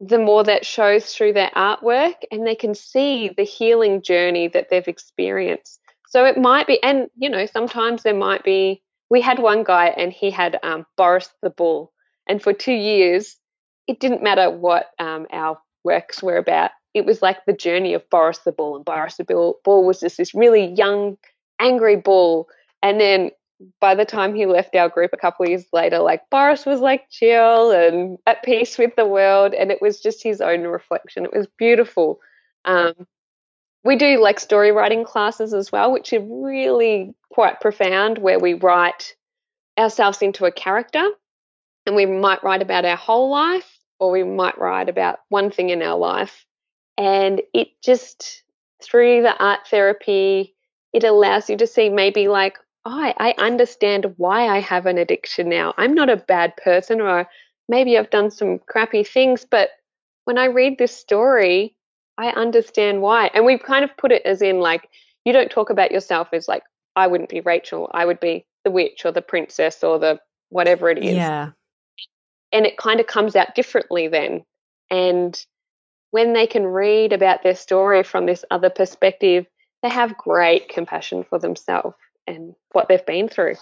the 0.00 0.18
more 0.18 0.44
that 0.44 0.64
shows 0.64 1.12
through 1.12 1.32
their 1.32 1.50
artwork 1.56 2.14
and 2.30 2.46
they 2.46 2.54
can 2.54 2.74
see 2.74 3.30
the 3.36 3.42
healing 3.42 4.02
journey 4.02 4.48
that 4.48 4.68
they've 4.70 4.86
experienced. 4.86 5.80
So 6.08 6.24
it 6.24 6.38
might 6.38 6.66
be, 6.66 6.82
and 6.82 7.08
you 7.16 7.28
know, 7.28 7.46
sometimes 7.46 8.02
there 8.02 8.14
might 8.14 8.44
be. 8.44 8.82
We 9.10 9.20
had 9.20 9.40
one 9.40 9.64
guy 9.64 9.86
and 9.86 10.12
he 10.12 10.30
had 10.30 10.60
um, 10.62 10.86
Boris 10.96 11.30
the 11.42 11.50
Bull, 11.50 11.92
and 12.28 12.40
for 12.40 12.52
two 12.52 12.72
years, 12.72 13.36
it 13.88 13.98
didn't 13.98 14.22
matter 14.22 14.50
what 14.50 14.90
um, 15.00 15.26
our 15.32 15.58
works 15.82 16.22
were 16.22 16.36
about. 16.36 16.70
It 16.94 17.06
was 17.06 17.22
like 17.22 17.44
the 17.44 17.52
journey 17.52 17.94
of 17.94 18.08
Boris 18.10 18.38
the 18.38 18.52
Bull, 18.52 18.76
and 18.76 18.84
Boris 18.84 19.16
the 19.16 19.24
Bull, 19.24 19.58
bull 19.64 19.84
was 19.84 20.00
just 20.00 20.16
this 20.16 20.34
really 20.34 20.66
young, 20.66 21.16
angry 21.60 21.96
bull. 21.96 22.48
And 22.82 23.00
then 23.00 23.30
by 23.80 23.94
the 23.94 24.06
time 24.06 24.34
he 24.34 24.46
left 24.46 24.74
our 24.74 24.88
group 24.88 25.10
a 25.12 25.18
couple 25.18 25.46
years 25.46 25.66
later, 25.72 25.98
like 25.98 26.22
Boris 26.30 26.64
was 26.64 26.80
like 26.80 27.10
chill 27.10 27.70
and 27.70 28.18
at 28.26 28.42
peace 28.42 28.78
with 28.78 28.96
the 28.96 29.06
world, 29.06 29.52
and 29.54 29.70
it 29.70 29.82
was 29.82 30.00
just 30.00 30.22
his 30.22 30.40
own 30.40 30.62
reflection. 30.62 31.24
It 31.24 31.36
was 31.36 31.46
beautiful. 31.58 32.20
Um, 32.64 32.94
we 33.84 33.96
do 33.96 34.20
like 34.20 34.40
story 34.40 34.72
writing 34.72 35.04
classes 35.04 35.54
as 35.54 35.70
well, 35.70 35.92
which 35.92 36.12
are 36.12 36.20
really 36.20 37.14
quite 37.30 37.60
profound, 37.60 38.18
where 38.18 38.38
we 38.38 38.54
write 38.54 39.14
ourselves 39.78 40.22
into 40.22 40.46
a 40.46 40.52
character, 40.52 41.06
and 41.86 41.96
we 41.96 42.06
might 42.06 42.42
write 42.42 42.62
about 42.62 42.84
our 42.84 42.96
whole 42.96 43.30
life, 43.30 43.78
or 43.98 44.10
we 44.10 44.22
might 44.22 44.58
write 44.58 44.88
about 44.88 45.20
one 45.28 45.50
thing 45.50 45.70
in 45.70 45.82
our 45.82 45.98
life, 45.98 46.46
and 46.96 47.42
it 47.52 47.68
just 47.82 48.42
through 48.82 49.22
the 49.22 49.36
art 49.36 49.60
therapy, 49.68 50.54
it 50.92 51.04
allows 51.04 51.48
you 51.48 51.56
to 51.56 51.66
see 51.66 51.88
maybe 51.88 52.28
like 52.28 52.58
oh, 52.86 53.12
I 53.16 53.34
understand 53.38 54.14
why 54.16 54.48
I 54.48 54.60
have 54.60 54.86
an 54.86 54.98
addiction 54.98 55.48
now. 55.48 55.74
I'm 55.76 55.94
not 55.94 56.08
a 56.08 56.16
bad 56.16 56.56
person, 56.56 57.00
or 57.00 57.28
maybe 57.68 57.98
I've 57.98 58.10
done 58.10 58.30
some 58.30 58.58
crappy 58.58 59.04
things, 59.04 59.46
but 59.48 59.70
when 60.24 60.38
I 60.38 60.46
read 60.46 60.78
this 60.78 60.96
story, 60.96 61.74
I 62.18 62.28
understand 62.30 63.02
why. 63.02 63.30
And 63.34 63.44
we've 63.44 63.62
kind 63.62 63.84
of 63.84 63.96
put 63.96 64.12
it 64.12 64.22
as 64.24 64.42
in 64.42 64.60
like, 64.60 64.88
you 65.24 65.32
don't 65.32 65.50
talk 65.50 65.70
about 65.70 65.90
yourself 65.90 66.28
as 66.32 66.48
like, 66.48 66.62
I 66.96 67.06
wouldn't 67.06 67.30
be 67.30 67.40
Rachel, 67.40 67.90
I 67.92 68.04
would 68.04 68.20
be 68.20 68.44
the 68.64 68.70
witch 68.70 69.04
or 69.04 69.12
the 69.12 69.22
princess 69.22 69.82
or 69.82 69.98
the 69.98 70.20
whatever 70.50 70.90
it 70.90 70.98
is. 70.98 71.14
Yeah. 71.14 71.50
And 72.52 72.66
it 72.66 72.76
kind 72.76 73.00
of 73.00 73.06
comes 73.06 73.36
out 73.36 73.54
differently 73.54 74.08
then. 74.08 74.44
And 74.90 75.38
when 76.10 76.32
they 76.32 76.46
can 76.46 76.66
read 76.66 77.12
about 77.12 77.42
their 77.42 77.54
story 77.54 78.02
from 78.02 78.26
this 78.26 78.44
other 78.50 78.70
perspective, 78.70 79.46
they 79.82 79.88
have 79.88 80.16
great 80.16 80.68
compassion 80.68 81.24
for 81.24 81.38
themselves 81.38 81.96
and 82.26 82.54
what 82.72 82.88
they've 82.88 83.04
been 83.06 83.28
through. 83.28 83.56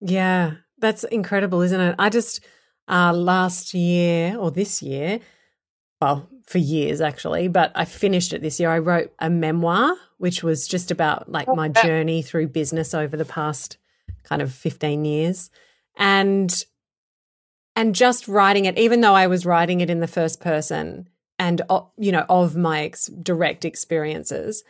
Yeah, 0.00 0.54
that's 0.78 1.04
incredible, 1.04 1.62
isn't 1.62 1.80
it? 1.80 1.94
I 1.98 2.08
just 2.08 2.44
uh, 2.88 3.12
last 3.12 3.74
year 3.74 4.36
or 4.36 4.50
this 4.50 4.82
year, 4.82 5.20
well, 6.00 6.28
for 6.44 6.58
years 6.58 7.00
actually, 7.00 7.48
but 7.48 7.72
I 7.74 7.84
finished 7.84 8.32
it 8.32 8.42
this 8.42 8.60
year. 8.60 8.70
I 8.70 8.78
wrote 8.78 9.12
a 9.18 9.28
memoir, 9.28 9.96
which 10.18 10.42
was 10.42 10.68
just 10.68 10.90
about 10.90 11.30
like 11.30 11.48
my 11.48 11.68
journey 11.68 12.22
through 12.22 12.48
business 12.48 12.94
over 12.94 13.16
the 13.16 13.24
past 13.24 13.78
kind 14.22 14.42
of 14.42 14.52
15 14.52 15.04
years. 15.04 15.50
And 15.96 16.64
and 17.74 17.94
just 17.94 18.26
writing 18.28 18.64
it 18.64 18.78
even 18.78 19.00
though 19.00 19.14
I 19.14 19.26
was 19.26 19.44
writing 19.44 19.80
it 19.80 19.90
in 19.90 20.00
the 20.00 20.06
first 20.06 20.40
person 20.40 21.08
and 21.38 21.60
you 21.98 22.12
know 22.12 22.24
of 22.28 22.56
my 22.56 22.84
ex- 22.84 23.06
direct 23.06 23.64
experiences, 23.64 24.62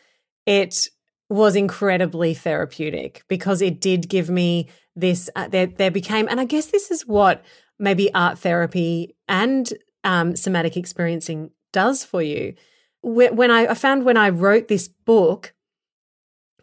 it 0.46 0.88
was 1.28 1.56
incredibly 1.56 2.34
therapeutic 2.34 3.24
because 3.28 3.60
it 3.60 3.80
did 3.80 4.08
give 4.08 4.30
me 4.30 4.68
this 4.94 5.28
uh, 5.36 5.48
there 5.48 5.66
there 5.66 5.90
became 5.90 6.28
and 6.28 6.40
I 6.40 6.44
guess 6.44 6.66
this 6.66 6.90
is 6.90 7.06
what 7.06 7.44
maybe 7.78 8.12
art 8.14 8.38
therapy 8.38 9.16
and 9.28 9.70
um, 10.04 10.36
somatic 10.36 10.76
experiencing 10.76 11.50
does 11.72 12.04
for 12.04 12.22
you. 12.22 12.54
When 13.02 13.50
I, 13.50 13.66
I 13.66 13.74
found 13.74 14.04
when 14.04 14.16
I 14.16 14.30
wrote 14.30 14.68
this 14.68 14.88
book, 14.88 15.54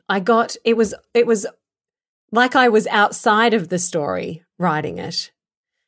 I 0.09 0.19
got 0.19 0.55
it 0.65 0.75
was 0.75 0.95
it 1.13 1.27
was 1.27 1.45
like 2.31 2.55
I 2.55 2.69
was 2.69 2.87
outside 2.87 3.53
of 3.53 3.69
the 3.69 3.79
story 3.79 4.43
writing 4.57 4.97
it. 4.97 5.31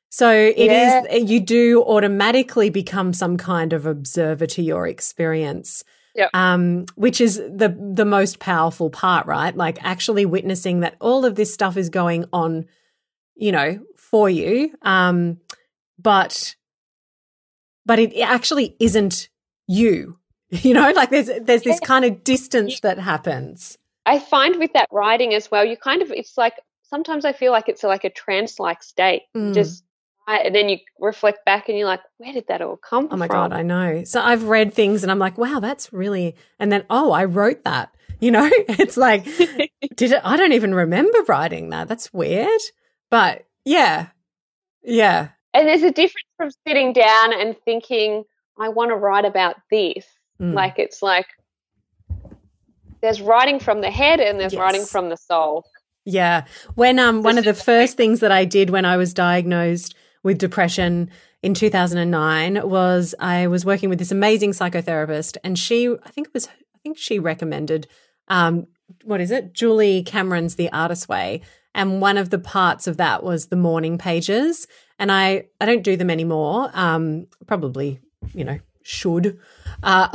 So 0.10 0.32
it 0.32 0.58
yeah. 0.58 1.04
is 1.10 1.30
you 1.30 1.42
do 1.42 1.84
automatically 1.84 2.70
become 2.70 3.12
some 3.12 3.36
kind 3.36 3.74
of 3.74 3.86
observer 3.86 4.46
to 4.48 4.62
your 4.62 4.88
experience 4.88 5.84
Yep. 6.16 6.30
Um, 6.34 6.86
which 6.96 7.20
is 7.20 7.38
the 7.38 7.76
the 7.94 8.06
most 8.06 8.40
powerful 8.40 8.90
part, 8.90 9.28
right? 9.28 9.56
Like 9.56 9.84
actually 9.84 10.26
witnessing 10.26 10.80
that 10.80 10.96
all 11.02 11.26
of 11.26 11.36
this 11.36 11.54
stuff 11.54 11.76
is 11.76 11.90
going 11.90 12.26
on, 12.32 12.66
you 13.36 13.52
know, 13.52 13.80
for 13.98 14.30
you. 14.30 14.74
Um, 14.82 15.40
but 16.00 16.56
but 17.86 18.00
it 18.00 18.18
actually 18.22 18.76
isn't 18.80 19.30
you. 19.68 20.18
You 20.52 20.76
know, 20.76 20.92
like 20.92 21.10
there's 21.10 21.30
there's 21.42 21.64
this 21.64 21.80
kind 21.80 22.06
of 22.06 22.24
distance 22.24 22.80
that 22.82 23.00
happens. 23.00 23.78
I 24.06 24.20
find 24.20 24.58
with 24.58 24.72
that 24.74 24.88
writing 24.92 25.34
as 25.34 25.50
well, 25.50 25.66
you 25.66 25.76
kind 25.76 26.04
of 26.04 26.12
it's 26.12 26.38
like 26.38 26.54
sometimes 26.84 27.26
I 27.26 27.34
feel 27.34 27.52
like 27.52 27.68
it's 27.68 27.84
like 27.84 28.04
a 28.04 28.10
trance 28.10 28.60
like 28.60 28.84
state. 28.84 29.24
Mm. 29.36 29.56
Just 29.56 29.84
and 30.28 30.56
then 30.56 30.70
you 30.70 30.78
reflect 31.00 31.46
back 31.46 31.70
and 31.70 31.78
you're 31.78 31.88
like, 31.88 32.02
where 32.18 32.34
did 32.34 32.48
that 32.48 32.62
all 32.62 32.78
come 32.78 33.08
from? 33.08 33.16
Oh 33.16 33.20
my 33.20 33.28
from? 33.28 33.50
God, 33.50 33.54
I 33.54 33.62
know. 33.62 34.04
So 34.06 34.22
I've 34.22 34.44
read 34.44 34.74
things 34.74 35.04
and 35.04 35.12
I'm 35.12 35.20
like, 35.20 35.38
wow, 35.38 35.60
that's 35.60 35.94
really, 35.94 36.36
and 36.60 36.72
then, 36.72 36.84
oh, 36.90 37.12
I 37.12 37.26
wrote 37.26 37.64
that. 37.64 37.92
You 38.22 38.32
know, 38.32 38.50
it's 38.50 38.96
like, 38.96 39.26
did 39.96 40.14
it, 40.14 40.22
I 40.24 40.38
don't 40.38 40.54
even 40.54 40.74
remember 40.74 41.22
writing 41.28 41.72
that. 41.72 41.90
That's 41.90 42.14
weird. 42.14 42.62
But 43.12 43.46
yeah, 43.66 44.08
yeah. 44.84 45.30
And 45.54 45.68
there's 45.68 45.84
a 45.84 45.92
difference 45.92 46.26
from 46.38 46.50
sitting 46.66 46.94
down 46.94 47.34
and 47.34 47.58
thinking, 47.66 48.24
I 48.58 48.70
want 48.70 48.92
to 48.92 48.96
write 48.96 49.26
about 49.26 49.58
this. 49.70 50.06
Mm. 50.42 50.54
Like, 50.54 50.80
it's 50.80 51.02
like, 51.02 51.28
there's 53.02 53.22
writing 53.22 53.60
from 53.60 53.82
the 53.82 53.92
head 53.92 54.22
and 54.22 54.40
there's 54.40 54.54
yes. 54.54 54.60
writing 54.62 54.86
from 54.86 55.10
the 55.10 55.18
soul. 55.18 55.66
Yeah. 56.06 56.46
When 56.76 57.00
um 57.00 57.22
one 57.22 57.38
of 57.38 57.44
the 57.44 57.54
first 57.54 57.98
things 57.98 58.22
that 58.22 58.32
I 58.32 58.46
did 58.46 58.70
when 58.70 58.86
I 58.86 58.96
was 58.98 59.14
diagnosed 59.14 59.94
with 60.26 60.40
depression 60.40 61.12
in 61.44 61.54
2009 61.54 62.68
was 62.68 63.14
I 63.20 63.46
was 63.46 63.64
working 63.64 63.90
with 63.90 64.00
this 64.00 64.12
amazing 64.12 64.52
psychotherapist, 64.52 65.38
and 65.44 65.58
she, 65.58 65.88
I 65.88 66.10
think 66.10 66.28
it 66.30 66.34
was, 66.34 66.48
I 66.48 66.80
think 66.82 66.98
she 66.98 67.20
recommended, 67.20 67.88
um, 68.28 68.66
what 69.04 69.22
is 69.22 69.30
it, 69.30 69.54
Julie 69.54 70.02
Cameron's 70.02 70.56
The 70.56 70.72
Artist 70.72 71.08
Way, 71.08 71.42
and 71.76 72.02
one 72.02 72.18
of 72.18 72.32
the 72.32 72.40
parts 72.40 72.88
of 72.88 72.98
that 72.98 73.22
was 73.22 73.48
the 73.48 73.56
morning 73.56 74.00
pages, 74.00 74.66
and 74.98 75.12
I 75.12 75.46
I 75.62 75.68
don't 75.68 75.84
do 75.84 75.96
them 75.96 76.10
anymore. 76.10 76.72
Um, 76.74 77.28
probably, 77.46 78.00
you 78.34 78.46
know, 78.46 78.58
should, 78.82 79.40
uh, 79.84 80.10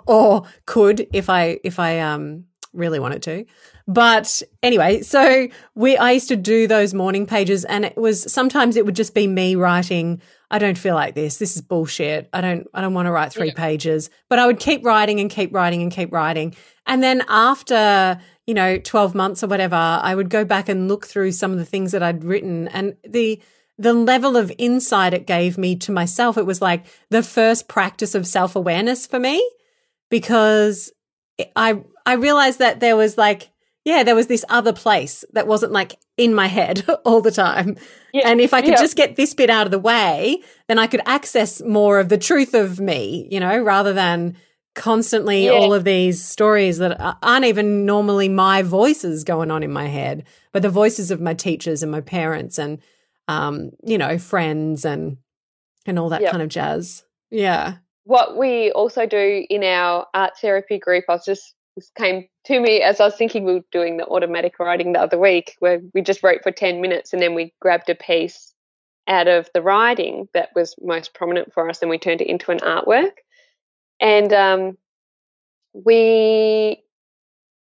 or 0.06 0.44
could 0.64 1.06
if 1.12 1.28
I 1.28 1.60
if 1.62 1.78
I 1.78 2.00
um 2.00 2.46
really 2.72 2.98
wanted 2.98 3.22
to. 3.24 3.44
But 3.90 4.40
anyway, 4.62 5.02
so 5.02 5.48
we 5.74 5.96
I 5.96 6.12
used 6.12 6.28
to 6.28 6.36
do 6.36 6.68
those 6.68 6.94
morning 6.94 7.26
pages 7.26 7.64
and 7.64 7.84
it 7.84 7.96
was 7.96 8.32
sometimes 8.32 8.76
it 8.76 8.86
would 8.86 8.94
just 8.94 9.14
be 9.14 9.26
me 9.26 9.56
writing 9.56 10.22
I 10.48 10.60
don't 10.60 10.78
feel 10.78 10.94
like 10.94 11.16
this. 11.16 11.38
This 11.38 11.56
is 11.56 11.62
bullshit. 11.62 12.28
I 12.32 12.40
don't 12.40 12.68
I 12.72 12.82
don't 12.82 12.94
want 12.94 13.06
to 13.06 13.12
write 13.12 13.32
3 13.32 13.48
yeah. 13.48 13.54
pages. 13.56 14.08
But 14.28 14.38
I 14.38 14.46
would 14.46 14.60
keep 14.60 14.84
writing 14.84 15.18
and 15.18 15.28
keep 15.28 15.52
writing 15.52 15.82
and 15.82 15.90
keep 15.90 16.12
writing. 16.12 16.54
And 16.86 17.02
then 17.02 17.24
after, 17.28 18.20
you 18.46 18.54
know, 18.54 18.78
12 18.78 19.12
months 19.16 19.42
or 19.42 19.48
whatever, 19.48 19.74
I 19.74 20.14
would 20.14 20.30
go 20.30 20.44
back 20.44 20.68
and 20.68 20.86
look 20.86 21.04
through 21.04 21.32
some 21.32 21.50
of 21.50 21.58
the 21.58 21.64
things 21.64 21.90
that 21.90 22.02
I'd 22.02 22.22
written 22.22 22.68
and 22.68 22.96
the 23.02 23.42
the 23.76 23.92
level 23.92 24.36
of 24.36 24.52
insight 24.56 25.14
it 25.14 25.26
gave 25.26 25.58
me 25.58 25.74
to 25.74 25.90
myself, 25.90 26.38
it 26.38 26.46
was 26.46 26.62
like 26.62 26.86
the 27.08 27.24
first 27.24 27.66
practice 27.66 28.14
of 28.14 28.24
self 28.24 28.54
awareness 28.54 29.04
for 29.04 29.18
me 29.18 29.42
because 30.10 30.92
I 31.56 31.82
I 32.06 32.12
realized 32.14 32.60
that 32.60 32.78
there 32.78 32.94
was 32.94 33.18
like 33.18 33.50
yeah, 33.90 34.04
there 34.04 34.14
was 34.14 34.28
this 34.28 34.44
other 34.48 34.72
place 34.72 35.24
that 35.32 35.48
wasn't 35.48 35.72
like 35.72 35.98
in 36.16 36.32
my 36.32 36.46
head 36.46 36.86
all 37.04 37.20
the 37.20 37.32
time. 37.32 37.76
Yeah, 38.12 38.28
and 38.28 38.40
if 38.40 38.54
I 38.54 38.60
could 38.60 38.70
yeah. 38.70 38.80
just 38.80 38.96
get 38.96 39.16
this 39.16 39.34
bit 39.34 39.50
out 39.50 39.66
of 39.66 39.72
the 39.72 39.78
way, 39.78 40.42
then 40.68 40.78
I 40.78 40.86
could 40.86 41.02
access 41.06 41.60
more 41.60 41.98
of 41.98 42.08
the 42.08 42.18
truth 42.18 42.54
of 42.54 42.78
me, 42.78 43.26
you 43.30 43.40
know, 43.40 43.58
rather 43.58 43.92
than 43.92 44.36
constantly 44.76 45.46
yeah. 45.46 45.50
all 45.50 45.74
of 45.74 45.82
these 45.82 46.24
stories 46.24 46.78
that 46.78 47.16
aren't 47.22 47.44
even 47.44 47.84
normally 47.84 48.28
my 48.28 48.62
voices 48.62 49.24
going 49.24 49.50
on 49.50 49.64
in 49.64 49.72
my 49.72 49.88
head, 49.88 50.24
but 50.52 50.62
the 50.62 50.70
voices 50.70 51.10
of 51.10 51.20
my 51.20 51.34
teachers 51.34 51.82
and 51.82 51.90
my 51.90 52.00
parents 52.00 52.58
and 52.58 52.78
um, 53.26 53.70
you 53.84 53.98
know, 53.98 54.18
friends 54.18 54.84
and 54.84 55.16
and 55.86 55.98
all 55.98 56.10
that 56.10 56.24
kind 56.30 56.42
of 56.42 56.48
jazz. 56.48 57.04
Yeah. 57.30 57.76
What 58.04 58.36
we 58.36 58.70
also 58.70 59.06
do 59.06 59.46
in 59.50 59.64
our 59.64 60.06
art 60.14 60.32
therapy 60.40 60.78
group, 60.78 61.04
I 61.08 61.12
was 61.12 61.24
just 61.24 61.54
this 61.80 61.90
came 61.96 62.28
to 62.44 62.60
me 62.60 62.82
as 62.82 63.00
I 63.00 63.04
was 63.04 63.16
thinking 63.16 63.44
we 63.44 63.54
were 63.54 63.64
doing 63.72 63.96
the 63.96 64.06
automatic 64.06 64.58
writing 64.58 64.92
the 64.92 65.00
other 65.00 65.18
week, 65.18 65.56
where 65.60 65.80
we 65.94 66.02
just 66.02 66.22
wrote 66.22 66.42
for 66.42 66.52
10 66.52 66.80
minutes 66.80 67.12
and 67.12 67.22
then 67.22 67.34
we 67.34 67.54
grabbed 67.60 67.88
a 67.88 67.94
piece 67.94 68.54
out 69.08 69.28
of 69.28 69.48
the 69.54 69.62
writing 69.62 70.28
that 70.34 70.50
was 70.54 70.74
most 70.80 71.14
prominent 71.14 71.52
for 71.52 71.68
us 71.68 71.80
and 71.80 71.90
we 71.90 71.98
turned 71.98 72.20
it 72.20 72.28
into 72.28 72.50
an 72.50 72.58
artwork. 72.58 73.12
And 73.98 74.32
um, 74.32 74.78
we 75.72 76.82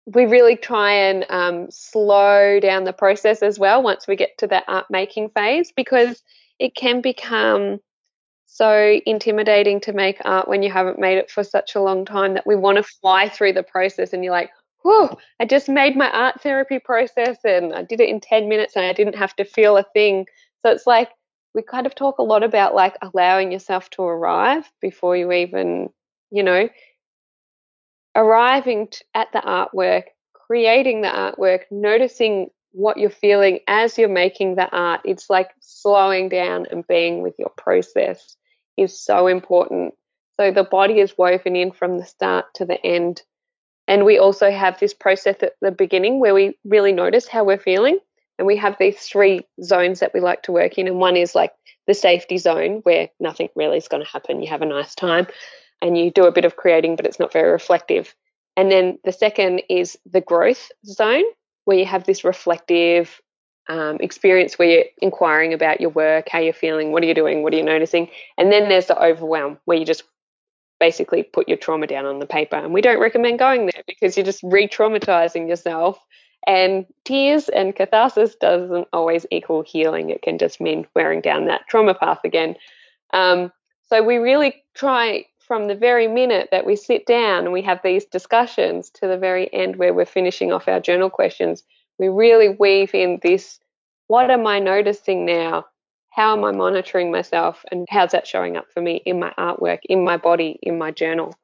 we 0.07 0.27
really 0.27 0.57
try 0.57 0.93
and 0.93 1.25
um, 1.31 1.71
slow 1.71 2.61
down 2.61 2.85
the 2.85 2.93
process 2.93 3.43
as 3.43 3.59
well 3.59 3.83
once 3.83 4.07
we 4.07 4.17
get 4.17 4.37
to 4.37 4.47
that 4.47 4.65
art 4.69 4.85
making 4.91 5.31
phase 5.31 5.73
because 5.75 6.23
it 6.59 6.75
can 6.75 7.01
become 7.01 7.79
so 8.47 9.01
intimidating 9.07 9.81
to 9.81 9.93
make 9.93 10.19
art 10.25 10.49
when 10.49 10.63
you 10.63 10.71
haven't 10.71 10.99
made 10.99 11.19
it 11.19 11.31
for 11.31 11.43
such 11.43 11.75
a 11.75 11.81
long 11.81 12.05
time 12.05 12.35
that 12.35 12.47
we 12.47 12.57
want 12.57 12.77
to 12.77 12.83
fly 12.83 13.29
through 13.29 13.53
the 13.53 13.63
process 13.63 14.13
and 14.13 14.23
you're 14.23 14.33
like, 14.33 14.51
whoa, 14.83 15.17
I 15.41 15.47
just 15.47 15.69
made 15.69 15.97
my 15.97 16.11
art 16.11 16.41
therapy 16.43 16.79
process 16.79 17.39
and 17.45 17.73
I 17.73 17.83
did 17.83 18.01
it 18.01 18.09
in 18.09 18.21
10 18.21 18.49
minutes 18.49 18.77
and 18.77 18.85
I 18.85 18.93
didn't 18.93 19.17
have 19.17 19.35
to 19.37 19.45
feel 19.45 19.77
a 19.77 19.85
thing. 19.95 20.27
So 20.63 20.71
it's 20.71 20.87
like 20.87 21.11
we 21.55 21.63
kind 21.63 21.87
of 21.87 21.95
talk 21.95 22.19
a 22.19 22.23
lot 22.23 22.43
about 22.43 22.75
like 22.75 22.97
allowing 23.01 23.51
yourself 23.51 23.89
to 23.91 24.03
arrive 24.03 24.71
before 24.81 25.17
you 25.17 25.33
even, 25.33 25.89
you 26.31 26.43
know, 26.43 26.69
arriving 28.15 28.89
at 29.15 29.33
the 29.33 29.41
artwork, 29.41 30.05
creating 30.35 31.01
the 31.01 31.09
artwork, 31.09 31.61
noticing 31.71 32.51
what 32.75 32.97
you're 32.97 33.09
feeling 33.09 33.61
as 33.69 33.97
you're 33.97 34.09
making 34.09 34.57
the 34.57 34.69
art. 34.69 35.01
It's 35.05 35.31
like 35.31 35.51
slowing 35.61 36.29
down 36.29 36.67
and 36.71 36.87
being 36.87 37.23
with 37.23 37.35
your 37.39 37.53
process 37.57 38.37
is 38.77 39.01
so 39.01 39.29
important. 39.29 39.95
So 40.41 40.51
the 40.51 40.65
body 40.65 40.99
is 40.99 41.17
woven 41.17 41.55
in 41.55 41.71
from 41.71 41.99
the 41.99 42.05
start 42.05 42.47
to 42.55 42.65
the 42.65 42.85
end. 42.85 43.23
And 43.87 44.05
we 44.05 44.19
also 44.19 44.51
have 44.51 44.81
this 44.81 44.93
process 44.93 45.37
at 45.41 45.53
the 45.61 45.71
beginning 45.71 46.19
where 46.19 46.35
we 46.35 46.59
really 46.65 46.93
notice 46.93 47.29
how 47.29 47.45
we're 47.45 47.59
feeling. 47.59 47.99
And 48.39 48.47
we 48.47 48.57
have 48.57 48.77
these 48.77 48.99
three 48.99 49.47
zones 49.63 50.01
that 50.01 50.13
we 50.13 50.19
like 50.19 50.43
to 50.43 50.53
work 50.53 50.77
in. 50.77 50.89
And 50.89 50.99
one 50.99 51.17
is 51.17 51.37
like 51.37 51.53
the 51.87 51.95
safety 51.95 52.39
zone 52.39 52.81
where 52.83 53.09
nothing 53.21 53.51
really 53.55 53.77
is 53.77 53.87
going 53.87 54.03
to 54.03 54.11
happen. 54.11 54.43
You 54.43 54.49
have 54.49 54.63
a 54.63 54.67
nice 54.67 54.97
time 54.97 55.29
and 55.81 55.97
you 55.97 56.11
do 56.11 56.25
a 56.25 56.33
bit 56.33 56.45
of 56.45 56.57
creating, 56.57 56.97
but 56.97 57.07
it's 57.07 57.21
not 57.21 57.33
very 57.33 57.53
reflective. 57.53 58.13
And 58.57 58.69
then 58.69 58.99
the 59.05 59.13
second 59.13 59.63
is 59.69 59.97
the 60.11 60.21
growth 60.21 60.73
zone 60.85 61.25
where 61.65 61.79
you 61.79 61.87
have 61.87 62.05
this 62.05 62.25
reflective 62.25 63.21
um, 63.69 63.97
experience 64.01 64.59
where 64.59 64.69
you're 64.69 64.85
inquiring 65.01 65.55
about 65.55 65.81
your 65.81 65.91
work, 65.91 66.29
how 66.29 66.39
you're 66.39 66.53
feeling, 66.53 66.93
what 66.93 67.03
are 67.03 67.07
you 67.07 67.15
doing, 67.15 67.43
what 67.43 67.55
are 67.55 67.57
you 67.57 67.63
noticing. 67.63 68.11
And 68.37 68.53
then 68.53 68.69
there's 68.69 68.87
the 68.87 69.03
overwhelm 69.03 69.59
where 69.65 69.79
you 69.79 69.87
just 69.87 70.03
basically 70.81 71.23
put 71.23 71.49
your 71.49 71.57
trauma 71.57 71.87
down 71.87 72.05
on 72.05 72.19
the 72.19 72.27
paper. 72.27 72.57
And 72.57 72.75
we 72.75 72.83
don't 72.83 73.01
recommend 73.01 73.39
going 73.39 73.67
there 73.67 73.83
because 73.87 74.17
you're 74.17 74.27
just 74.27 74.43
re 74.43 74.69
traumatizing 74.69 75.49
yourself 75.49 75.99
and 76.47 76.85
tears 77.05 77.49
and 77.49 77.75
catharsis 77.75 78.35
doesn't 78.35 78.89
always 78.93 79.25
equal 79.31 79.63
healing. 79.63 80.11
It 80.11 80.23
can 80.23 80.39
just 80.39 80.61
mean 80.61 80.87
wearing 80.95 81.21
down 81.21 81.47
that 81.47 81.63
trauma 81.69 81.95
path 81.95 82.21
again. 82.25 82.57
Um, 83.13 83.51
so 83.89 84.03
we 84.03 84.17
really 84.17 84.63
try 84.75 85.25
from 85.47 85.69
the 85.69 85.75
very 85.75 86.09
minute 86.09 86.49
that 86.51 86.67
we 86.67 86.77
sit 86.77 87.07
down 87.07 87.45
and 87.45 87.53
we 87.53 87.63
have 87.63 87.81
these 87.83 88.05
discussions 88.05 88.91
to 88.91 89.07
the 89.07 89.19
very 89.19 89.53
end 89.53 89.77
where 89.77 89.93
we're 89.93 90.05
finishing 90.05 90.53
off 90.53 90.69
our 90.69 90.81
journal 90.81 91.11
questions, 91.11 91.63
we 91.99 92.09
really 92.09 92.49
weave 92.49 92.95
in 92.95 93.21
this 93.23 93.61
what 94.07 94.31
am 94.31 94.47
I 94.47 94.59
noticing 94.59 95.25
now? 95.25 95.65
How 96.11 96.37
am 96.37 96.45
I 96.45 96.53
monitoring 96.53 97.11
myself? 97.11 97.65
And 97.71 97.87
how's 97.89 98.13
that 98.13 98.27
showing 98.27 98.57
up 98.57 98.71
for 98.73 98.81
me 98.81 99.03
in 99.07 99.19
my 99.19 99.33
artwork, 99.39 99.79
in 99.85 100.05
my 100.05 100.17
body, 100.17 100.59
in 100.63 100.79
my 100.79 100.91
journal? 100.91 101.35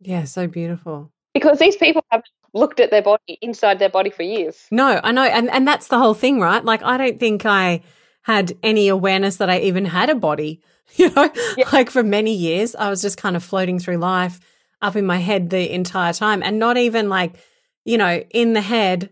Yeah, 0.00 0.24
so 0.24 0.46
beautiful. 0.46 1.10
Because 1.32 1.58
these 1.58 1.76
people 1.76 2.04
have 2.10 2.22
looked 2.52 2.80
at 2.80 2.90
their 2.90 3.02
body 3.02 3.38
inside 3.40 3.78
their 3.78 3.88
body 3.88 4.10
for 4.10 4.24
years. 4.24 4.66
No, 4.70 5.00
I 5.02 5.12
know. 5.12 5.22
And, 5.22 5.48
and 5.50 5.66
that's 5.66 5.88
the 5.88 5.98
whole 5.98 6.14
thing, 6.14 6.40
right? 6.40 6.62
Like, 6.62 6.82
I 6.82 6.96
don't 6.98 7.18
think 7.18 7.46
I 7.46 7.82
had 8.22 8.52
any 8.62 8.88
awareness 8.88 9.36
that 9.36 9.48
I 9.48 9.60
even 9.60 9.86
had 9.86 10.10
a 10.10 10.14
body. 10.14 10.60
You 10.96 11.10
know, 11.10 11.30
yeah. 11.56 11.68
like 11.72 11.88
for 11.88 12.02
many 12.02 12.34
years, 12.34 12.74
I 12.74 12.90
was 12.90 13.00
just 13.00 13.16
kind 13.16 13.34
of 13.34 13.42
floating 13.42 13.78
through 13.78 13.96
life 13.96 14.40
up 14.82 14.94
in 14.94 15.06
my 15.06 15.16
head 15.16 15.48
the 15.48 15.72
entire 15.72 16.12
time 16.12 16.42
and 16.42 16.58
not 16.58 16.76
even 16.76 17.08
like, 17.08 17.36
you 17.84 17.96
know, 17.96 18.22
in 18.30 18.52
the 18.52 18.60
head, 18.60 19.08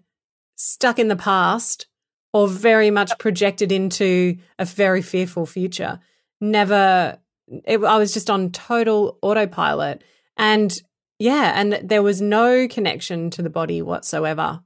stuck 0.57 0.99
in 0.99 1.09
the 1.09 1.17
past 1.17 1.87
or 2.35 2.47
very 2.49 2.91
much 2.91 3.11
projected 3.19 3.73
into 3.73 4.37
a 4.59 4.65
very 4.65 5.01
fearful 5.01 5.47
future. 5.47 6.01
Never, 6.41 7.19
it, 7.65 7.83
I 7.83 7.97
was 7.97 8.13
just 8.13 8.29
on 8.29 8.51
total 8.51 9.19
autopilot. 9.23 10.03
And 10.37 10.77
yeah, 11.19 11.53
and 11.55 11.81
there 11.83 12.03
was 12.03 12.21
no 12.21 12.69
connection 12.69 13.31
to 13.31 13.43
the 13.43 13.51
body 13.51 13.83
whatsoever. 13.83 14.61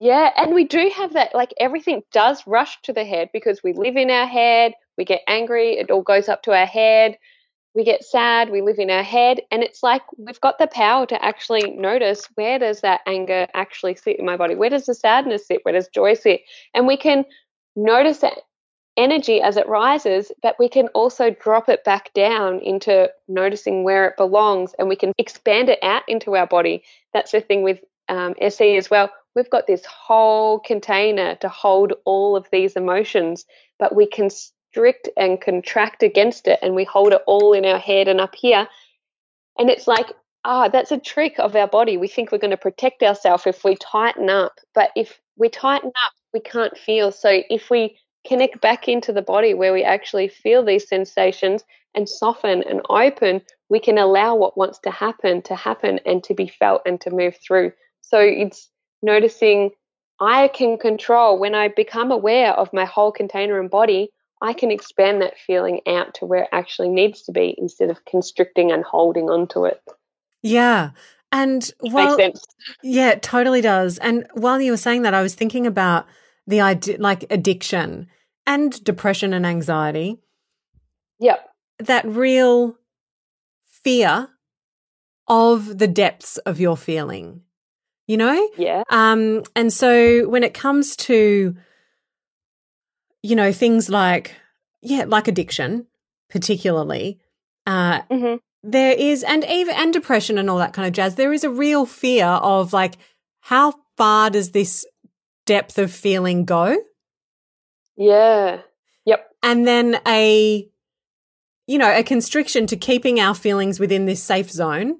Yeah, 0.00 0.30
and 0.36 0.54
we 0.54 0.64
do 0.64 0.90
have 0.96 1.14
that, 1.14 1.34
like 1.34 1.52
everything 1.58 2.02
does 2.12 2.46
rush 2.46 2.80
to 2.82 2.92
the 2.92 3.04
head 3.04 3.30
because 3.32 3.62
we 3.64 3.72
live 3.72 3.96
in 3.96 4.10
our 4.10 4.26
head, 4.26 4.74
we 4.96 5.04
get 5.04 5.22
angry, 5.26 5.72
it 5.78 5.90
all 5.90 6.02
goes 6.02 6.28
up 6.28 6.42
to 6.44 6.52
our 6.52 6.66
head, 6.66 7.18
we 7.74 7.84
get 7.84 8.04
sad, 8.04 8.50
we 8.50 8.62
live 8.62 8.78
in 8.78 8.90
our 8.90 9.02
head, 9.02 9.40
and 9.50 9.62
it's 9.64 9.82
like 9.82 10.02
we've 10.18 10.40
got 10.40 10.58
the 10.58 10.68
power 10.68 11.06
to 11.06 11.24
actually 11.24 11.72
notice 11.72 12.26
where 12.36 12.58
does 12.58 12.82
that 12.82 13.00
anger 13.06 13.48
actually 13.54 13.96
sit 13.96 14.18
in 14.18 14.26
my 14.26 14.36
body? 14.36 14.54
Where 14.54 14.70
does 14.70 14.86
the 14.86 14.94
sadness 14.94 15.46
sit? 15.48 15.60
Where 15.64 15.74
does 15.74 15.88
joy 15.88 16.14
sit? 16.14 16.42
And 16.74 16.86
we 16.86 16.96
can 16.96 17.24
notice 17.76 18.18
that 18.18 18.40
energy 18.96 19.40
as 19.40 19.56
it 19.56 19.68
rises, 19.68 20.32
but 20.42 20.56
we 20.58 20.68
can 20.68 20.88
also 20.88 21.30
drop 21.30 21.68
it 21.68 21.84
back 21.84 22.12
down 22.14 22.60
into 22.60 23.10
noticing 23.28 23.84
where 23.84 24.06
it 24.08 24.16
belongs 24.16 24.74
and 24.78 24.88
we 24.88 24.96
can 24.96 25.12
expand 25.18 25.68
it 25.68 25.78
out 25.82 26.02
into 26.08 26.36
our 26.36 26.46
body. 26.46 26.82
That's 27.12 27.32
the 27.32 27.40
thing 27.40 27.62
with 27.62 27.80
um, 28.08 28.34
SE 28.40 28.76
as 28.76 28.90
well. 28.90 29.10
We've 29.38 29.48
got 29.48 29.68
this 29.68 29.84
whole 29.84 30.58
container 30.58 31.36
to 31.36 31.48
hold 31.48 31.92
all 32.04 32.34
of 32.34 32.48
these 32.50 32.72
emotions, 32.72 33.46
but 33.78 33.94
we 33.94 34.04
constrict 34.08 35.08
and 35.16 35.40
contract 35.40 36.02
against 36.02 36.48
it 36.48 36.58
and 36.60 36.74
we 36.74 36.82
hold 36.82 37.12
it 37.12 37.22
all 37.24 37.52
in 37.52 37.64
our 37.64 37.78
head 37.78 38.08
and 38.08 38.20
up 38.20 38.34
here. 38.34 38.66
And 39.56 39.70
it's 39.70 39.86
like, 39.86 40.08
ah, 40.44 40.64
oh, 40.66 40.70
that's 40.72 40.90
a 40.90 40.98
trick 40.98 41.38
of 41.38 41.54
our 41.54 41.68
body. 41.68 41.96
We 41.96 42.08
think 42.08 42.32
we're 42.32 42.38
going 42.38 42.50
to 42.50 42.56
protect 42.56 43.04
ourselves 43.04 43.46
if 43.46 43.62
we 43.62 43.76
tighten 43.76 44.28
up, 44.28 44.58
but 44.74 44.90
if 44.96 45.20
we 45.36 45.48
tighten 45.48 45.90
up, 45.90 46.12
we 46.34 46.40
can't 46.40 46.76
feel. 46.76 47.12
So 47.12 47.44
if 47.48 47.70
we 47.70 47.96
connect 48.26 48.60
back 48.60 48.88
into 48.88 49.12
the 49.12 49.22
body 49.22 49.54
where 49.54 49.72
we 49.72 49.84
actually 49.84 50.26
feel 50.26 50.64
these 50.64 50.88
sensations 50.88 51.62
and 51.94 52.08
soften 52.08 52.64
and 52.68 52.80
open, 52.90 53.42
we 53.68 53.78
can 53.78 53.98
allow 53.98 54.34
what 54.34 54.58
wants 54.58 54.80
to 54.80 54.90
happen 54.90 55.42
to 55.42 55.54
happen 55.54 56.00
and 56.04 56.24
to 56.24 56.34
be 56.34 56.48
felt 56.48 56.82
and 56.84 57.00
to 57.02 57.10
move 57.10 57.36
through. 57.46 57.70
So 58.00 58.18
it's 58.18 58.68
noticing 59.02 59.70
I 60.20 60.48
can 60.48 60.78
control 60.78 61.38
when 61.38 61.54
I 61.54 61.68
become 61.68 62.10
aware 62.10 62.52
of 62.52 62.72
my 62.72 62.84
whole 62.84 63.12
container 63.12 63.60
and 63.60 63.70
body, 63.70 64.10
I 64.40 64.52
can 64.52 64.70
expand 64.70 65.22
that 65.22 65.38
feeling 65.38 65.80
out 65.86 66.14
to 66.14 66.26
where 66.26 66.42
it 66.42 66.48
actually 66.52 66.88
needs 66.88 67.22
to 67.22 67.32
be 67.32 67.54
instead 67.58 67.90
of 67.90 68.04
constricting 68.04 68.72
and 68.72 68.84
holding 68.84 69.30
onto 69.30 69.64
it. 69.64 69.80
Yeah. 70.42 70.90
And 71.30 71.70
while, 71.80 72.18
yeah, 72.82 73.10
it 73.10 73.22
totally 73.22 73.60
does. 73.60 73.98
And 73.98 74.26
while 74.32 74.60
you 74.60 74.70
were 74.70 74.76
saying 74.76 75.02
that, 75.02 75.14
I 75.14 75.22
was 75.22 75.34
thinking 75.34 75.66
about 75.66 76.06
the 76.46 76.60
idea 76.60 76.96
like 76.98 77.26
addiction 77.30 78.08
and 78.46 78.82
depression 78.82 79.34
and 79.34 79.44
anxiety. 79.44 80.20
Yep. 81.20 81.48
That 81.80 82.06
real 82.06 82.78
fear 83.66 84.28
of 85.26 85.78
the 85.78 85.88
depths 85.88 86.38
of 86.38 86.58
your 86.58 86.76
feeling. 86.76 87.42
You 88.08 88.16
know? 88.16 88.50
Yeah. 88.56 88.82
Um 88.90 89.44
and 89.54 89.72
so 89.72 90.28
when 90.28 90.42
it 90.42 90.54
comes 90.54 90.96
to 90.96 91.56
you 93.22 93.36
know 93.36 93.52
things 93.52 93.88
like 93.88 94.34
yeah, 94.82 95.04
like 95.06 95.28
addiction 95.28 95.86
particularly 96.30 97.20
uh 97.66 98.02
mm-hmm. 98.02 98.36
there 98.62 98.92
is 98.92 99.22
and 99.22 99.44
even 99.44 99.74
and 99.76 99.92
depression 99.92 100.38
and 100.38 100.50
all 100.50 100.58
that 100.58 100.72
kind 100.72 100.86
of 100.86 100.92
jazz 100.92 101.14
there 101.14 101.32
is 101.32 101.44
a 101.44 101.50
real 101.50 101.86
fear 101.86 102.26
of 102.26 102.72
like 102.72 102.98
how 103.40 103.74
far 103.96 104.30
does 104.30 104.52
this 104.52 104.86
depth 105.48 105.78
of 105.78 105.90
feeling 105.90 106.44
go. 106.44 106.76
Yeah. 107.96 108.60
Yep. 109.06 109.26
And 109.42 109.66
then 109.66 109.98
a, 110.06 110.68
you 111.66 111.78
know, 111.78 111.90
a 111.90 112.04
constriction 112.04 112.66
to 112.66 112.76
keeping 112.76 113.18
our 113.18 113.34
feelings 113.34 113.80
within 113.80 114.04
this 114.04 114.22
safe 114.22 114.50
zone. 114.50 114.98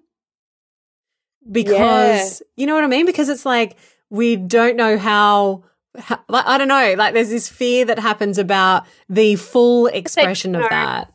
Because, 1.50 2.40
yeah. 2.40 2.62
you 2.62 2.66
know 2.66 2.74
what 2.74 2.84
I 2.84 2.88
mean? 2.88 3.06
Because 3.06 3.28
it's 3.28 3.46
like 3.46 3.76
we 4.10 4.36
don't 4.36 4.76
know 4.76 4.98
how, 4.98 5.64
how 5.98 6.20
like, 6.28 6.46
I 6.46 6.58
don't 6.58 6.68
know, 6.68 6.94
like 6.96 7.14
there's 7.14 7.30
this 7.30 7.48
fear 7.48 7.84
that 7.86 7.98
happens 7.98 8.38
about 8.38 8.86
the 9.08 9.36
full 9.36 9.86
expression 9.86 10.54
of 10.54 10.68
that. 10.70 11.12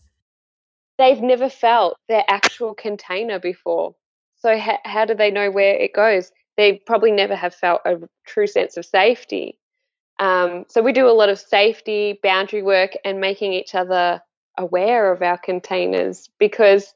They've 0.98 1.22
never 1.22 1.50
felt 1.50 1.98
their 2.08 2.24
actual 2.28 2.74
container 2.74 3.40
before. 3.40 3.96
So, 4.36 4.58
ha- 4.58 4.80
how 4.84 5.06
do 5.06 5.16
they 5.16 5.32
know 5.32 5.50
where 5.50 5.76
it 5.76 5.94
goes? 5.94 6.32
they 6.58 6.74
probably 6.86 7.12
never 7.12 7.36
have 7.36 7.54
felt 7.54 7.82
a 7.86 7.98
true 8.26 8.48
sense 8.48 8.78
of 8.78 8.86
safety. 8.86 9.58
Um, 10.20 10.66
so 10.70 10.82
we 10.82 10.94
do 10.94 11.08
a 11.08 11.12
lot 11.12 11.30
of 11.30 11.40
safety, 11.40 12.20
boundary 12.22 12.62
work, 12.62 12.92
and 13.04 13.20
making 13.20 13.54
each 13.54 13.74
other 13.74 14.22
aware 14.58 15.12
of 15.12 15.22
our 15.22 15.38
containers 15.38 16.30
because, 16.38 16.94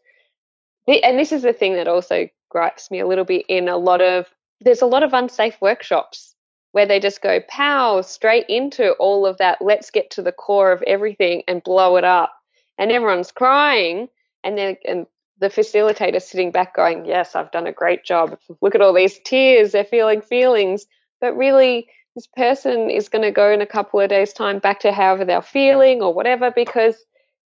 and 0.88 1.17
this 1.17 1.31
is 1.31 1.41
the 1.41 1.53
thing 1.53 1.73
that 1.73 1.88
also 1.88 2.29
gripes 2.49 2.89
me 2.91 2.99
a 2.99 3.07
little 3.07 3.25
bit 3.25 3.45
in 3.47 3.67
a 3.67 3.77
lot 3.77 4.01
of, 4.01 4.27
there's 4.61 4.81
a 4.81 4.87
lot 4.87 5.03
of 5.03 5.13
unsafe 5.13 5.59
workshops 5.61 6.35
where 6.71 6.85
they 6.85 6.99
just 6.99 7.21
go 7.21 7.39
pow 7.47 8.01
straight 8.01 8.45
into 8.49 8.91
all 8.93 9.25
of 9.25 9.37
that, 9.37 9.61
let's 9.61 9.91
get 9.91 10.11
to 10.11 10.21
the 10.21 10.31
core 10.31 10.71
of 10.71 10.83
everything 10.83 11.43
and 11.47 11.63
blow 11.63 11.97
it 11.97 12.03
up. 12.03 12.33
And 12.77 12.91
everyone's 12.91 13.31
crying 13.31 14.09
and 14.43 14.57
then 14.57 14.77
and 14.85 15.07
the 15.39 15.49
facilitator 15.49 16.21
sitting 16.21 16.51
back 16.51 16.75
going, 16.75 17.05
Yes, 17.05 17.35
I've 17.35 17.51
done 17.51 17.67
a 17.67 17.71
great 17.71 18.03
job. 18.03 18.37
Look 18.61 18.75
at 18.75 18.81
all 18.81 18.93
these 18.93 19.19
tears, 19.19 19.71
they're 19.71 19.83
feeling 19.83 20.21
feelings. 20.21 20.85
But 21.19 21.35
really, 21.35 21.87
this 22.15 22.27
person 22.27 22.89
is 22.89 23.09
going 23.09 23.23
to 23.23 23.31
go 23.31 23.51
in 23.51 23.61
a 23.61 23.65
couple 23.65 23.99
of 23.99 24.09
days' 24.09 24.33
time 24.33 24.59
back 24.59 24.79
to 24.81 24.91
however 24.91 25.25
they're 25.25 25.41
feeling 25.41 26.01
or 26.01 26.13
whatever 26.13 26.51
because 26.51 26.95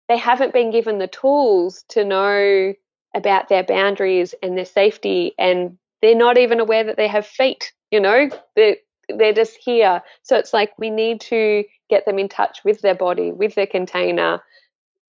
they 0.07 0.17
haven't 0.17 0.53
been 0.53 0.71
given 0.71 0.99
the 0.99 1.07
tools 1.07 1.83
to 1.89 2.03
know 2.05 2.73
about 3.15 3.49
their 3.49 3.63
boundaries 3.63 4.35
and 4.43 4.57
their 4.57 4.65
safety 4.65 5.33
and 5.39 5.77
they're 6.01 6.15
not 6.15 6.37
even 6.37 6.59
aware 6.59 6.83
that 6.83 6.97
they 6.97 7.07
have 7.07 7.25
feet 7.25 7.71
you 7.91 7.99
know? 7.99 8.29
They're, 8.55 8.75
they're 9.07 9.33
just 9.33 9.57
here. 9.57 10.01
So 10.23 10.37
it's 10.37 10.53
like 10.53 10.77
we 10.77 10.89
need 10.89 11.21
to 11.21 11.63
get 11.89 12.05
them 12.05 12.19
in 12.19 12.27
touch 12.27 12.59
with 12.65 12.81
their 12.81 12.95
body 12.95 13.31
with 13.31 13.55
their 13.55 13.67
container 13.67 14.41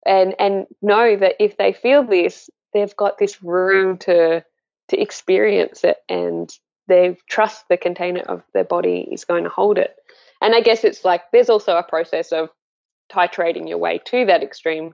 and 0.05 0.33
and 0.39 0.65
know 0.81 1.17
that 1.17 1.35
if 1.37 1.57
they 1.57 1.73
feel 1.73 2.01
this 2.01 2.49
they've 2.73 2.95
got 2.95 3.17
this 3.17 3.43
room 3.43 3.97
to 3.97 4.41
to 4.87 5.01
experience 5.01 5.83
it 5.83 5.97
and 6.07 6.49
they 6.87 7.17
trust 7.29 7.65
the 7.69 7.75
container 7.75 8.21
of 8.21 8.41
their 8.53 8.63
body 8.63 9.07
is 9.11 9.25
going 9.25 9.43
to 9.43 9.49
hold 9.49 9.77
it. 9.77 9.93
And 10.41 10.55
i 10.55 10.61
guess 10.61 10.85
it's 10.85 11.03
like 11.03 11.23
there's 11.33 11.49
also 11.49 11.75
a 11.75 11.83
process 11.83 12.31
of 12.31 12.49
titrating 13.11 13.67
your 13.67 13.77
way 13.77 13.99
to 14.05 14.25
that 14.25 14.43
extreme 14.43 14.93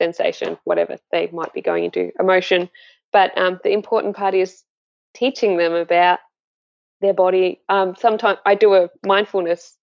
sensation, 0.00 0.58
whatever 0.64 0.96
they 1.12 1.28
might 1.32 1.52
be 1.52 1.60
going 1.60 1.84
into, 1.84 2.10
emotion. 2.18 2.68
But 3.12 3.36
um, 3.38 3.60
the 3.64 3.72
important 3.72 4.16
part 4.16 4.34
is 4.34 4.62
teaching 5.14 5.56
them 5.56 5.72
about 5.72 6.20
their 7.00 7.14
body. 7.14 7.60
Um, 7.68 7.94
sometimes 7.98 8.38
I 8.44 8.54
do 8.54 8.74
a 8.74 8.90
mindfulness 9.06 9.76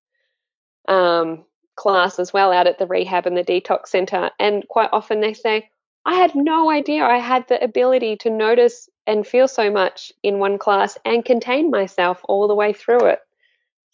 um, 0.88 1.46
class 1.76 2.20
as 2.20 2.32
well 2.32 2.52
out 2.52 2.68
at 2.68 2.78
the 2.78 2.88
rehab 2.88 3.26
and 3.26 3.38
the 3.38 3.44
detox 3.44 3.88
center, 3.88 4.32
and 4.40 4.68
quite 4.68 4.90
often 4.92 5.22
they 5.22 5.34
say, 5.34 5.70
I 6.06 6.14
had 6.16 6.36
no 6.36 6.70
idea 6.70 7.04
I 7.04 7.18
had 7.18 7.48
the 7.48 7.64
ability 7.64 8.18
to 8.18 8.30
notice 8.30 8.88
and 9.08 9.26
feel 9.26 9.48
so 9.48 9.72
much 9.72 10.12
in 10.22 10.38
one 10.38 10.60
class 10.60 10.98
and 11.04 11.26
contain 11.26 11.72
myself 11.72 12.22
all 12.26 12.48
the 12.48 12.56
way 12.56 12.74
through 12.74 13.06
it. 13.06 13.20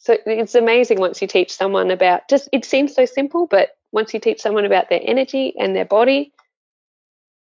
So 0.02 0.18
it's 0.26 0.56
amazing 0.56 1.00
once 1.00 1.22
you 1.22 1.28
teach 1.28 1.54
someone 1.54 1.92
about 1.92 2.28
just 2.28 2.50
it 2.52 2.66
seems 2.66 2.96
so 2.96 3.06
simple, 3.06 3.46
but 3.46 3.78
once 3.92 4.16
you 4.16 4.20
teach 4.20 4.42
someone 4.42 4.66
about 4.66 4.90
their 4.90 5.00
energy 5.02 5.54
and 5.60 5.76
their 5.76 5.86
body 5.86 6.34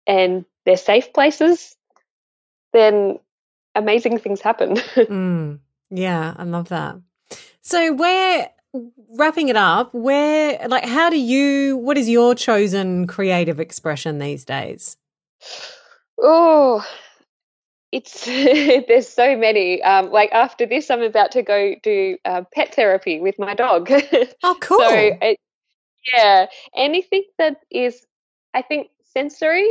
and 0.06 0.44
their 0.66 0.76
safe 0.76 1.14
places, 1.14 1.78
then 2.74 3.18
amazing 3.76 4.20
things 4.20 4.42
happen. 4.42 4.76
mm, 4.76 5.60
yeah, 5.90 6.34
I 6.36 6.44
love 6.44 6.68
that. 6.68 6.98
So 7.62 7.94
where 7.94 8.50
wrapping 9.18 9.48
it 9.48 9.56
up, 9.56 9.94
where 9.94 10.60
like 10.68 10.84
how 10.84 11.10
do 11.10 11.18
you 11.18 11.78
what 11.78 11.98
is 11.98 12.10
your 12.10 12.36
chosen 12.36 13.08
creative 13.08 13.62
expression 13.62 14.20
these 14.20 14.44
days? 14.44 14.98
Oh, 16.22 16.86
it's 17.92 18.26
there's 18.88 19.08
so 19.08 19.36
many. 19.38 19.82
Um, 19.82 20.12
like 20.12 20.32
after 20.32 20.66
this, 20.66 20.90
I'm 20.90 21.02
about 21.02 21.32
to 21.32 21.44
go 21.44 21.76
do 21.82 22.18
uh, 22.26 22.44
pet 22.54 22.76
therapy 22.76 23.20
with 23.20 23.40
my 23.40 23.54
dog. 23.54 23.92
Oh, 24.44 24.56
cool! 24.60 24.80
so 24.80 25.18
it, 25.22 25.40
yeah, 26.14 26.48
anything 26.76 27.24
that 27.38 27.58
is, 27.70 28.06
I 28.54 28.62
think 28.62 28.90
sensory. 29.14 29.68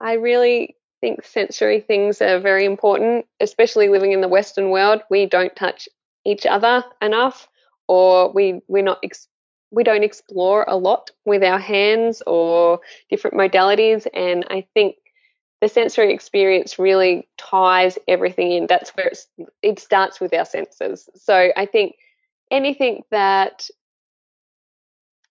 I 0.00 0.14
really 0.14 0.76
think 1.00 1.24
sensory 1.24 1.80
things 1.80 2.22
are 2.22 2.40
very 2.40 2.64
important, 2.64 3.26
especially 3.40 3.88
living 3.88 4.12
in 4.12 4.20
the 4.20 4.28
Western 4.28 4.70
world. 4.70 5.02
We 5.10 5.26
don't 5.26 5.54
touch 5.54 5.88
each 6.24 6.46
other 6.46 6.84
enough, 7.02 7.48
or 7.88 8.32
we 8.32 8.60
we're 8.68 8.82
not 8.82 9.00
ex- 9.02 9.28
we 9.70 9.84
don't 9.84 10.04
explore 10.04 10.64
a 10.66 10.76
lot 10.76 11.10
with 11.24 11.42
our 11.42 11.58
hands 11.58 12.22
or 12.26 12.80
different 13.10 13.36
modalities. 13.36 14.06
And 14.14 14.44
I 14.48 14.66
think 14.74 14.96
the 15.60 15.68
sensory 15.68 16.12
experience 16.12 16.78
really 16.78 17.28
ties 17.38 17.98
everything 18.06 18.52
in. 18.52 18.66
That's 18.66 18.90
where 18.90 19.12
it 19.62 19.78
starts 19.78 20.20
with 20.20 20.34
our 20.34 20.44
senses. 20.44 21.08
So 21.14 21.50
I 21.56 21.66
think 21.66 21.96
anything 22.50 23.02
that, 23.10 23.68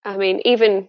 I 0.04 0.18
mean, 0.18 0.42
even 0.46 0.88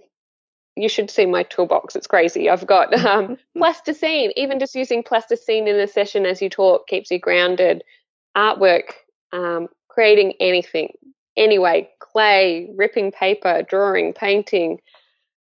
you 0.76 0.89
should 0.89 1.11
see 1.11 1.26
my 1.26 1.43
toolbox. 1.43 1.97
It's 1.97 2.07
crazy. 2.07 2.49
I've 2.49 2.66
got 2.66 2.95
um, 3.07 3.39
plasticine. 3.57 4.32
Even 4.37 4.59
just 4.59 4.74
using 4.74 5.03
plasticine 5.03 5.66
in 5.68 5.76
a 5.76 5.87
session 5.87 6.26
as 6.26 6.41
you 6.41 6.49
talk 6.49 6.87
keeps 6.87 7.11
you 7.11 7.18
grounded. 7.18 7.82
Artwork, 8.37 8.91
um, 9.32 9.68
creating 9.89 10.34
anything, 10.41 10.93
anyway, 11.37 11.89
clay, 11.99 12.70
ripping 12.76 13.12
paper, 13.12 13.62
drawing, 13.62 14.12
painting, 14.12 14.78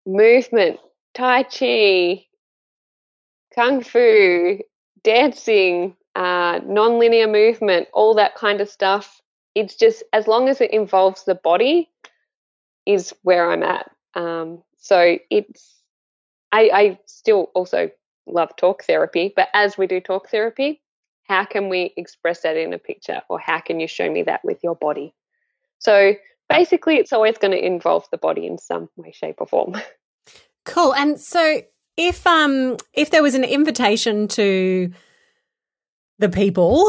movement, 0.06 0.80
tai 1.16 1.44
chi, 1.44 2.26
kung 3.56 3.82
fu, 3.82 4.60
dancing, 5.04 5.96
uh, 6.16 6.60
non-linear 6.66 7.28
movement, 7.28 7.88
all 7.94 8.14
that 8.16 8.36
kind 8.36 8.62
of 8.62 8.70
stuff. 8.70 9.22
It's 9.56 9.76
just 9.76 10.04
as 10.14 10.28
long 10.28 10.50
as 10.50 10.62
it 10.62 10.72
involves 10.72 11.24
the 11.24 11.36
body, 11.36 11.90
is 12.86 13.14
where 13.24 13.50
I'm 13.50 13.64
at. 13.64 13.90
Um, 14.14 14.62
so 14.78 15.18
it's 15.30 15.76
I, 16.52 16.70
I 16.74 17.00
still 17.06 17.52
also 17.56 17.90
love 18.28 18.56
talk 18.56 18.84
therapy, 18.84 19.34
but 19.36 19.50
as 19.54 19.78
we 19.78 19.88
do 19.88 20.00
talk 20.00 20.30
therapy, 20.30 20.82
how 21.24 21.44
can 21.44 21.70
we 21.70 21.94
express 21.98 22.42
that 22.42 22.56
in 22.56 22.74
a 22.74 22.78
picture, 22.78 23.22
or 23.30 23.40
how 23.40 23.60
can 23.60 23.80
you 23.80 23.88
show 23.88 24.10
me 24.10 24.24
that 24.24 24.44
with 24.44 24.60
your 24.64 24.76
body? 24.76 25.14
So 25.80 26.14
basically, 26.50 26.98
it's 26.98 27.12
always 27.12 27.38
going 27.38 27.52
to 27.52 27.66
involve 27.66 28.06
the 28.12 28.18
body 28.18 28.46
in 28.46 28.58
some 28.58 28.90
way, 28.96 29.12
shape, 29.12 29.38
or 29.40 29.48
form. 29.48 29.76
Cool. 30.66 30.96
And 30.96 31.22
so 31.22 31.62
if 31.98 32.26
um 32.28 32.78
if 32.94 33.10
there 33.12 33.24
was 33.24 33.36
an 33.36 33.44
invitation 33.44 34.28
to 34.28 34.92
the 36.20 36.30
people 36.30 36.84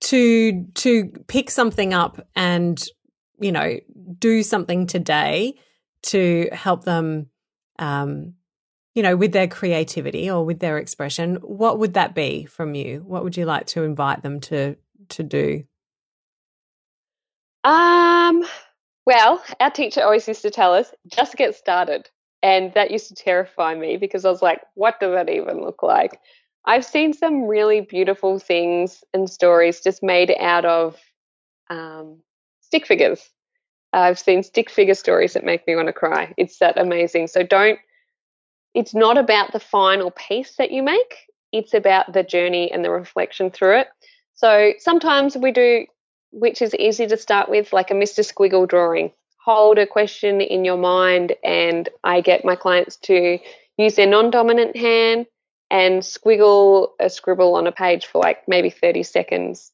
to 0.00 0.64
to 0.74 1.08
pick 1.28 1.50
something 1.50 1.92
up 1.92 2.26
and 2.34 2.82
you 3.38 3.52
know 3.52 3.78
do 4.18 4.42
something 4.42 4.86
today 4.86 5.54
to 6.02 6.48
help 6.52 6.84
them 6.84 7.26
um 7.78 8.34
you 8.94 9.02
know 9.02 9.16
with 9.16 9.32
their 9.32 9.48
creativity 9.48 10.30
or 10.30 10.44
with 10.44 10.60
their 10.60 10.78
expression 10.78 11.36
what 11.36 11.78
would 11.78 11.94
that 11.94 12.14
be 12.14 12.44
from 12.46 12.74
you? 12.74 13.02
What 13.06 13.24
would 13.24 13.36
you 13.36 13.44
like 13.44 13.66
to 13.68 13.82
invite 13.82 14.22
them 14.22 14.40
to 14.40 14.76
to 15.10 15.22
do? 15.22 15.64
Um 17.64 18.44
well 19.06 19.42
our 19.60 19.70
teacher 19.70 20.02
always 20.02 20.26
used 20.26 20.42
to 20.42 20.50
tell 20.50 20.74
us 20.74 20.92
just 21.08 21.36
get 21.36 21.54
started 21.54 22.08
and 22.42 22.72
that 22.74 22.90
used 22.90 23.08
to 23.08 23.14
terrify 23.14 23.74
me 23.74 23.96
because 23.96 24.24
I 24.24 24.30
was 24.30 24.42
like, 24.42 24.60
what 24.74 24.98
does 25.00 25.12
that 25.12 25.28
even 25.28 25.60
look 25.60 25.82
like? 25.82 26.18
I've 26.64 26.84
seen 26.84 27.12
some 27.12 27.44
really 27.44 27.80
beautiful 27.80 28.38
things 28.38 29.02
and 29.14 29.28
stories 29.28 29.80
just 29.80 30.02
made 30.02 30.34
out 30.38 30.64
of 30.64 30.98
um, 31.68 32.18
stick 32.60 32.86
figures. 32.86 33.28
I've 33.92 34.18
seen 34.18 34.42
stick 34.42 34.70
figure 34.70 34.94
stories 34.94 35.34
that 35.34 35.44
make 35.44 35.66
me 35.66 35.74
want 35.74 35.88
to 35.88 35.92
cry. 35.92 36.32
It's 36.36 36.58
that 36.58 36.78
amazing. 36.78 37.26
So 37.26 37.42
don't, 37.42 37.78
it's 38.74 38.94
not 38.94 39.18
about 39.18 39.52
the 39.52 39.60
final 39.60 40.10
piece 40.10 40.56
that 40.56 40.70
you 40.70 40.82
make, 40.82 41.26
it's 41.52 41.74
about 41.74 42.12
the 42.12 42.22
journey 42.22 42.70
and 42.70 42.84
the 42.84 42.90
reflection 42.90 43.50
through 43.50 43.80
it. 43.80 43.88
So 44.34 44.72
sometimes 44.78 45.36
we 45.36 45.50
do, 45.50 45.86
which 46.30 46.62
is 46.62 46.74
easy 46.74 47.06
to 47.08 47.16
start 47.16 47.48
with, 47.48 47.72
like 47.72 47.90
a 47.90 47.94
Mr. 47.94 48.24
Squiggle 48.24 48.68
drawing 48.68 49.12
hold 49.50 49.78
a 49.78 49.86
question 49.86 50.40
in 50.40 50.64
your 50.64 50.76
mind 50.76 51.34
and 51.42 51.88
I 52.04 52.20
get 52.20 52.44
my 52.44 52.54
clients 52.54 52.96
to 52.98 53.38
use 53.76 53.96
their 53.96 54.06
non 54.06 54.30
dominant 54.30 54.76
hand 54.76 55.26
and 55.72 56.02
squiggle 56.02 56.90
a 57.00 57.10
scribble 57.10 57.56
on 57.56 57.66
a 57.66 57.72
page 57.72 58.06
for 58.06 58.20
like 58.20 58.46
maybe 58.46 58.70
30 58.70 59.02
seconds. 59.02 59.72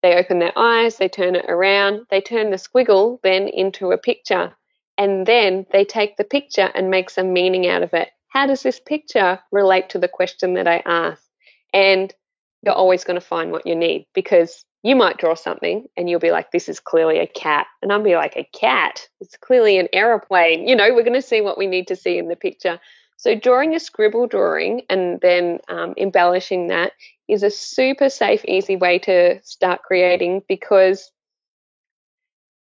They 0.00 0.14
open 0.14 0.38
their 0.38 0.56
eyes, 0.56 0.98
they 0.98 1.08
turn 1.08 1.34
it 1.34 1.46
around, 1.48 2.06
they 2.08 2.20
turn 2.20 2.50
the 2.50 2.56
squiggle 2.56 3.18
then 3.24 3.48
into 3.48 3.90
a 3.90 3.98
picture, 3.98 4.54
and 4.96 5.26
then 5.26 5.66
they 5.72 5.84
take 5.84 6.16
the 6.16 6.24
picture 6.24 6.70
and 6.72 6.88
make 6.88 7.10
some 7.10 7.32
meaning 7.32 7.66
out 7.66 7.82
of 7.82 7.94
it. 7.94 8.10
How 8.28 8.46
does 8.46 8.62
this 8.62 8.78
picture 8.78 9.40
relate 9.50 9.88
to 9.90 9.98
the 9.98 10.08
question 10.08 10.54
that 10.54 10.68
I 10.68 10.84
asked? 10.86 11.28
And 11.72 12.14
you're 12.62 12.74
always 12.74 13.02
going 13.02 13.18
to 13.18 13.26
find 13.26 13.50
what 13.50 13.66
you 13.66 13.74
need 13.74 14.06
because 14.14 14.64
you 14.86 14.94
might 14.94 15.18
draw 15.18 15.34
something 15.34 15.84
and 15.96 16.08
you'll 16.08 16.20
be 16.20 16.30
like, 16.30 16.52
this 16.52 16.68
is 16.68 16.78
clearly 16.78 17.18
a 17.18 17.26
cat. 17.26 17.66
And 17.82 17.92
I'll 17.92 18.00
be 18.04 18.14
like, 18.14 18.36
a 18.36 18.48
cat? 18.56 19.08
It's 19.20 19.36
clearly 19.36 19.78
an 19.78 19.88
aeroplane. 19.92 20.68
You 20.68 20.76
know, 20.76 20.94
we're 20.94 21.02
going 21.02 21.20
to 21.20 21.22
see 21.22 21.40
what 21.40 21.58
we 21.58 21.66
need 21.66 21.88
to 21.88 21.96
see 21.96 22.18
in 22.18 22.28
the 22.28 22.36
picture. 22.36 22.78
So, 23.16 23.34
drawing 23.34 23.74
a 23.74 23.80
scribble 23.80 24.28
drawing 24.28 24.82
and 24.88 25.20
then 25.20 25.58
um, 25.68 25.94
embellishing 25.96 26.68
that 26.68 26.92
is 27.28 27.42
a 27.42 27.50
super 27.50 28.08
safe, 28.08 28.44
easy 28.44 28.76
way 28.76 29.00
to 29.00 29.42
start 29.42 29.82
creating 29.82 30.42
because 30.48 31.10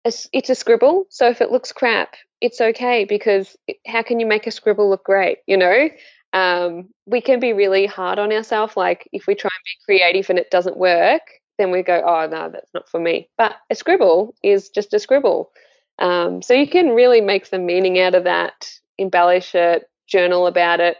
it's 0.06 0.50
a 0.50 0.54
scribble. 0.54 1.04
So, 1.10 1.28
if 1.28 1.42
it 1.42 1.50
looks 1.50 1.72
crap, 1.72 2.14
it's 2.40 2.60
okay 2.60 3.04
because 3.04 3.54
how 3.86 4.02
can 4.02 4.18
you 4.18 4.24
make 4.24 4.46
a 4.46 4.50
scribble 4.50 4.88
look 4.88 5.04
great? 5.04 5.38
You 5.46 5.58
know, 5.58 5.90
um, 6.32 6.88
we 7.04 7.20
can 7.20 7.38
be 7.38 7.52
really 7.52 7.84
hard 7.84 8.18
on 8.18 8.32
ourselves. 8.32 8.78
Like, 8.78 9.10
if 9.12 9.26
we 9.26 9.34
try 9.34 9.50
and 9.52 9.64
be 9.64 9.84
creative 9.84 10.30
and 10.30 10.38
it 10.38 10.50
doesn't 10.50 10.78
work, 10.78 11.20
then 11.58 11.70
we 11.70 11.82
go, 11.82 12.02
oh, 12.04 12.26
no, 12.26 12.50
that's 12.50 12.72
not 12.74 12.88
for 12.88 12.98
me. 13.00 13.28
But 13.38 13.56
a 13.70 13.74
scribble 13.74 14.34
is 14.42 14.68
just 14.70 14.94
a 14.94 14.98
scribble. 14.98 15.50
Um, 15.98 16.42
so 16.42 16.54
you 16.54 16.66
can 16.68 16.90
really 16.90 17.20
make 17.20 17.46
some 17.46 17.66
meaning 17.66 18.00
out 18.00 18.14
of 18.14 18.24
that, 18.24 18.68
embellish 18.98 19.54
it, 19.54 19.88
journal 20.06 20.46
about 20.46 20.80
it. 20.80 20.96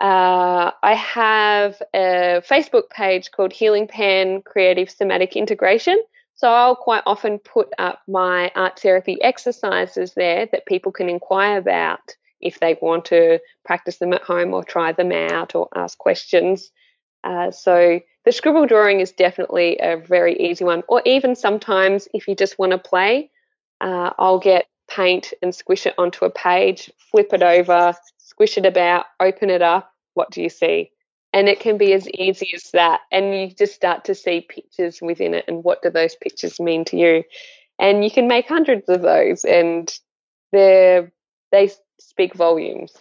Uh, 0.00 0.70
I 0.82 0.94
have 0.94 1.80
a 1.94 2.42
Facebook 2.48 2.90
page 2.90 3.30
called 3.30 3.52
Healing 3.52 3.88
Pen 3.88 4.42
Creative 4.42 4.90
Somatic 4.90 5.36
Integration. 5.36 6.02
So 6.36 6.48
I'll 6.48 6.76
quite 6.76 7.04
often 7.06 7.38
put 7.38 7.68
up 7.78 8.02
my 8.08 8.50
art 8.54 8.78
therapy 8.78 9.22
exercises 9.22 10.14
there 10.14 10.46
that 10.52 10.66
people 10.66 10.92
can 10.92 11.08
inquire 11.08 11.58
about 11.58 12.16
if 12.40 12.60
they 12.60 12.76
want 12.82 13.06
to 13.06 13.40
practice 13.64 13.98
them 13.98 14.12
at 14.12 14.22
home 14.22 14.52
or 14.52 14.64
try 14.64 14.92
them 14.92 15.12
out 15.12 15.54
or 15.54 15.68
ask 15.74 15.96
questions. 15.96 16.70
Uh, 17.22 17.50
so 17.50 18.00
the 18.24 18.32
scribble 18.32 18.66
drawing 18.66 19.00
is 19.00 19.12
definitely 19.12 19.78
a 19.80 19.96
very 19.96 20.36
easy 20.38 20.64
one. 20.64 20.82
Or 20.88 21.02
even 21.04 21.36
sometimes 21.36 22.08
if 22.14 22.26
you 22.26 22.34
just 22.34 22.58
want 22.58 22.72
to 22.72 22.78
play, 22.78 23.30
uh, 23.80 24.10
I'll 24.18 24.38
get 24.38 24.66
paint 24.88 25.32
and 25.42 25.54
squish 25.54 25.86
it 25.86 25.94
onto 25.98 26.24
a 26.24 26.30
page, 26.30 26.90
flip 27.10 27.32
it 27.32 27.42
over, 27.42 27.94
squish 28.18 28.56
it 28.56 28.66
about, 28.66 29.06
open 29.20 29.50
it 29.50 29.62
up. 29.62 29.92
What 30.14 30.30
do 30.30 30.42
you 30.42 30.48
see? 30.48 30.90
And 31.32 31.48
it 31.48 31.60
can 31.60 31.76
be 31.76 31.92
as 31.92 32.08
easy 32.10 32.50
as 32.54 32.70
that. 32.72 33.00
And 33.10 33.34
you 33.34 33.48
just 33.48 33.74
start 33.74 34.04
to 34.04 34.14
see 34.14 34.40
pictures 34.40 35.00
within 35.02 35.34
it 35.34 35.44
and 35.48 35.64
what 35.64 35.82
do 35.82 35.90
those 35.90 36.14
pictures 36.14 36.60
mean 36.60 36.84
to 36.86 36.96
you. 36.96 37.24
And 37.78 38.04
you 38.04 38.10
can 38.10 38.28
make 38.28 38.48
hundreds 38.48 38.88
of 38.88 39.02
those 39.02 39.44
and 39.44 39.92
they 40.52 41.08
they 41.50 41.70
speak 41.98 42.34
volumes. 42.34 42.92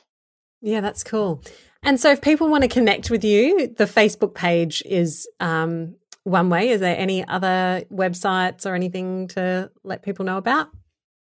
Yeah, 0.62 0.82
that's 0.82 1.04
cool. 1.04 1.42
And 1.84 2.00
so 2.00 2.12
if 2.12 2.22
people 2.22 2.50
want 2.50 2.64
to 2.64 2.70
connect 2.70 3.10
with 3.10 3.24
you, 3.24 3.68
the 3.68 3.86
Facebook 3.86 4.34
page 4.34 4.82
is 4.86 5.28
um, 5.40 5.96
one 6.24 6.50
way. 6.50 6.70
Is 6.70 6.80
there 6.80 6.98
any 6.98 7.28
other 7.28 7.84
websites 7.92 8.66
or 8.66 8.74
anything 8.74 9.28
to 9.30 9.70
let 9.84 10.02
people 10.02 10.26
know 10.26 10.38
about? 10.38 10.70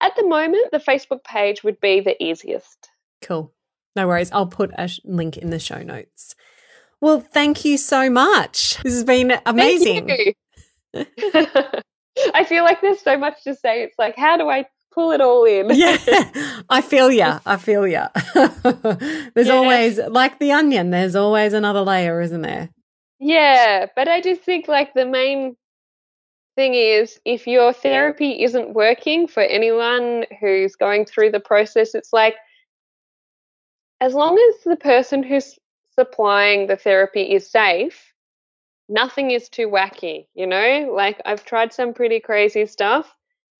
At 0.01 0.15
the 0.15 0.27
moment, 0.27 0.71
the 0.71 0.79
Facebook 0.79 1.23
page 1.23 1.63
would 1.63 1.79
be 1.79 1.99
the 1.99 2.21
easiest. 2.21 2.89
Cool. 3.21 3.53
No 3.95 4.07
worries. 4.07 4.31
I'll 4.31 4.47
put 4.47 4.71
a 4.77 4.89
link 5.03 5.37
in 5.37 5.49
the 5.49 5.59
show 5.59 5.83
notes. 5.83 6.35
Well, 6.99 7.19
thank 7.19 7.65
you 7.65 7.77
so 7.77 8.09
much. 8.09 8.77
This 8.83 8.93
has 8.93 9.03
been 9.03 9.33
amazing. 9.45 10.09
I 12.33 12.43
feel 12.45 12.63
like 12.63 12.81
there's 12.81 13.01
so 13.01 13.17
much 13.17 13.43
to 13.43 13.55
say. 13.55 13.83
It's 13.83 13.97
like, 13.97 14.15
how 14.15 14.37
do 14.37 14.49
I 14.49 14.65
pull 14.93 15.11
it 15.11 15.21
all 15.21 15.45
in? 15.45 15.69
yeah, 15.73 15.97
I 16.69 16.81
feel 16.81 17.11
ya. 17.11 17.39
I 17.45 17.57
feel 17.57 17.87
ya. 17.87 18.09
there's 18.33 19.47
yeah. 19.47 19.53
always, 19.53 19.97
like 19.97 20.39
the 20.39 20.51
onion, 20.51 20.91
there's 20.91 21.15
always 21.15 21.53
another 21.53 21.81
layer, 21.81 22.21
isn't 22.21 22.41
there? 22.41 22.69
Yeah, 23.19 23.87
but 23.95 24.07
I 24.07 24.21
just 24.21 24.41
think 24.41 24.67
like 24.67 24.93
the 24.93 25.05
main 25.05 25.55
thing 26.55 26.73
is 26.73 27.19
if 27.25 27.47
your 27.47 27.73
therapy 27.73 28.43
isn't 28.43 28.73
working 28.73 29.27
for 29.27 29.41
anyone 29.41 30.25
who's 30.39 30.75
going 30.75 31.05
through 31.05 31.31
the 31.31 31.39
process, 31.39 31.95
it's 31.95 32.13
like 32.13 32.35
as 34.01 34.13
long 34.13 34.37
as 34.37 34.63
the 34.63 34.75
person 34.75 35.23
who's 35.23 35.57
supplying 35.95 36.67
the 36.67 36.75
therapy 36.75 37.21
is 37.21 37.49
safe, 37.49 38.13
nothing 38.89 39.31
is 39.31 39.49
too 39.49 39.69
wacky, 39.69 40.27
you 40.33 40.45
know? 40.45 40.91
Like 40.93 41.21
I've 41.25 41.45
tried 41.45 41.73
some 41.73 41.93
pretty 41.93 42.19
crazy 42.19 42.65
stuff 42.65 43.09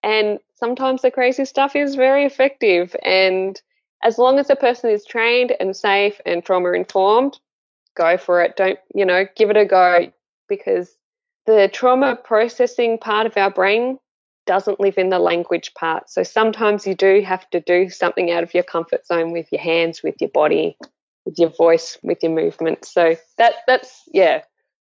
and 0.03 0.39
sometimes 0.55 1.01
the 1.01 1.11
crazy 1.11 1.45
stuff 1.45 1.75
is 1.75 1.95
very 1.95 2.25
effective 2.25 2.95
and 3.03 3.61
as 4.03 4.17
long 4.17 4.37
as 4.37 4.47
the 4.47 4.55
person 4.55 4.89
is 4.89 5.05
trained 5.05 5.55
and 5.59 5.75
safe 5.75 6.19
and 6.25 6.43
trauma 6.43 6.73
informed, 6.73 7.39
go 7.95 8.17
for 8.17 8.41
it. 8.41 8.55
Don't, 8.57 8.77
you 8.93 9.05
know, 9.05 9.25
give 9.35 9.49
it 9.49 9.57
a 9.57 9.65
go 9.65 10.11
because 10.49 10.95
the 11.45 11.69
trauma 11.71 12.15
processing 12.15 12.97
part 12.97 13.25
of 13.25 13.37
our 13.37 13.49
brain 13.49 13.97
doesn't 14.45 14.79
live 14.79 14.97
in 14.97 15.09
the 15.09 15.19
language 15.19 15.73
part. 15.73 16.09
So 16.09 16.23
sometimes 16.23 16.85
you 16.85 16.95
do 16.95 17.21
have 17.21 17.49
to 17.51 17.61
do 17.61 17.89
something 17.89 18.29
out 18.29 18.43
of 18.43 18.53
your 18.53 18.63
comfort 18.63 19.05
zone 19.05 19.31
with 19.31 19.47
your 19.51 19.61
hands, 19.61 20.03
with 20.03 20.15
your 20.19 20.29
body, 20.29 20.77
with 21.25 21.39
your 21.39 21.49
voice, 21.49 21.97
with 22.03 22.21
your 22.21 22.33
movement. 22.33 22.83
So 22.83 23.15
that 23.37 23.55
that's 23.67 24.01
yeah, 24.11 24.41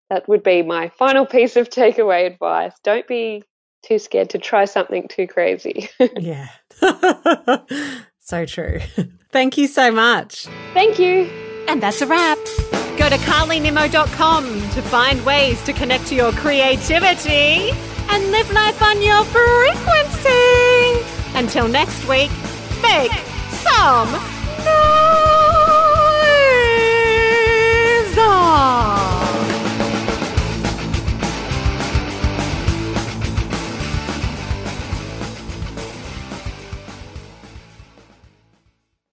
that 0.09 0.29
would 0.29 0.43
be 0.43 0.61
my 0.61 0.87
final 0.87 1.25
piece 1.25 1.57
of 1.57 1.69
takeaway 1.69 2.27
advice. 2.27 2.73
Don't 2.83 3.07
be 3.07 3.43
too 3.81 3.99
scared 3.99 4.29
to 4.31 4.37
try 4.37 4.65
something 4.65 5.07
too 5.07 5.27
crazy. 5.27 5.89
yeah. 6.17 6.49
so 8.19 8.45
true. 8.45 8.79
Thank 9.31 9.57
you 9.57 9.67
so 9.67 9.91
much. 9.91 10.47
Thank 10.73 10.99
you. 10.99 11.29
And 11.67 11.81
that's 11.81 12.01
a 12.01 12.07
wrap. 12.07 12.37
Go 12.97 13.09
to 13.09 13.15
karlynimmo.com 13.17 14.45
to 14.45 14.81
find 14.81 15.25
ways 15.25 15.63
to 15.63 15.73
connect 15.73 16.07
to 16.07 16.15
your 16.15 16.31
creativity 16.33 17.71
and 18.09 18.31
live 18.31 18.51
life 18.51 18.81
on 18.81 19.01
your 19.01 19.23
frequency. 19.25 20.29
Until 21.33 21.67
next 21.67 22.07
week, 22.07 22.31
make 22.81 23.11
some 23.49 24.11
noise. 24.65 25.11